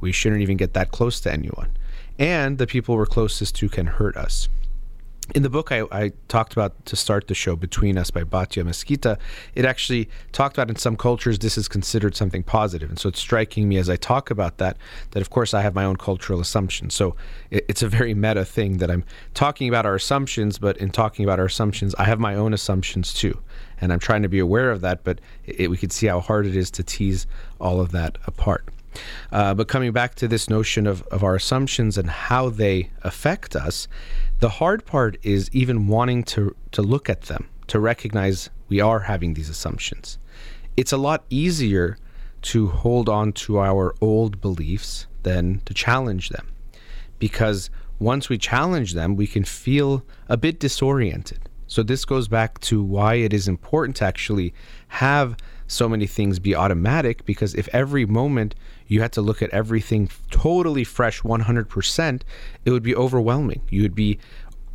[0.00, 1.70] We shouldn't even get that close to anyone.
[2.18, 4.48] And the people we're closest to can hurt us.
[5.34, 8.64] In the book I, I, talked about to start the show between us by Batja
[8.64, 9.18] Mesquita.
[9.54, 12.88] It actually talked about in some cultures this is considered something positive.
[12.88, 14.78] and so it's striking me as i talk about that
[15.10, 16.94] that of course i have my own cultural assumptions.
[16.94, 17.14] So
[17.50, 19.04] it, it's a very meta thing that i'm
[19.34, 23.12] talking about our assumptions but in talking about our assumptions i have my own assumptions
[23.12, 23.38] too.
[23.82, 26.46] And i'm trying to be aware of that but it, we can see how hard
[26.46, 27.26] it is to tease
[27.60, 28.64] all of that apart
[29.32, 33.54] uh, but coming back to this notion of, of our assumptions and how they affect
[33.56, 33.88] us
[34.40, 39.00] the hard part is even wanting to, to look at them, to recognize we are
[39.00, 40.18] having these assumptions.
[40.76, 41.98] It's a lot easier
[42.42, 46.52] to hold on to our old beliefs than to challenge them.
[47.18, 47.68] Because
[47.98, 51.40] once we challenge them, we can feel a bit disoriented.
[51.66, 54.54] So, this goes back to why it is important to actually
[54.86, 58.54] have so many things be automatic because if every moment
[58.88, 62.22] you had to look at everything totally fresh 100%,
[62.64, 63.60] it would be overwhelming.
[63.70, 64.18] You would be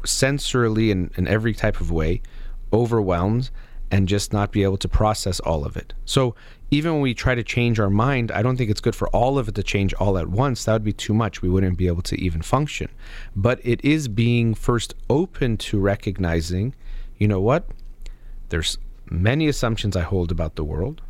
[0.03, 2.22] sensorily in, in every type of way
[2.72, 3.49] overwhelmed
[3.91, 5.94] and just not be able to process all of it.
[6.06, 6.35] So
[6.72, 9.38] even when we try to change our mind, I don't think it's good for all
[9.38, 10.65] of it to change all at once.
[10.65, 11.44] That would be too much.
[11.44, 12.90] We wouldn't be able to even function.
[13.35, 16.73] But it is being first open to recognizing,
[17.19, 17.68] you know what?
[18.49, 18.80] There's
[19.10, 21.03] many assumptions I hold about the world.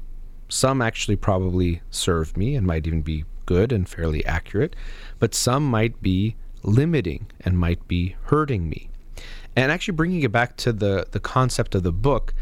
[0.53, 4.75] Some actually probably serve me and might even be good and fairly accurate,
[5.17, 8.87] but some might be limiting and might be hurting me.
[9.55, 12.35] And actually bringing it back to the the concept of the book,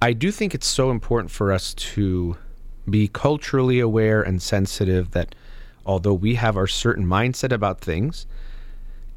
[0.00, 2.38] I do think it's so important for us to
[2.88, 5.34] be culturally aware and sensitive that
[5.84, 8.24] although we have our certain mindset about things,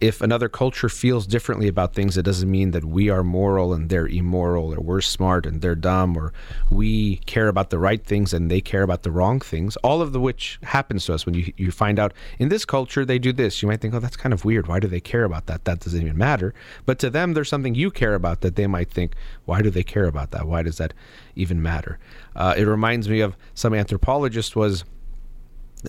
[0.03, 3.87] if another culture feels differently about things, it doesn't mean that we are moral and
[3.87, 6.33] they're immoral, or we're smart and they're dumb, or
[6.69, 9.77] we care about the right things and they care about the wrong things.
[9.77, 13.05] All of the which happens to us when you, you find out in this culture
[13.05, 13.61] they do this.
[13.61, 14.67] You might think, oh, that's kind of weird.
[14.67, 15.63] Why do they care about that?
[15.63, 16.53] That doesn't even matter.
[16.85, 19.13] But to them, there's something you care about that they might think,
[19.45, 20.45] why do they care about that?
[20.45, 20.93] Why does that
[21.37, 21.97] even matter?
[22.35, 24.83] Uh, it reminds me of some anthropologist was,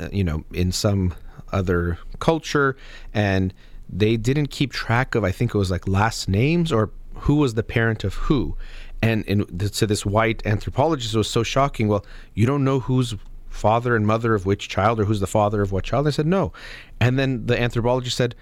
[0.00, 1.14] uh, you know, in some
[1.52, 2.76] other culture
[3.12, 3.52] and
[3.89, 7.55] they didn't keep track of I think it was like last names or who was
[7.55, 8.56] the parent of who.
[9.02, 11.89] And, and to this white anthropologist, it was so shocking.
[11.89, 13.15] Well, you don't know who's
[13.51, 16.06] father and mother of which child or who's the father of what child?
[16.06, 16.52] I said, no.
[17.01, 18.35] And then the anthropologist said,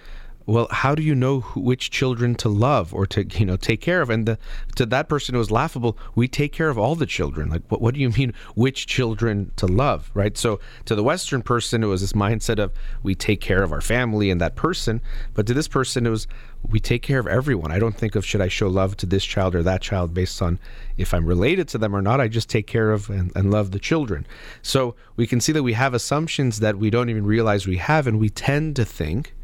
[0.47, 3.81] well, how do you know who, which children to love or to you know take
[3.81, 4.11] care of?
[4.11, 4.39] And the,
[4.77, 5.97] to that person, it was laughable.
[6.15, 7.51] We take care of all the children.
[7.51, 10.37] Like, what, what do you mean, which children to love, right?
[10.37, 13.81] So to the Western person, it was this mindset of we take care of our
[13.81, 15.01] family and that person.
[15.35, 16.27] But to this person, it was
[16.69, 17.73] we take care of everyone.
[17.73, 20.41] I don't think of should I show love to this child or that child based
[20.41, 20.59] on
[20.97, 22.21] if I'm related to them or not.
[22.21, 24.27] I just take care of and, and love the children.
[24.63, 28.07] So we can see that we have assumptions that we don't even realize we have,
[28.07, 29.35] and we tend to think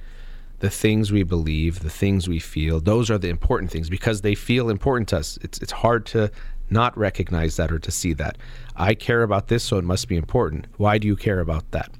[0.60, 4.34] the things we believe, the things we feel, those are the important things because they
[4.34, 5.38] feel important to us.
[5.42, 6.30] It's it's hard to
[6.70, 8.36] not recognize that or to see that.
[8.76, 10.66] I care about this, so it must be important.
[10.76, 11.90] Why do you care about that?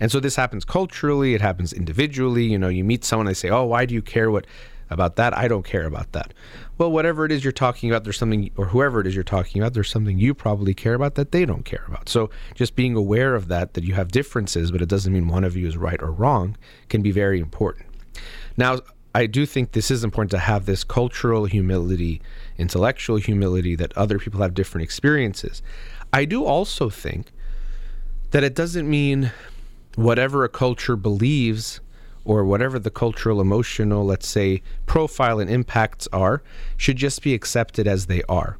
[0.00, 2.44] And so this happens culturally, it happens individually.
[2.44, 4.46] You know, you meet someone, they say, Oh, why do you care what
[4.90, 5.36] about that?
[5.36, 6.32] I don't care about that.
[6.78, 9.60] Well, whatever it is you're talking about, there's something, or whoever it is you're talking
[9.60, 12.08] about, there's something you probably care about that they don't care about.
[12.08, 15.44] So just being aware of that, that you have differences, but it doesn't mean one
[15.44, 16.56] of you is right or wrong,
[16.88, 17.86] can be very important.
[18.56, 18.80] Now,
[19.14, 22.20] I do think this is important to have this cultural humility,
[22.58, 25.62] intellectual humility that other people have different experiences.
[26.12, 27.32] I do also think
[28.32, 29.32] that it doesn't mean
[29.94, 31.80] whatever a culture believes
[32.26, 36.42] or whatever the cultural emotional let's say profile and impacts are
[36.76, 38.58] should just be accepted as they are.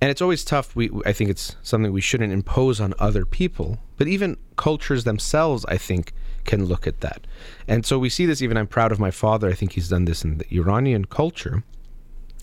[0.00, 0.74] And it's always tough.
[0.74, 3.78] We i think it's something we shouldn't impose on other people.
[3.96, 6.12] But even cultures themselves i think
[6.44, 7.26] can look at that.
[7.66, 9.48] And so we see this even I'm proud of my father.
[9.48, 11.62] I think he's done this in the Iranian culture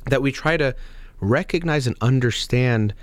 [0.07, 0.75] that we try to
[1.19, 2.93] recognize and understand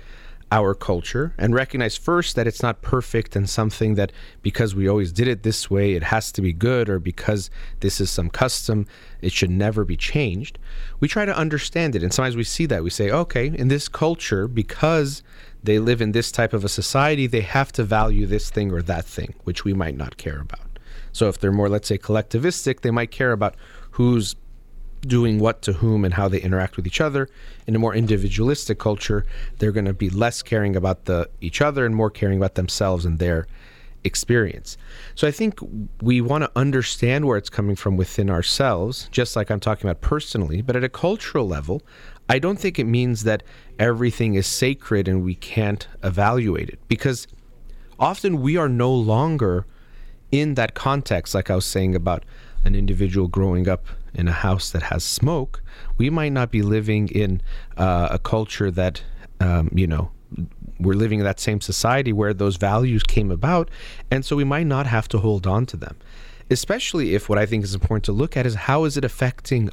[0.51, 4.11] our culture and recognize first that it's not perfect and something that
[4.41, 7.51] because we always did it this way it has to be good or because
[7.81, 8.87] this is some custom
[9.21, 10.57] it should never be changed
[10.99, 13.87] we try to understand it and sometimes we see that we say okay in this
[13.87, 15.21] culture because
[15.63, 18.81] they live in this type of a society they have to value this thing or
[18.81, 20.68] that thing which we might not care about
[21.11, 23.55] so if they're more, let's say, collectivistic, they might care about
[23.91, 24.35] who's
[25.01, 27.29] doing what to whom and how they interact with each other.
[27.67, 29.25] In a more individualistic culture,
[29.57, 33.05] they're going to be less caring about the each other and more caring about themselves
[33.05, 33.47] and their
[34.03, 34.77] experience.
[35.15, 35.59] So I think
[36.01, 40.01] we want to understand where it's coming from within ourselves, just like I'm talking about
[40.01, 41.81] personally, but at a cultural level,
[42.29, 43.43] I don't think it means that
[43.77, 47.27] everything is sacred and we can't evaluate it because
[47.99, 49.65] often we are no longer
[50.31, 52.23] in that context, like I was saying about
[52.63, 55.61] an individual growing up in a house that has smoke,
[55.97, 57.41] we might not be living in
[57.77, 59.03] uh, a culture that,
[59.39, 60.11] um, you know,
[60.79, 63.69] we're living in that same society where those values came about.
[64.11, 65.97] And so we might not have to hold on to them.
[66.49, 69.69] Especially if what I think is important to look at is how is it affecting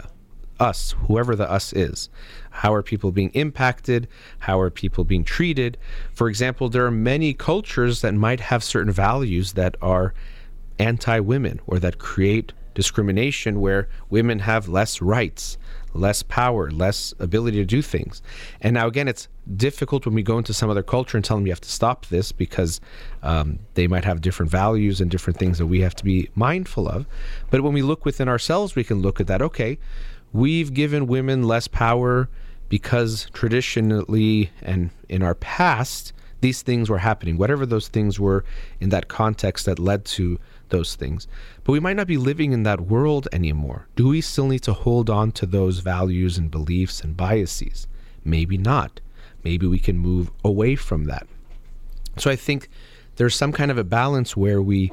[0.59, 2.09] us, whoever the us is.
[2.51, 4.09] How are people being impacted?
[4.41, 5.77] How are people being treated?
[6.15, 10.15] For example, there are many cultures that might have certain values that are
[10.79, 15.57] anti women or that create discrimination where women have less rights,
[15.95, 18.21] less power, less ability to do things.
[18.61, 21.47] And now, again, it's difficult when we go into some other culture and tell them
[21.47, 22.81] you have to stop this because
[23.23, 26.87] um, they might have different values and different things that we have to be mindful
[26.87, 27.07] of.
[27.51, 29.41] But when we look within ourselves, we can look at that.
[29.41, 29.79] Okay,
[30.33, 32.29] we've given women less power
[32.69, 38.45] because traditionally and in our past, these things were happening, whatever those things were
[38.81, 40.39] in that context that led to
[40.69, 41.27] those things.
[41.65, 43.89] But we might not be living in that world anymore.
[43.97, 47.87] Do we still need to hold on to those values and beliefs and biases?
[48.25, 49.01] Maybe not.
[49.47, 51.27] maybe we can move away from that.
[52.17, 52.69] So I think
[53.15, 54.91] there's some kind of a balance where we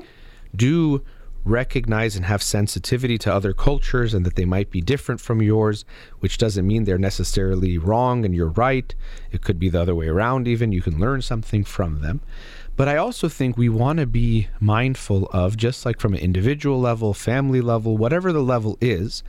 [0.55, 1.03] do
[1.45, 5.83] recognize and have sensitivity to other cultures and that they might be different from yours,
[6.19, 8.93] which doesn't mean they're necessarily wrong and you're right.
[9.31, 10.71] It could be the other way around, even.
[10.71, 12.21] You can learn something from them.
[12.75, 16.79] But I also think we want to be mindful of, just like from an individual
[16.79, 19.23] level, family level, whatever the level is,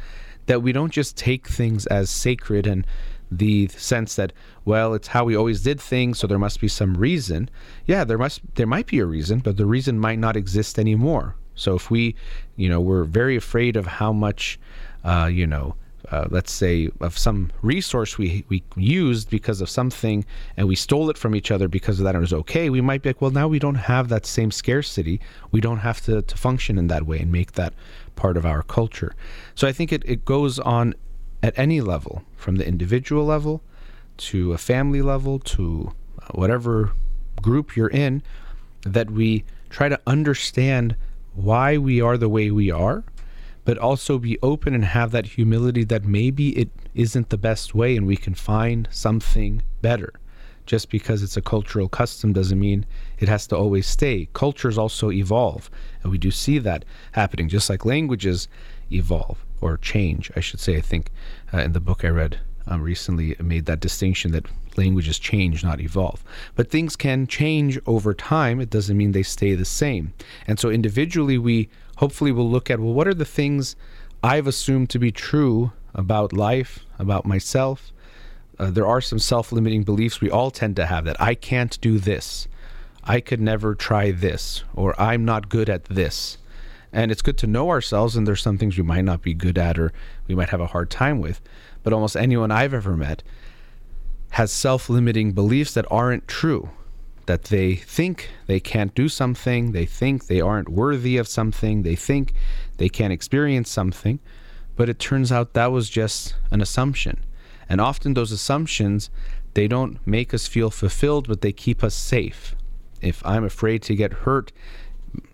[0.46, 2.86] that we don't just take things as sacred and
[3.30, 4.32] the sense that
[4.64, 7.50] well it's how we always did things so there must be some reason.
[7.86, 11.34] Yeah there must there might be a reason but the reason might not exist anymore.
[11.54, 12.14] So if we
[12.56, 14.58] you know we're very afraid of how much
[15.04, 15.74] uh, you know
[16.14, 20.24] uh, let's say of some resource we we used because of something
[20.56, 22.80] and we stole it from each other because of that and it was okay we
[22.80, 25.20] might be like well now we don't have that same scarcity.
[25.50, 27.74] We don't have to, to function in that way and make that
[28.14, 29.12] part of our culture.
[29.54, 30.94] So i think it, it goes on
[31.42, 33.60] at any level, from the individual level
[34.16, 35.92] to a family level to
[36.22, 36.92] uh, whatever
[37.42, 38.22] group you're in,
[38.82, 40.96] that we try to understand
[41.34, 43.04] why we are the way we are,
[43.64, 47.96] but also be open and have that humility that maybe it isn't the best way
[47.96, 50.12] and we can find something better.
[50.66, 52.86] Just because it's a cultural custom doesn't mean
[53.18, 54.28] it has to always stay.
[54.32, 55.70] Cultures also evolve,
[56.02, 58.48] and we do see that happening, just like languages
[58.90, 60.76] evolve or change, I should say.
[60.76, 61.10] I think
[61.52, 64.46] uh, in the book I read um, recently made that distinction that
[64.76, 66.24] languages change, not evolve.
[66.54, 68.60] But things can change over time.
[68.60, 70.14] It doesn't mean they stay the same.
[70.46, 73.76] And so individually, we hopefully we'll look at well, what are the things
[74.22, 77.92] I've assumed to be true about life, about myself?
[78.58, 81.80] Uh, there are some self limiting beliefs we all tend to have that I can't
[81.80, 82.48] do this.
[83.02, 86.38] I could never try this, or I'm not good at this.
[86.90, 89.58] And it's good to know ourselves, and there's some things we might not be good
[89.58, 89.92] at or
[90.26, 91.40] we might have a hard time with.
[91.82, 93.22] But almost anyone I've ever met
[94.30, 96.70] has self limiting beliefs that aren't true.
[97.26, 101.96] That they think they can't do something, they think they aren't worthy of something, they
[101.96, 102.34] think
[102.76, 104.18] they can't experience something,
[104.76, 107.24] but it turns out that was just an assumption.
[107.68, 109.08] And often those assumptions,
[109.54, 112.54] they don't make us feel fulfilled, but they keep us safe.
[113.00, 114.52] If I'm afraid to get hurt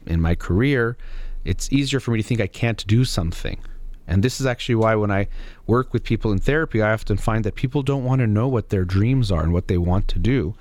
[0.06, 0.96] in my career,
[1.44, 3.58] it's easier for me to think I can't do something.
[4.06, 5.28] And this is actually why when I
[5.66, 8.68] work with people in therapy, I often find that people don't want to know what
[8.68, 10.54] their dreams are and what they want to do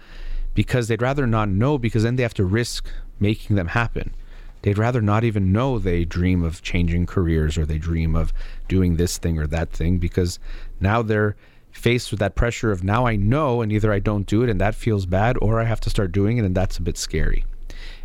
[0.60, 2.86] because they'd rather not know because then they have to risk
[3.18, 4.14] making them happen.
[4.62, 8.34] They'd rather not even know they dream of changing careers or they dream of
[8.68, 10.38] doing this thing or that thing because
[10.82, 11.38] now they're
[11.72, 14.60] faced with that pressure of now I know and either I don't do it and
[14.60, 17.46] that feels bad or I have to start doing it and that's a bit scary.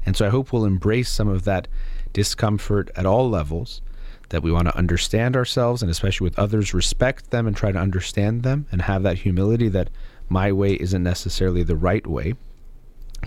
[0.06, 1.66] And so I hope we'll embrace some of that
[2.12, 3.82] discomfort at all levels,
[4.28, 7.78] that we want to understand ourselves and especially with others, respect them and try to
[7.78, 9.90] understand them and have that humility that
[10.28, 12.34] my way isn't necessarily the right way,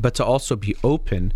[0.01, 1.33] but to also be open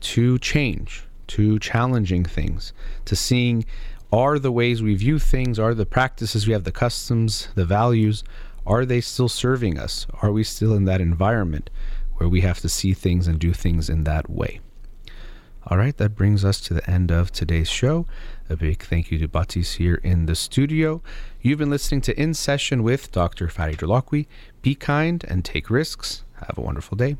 [0.00, 2.72] to change, to challenging things,
[3.04, 3.64] to seeing
[4.12, 8.22] are the ways we view things, are the practices we have, the customs, the values,
[8.66, 10.06] are they still serving us?
[10.22, 11.68] Are we still in that environment
[12.16, 14.60] where we have to see things and do things in that way?
[15.66, 18.06] All right, that brings us to the end of today's show.
[18.50, 21.02] A big thank you to Batis here in the studio.
[21.40, 23.48] You've been listening to In Session with Dr.
[23.48, 24.26] Farid Holakwi.
[24.60, 26.24] Be kind and take risks.
[26.46, 27.16] Have a wonderful day.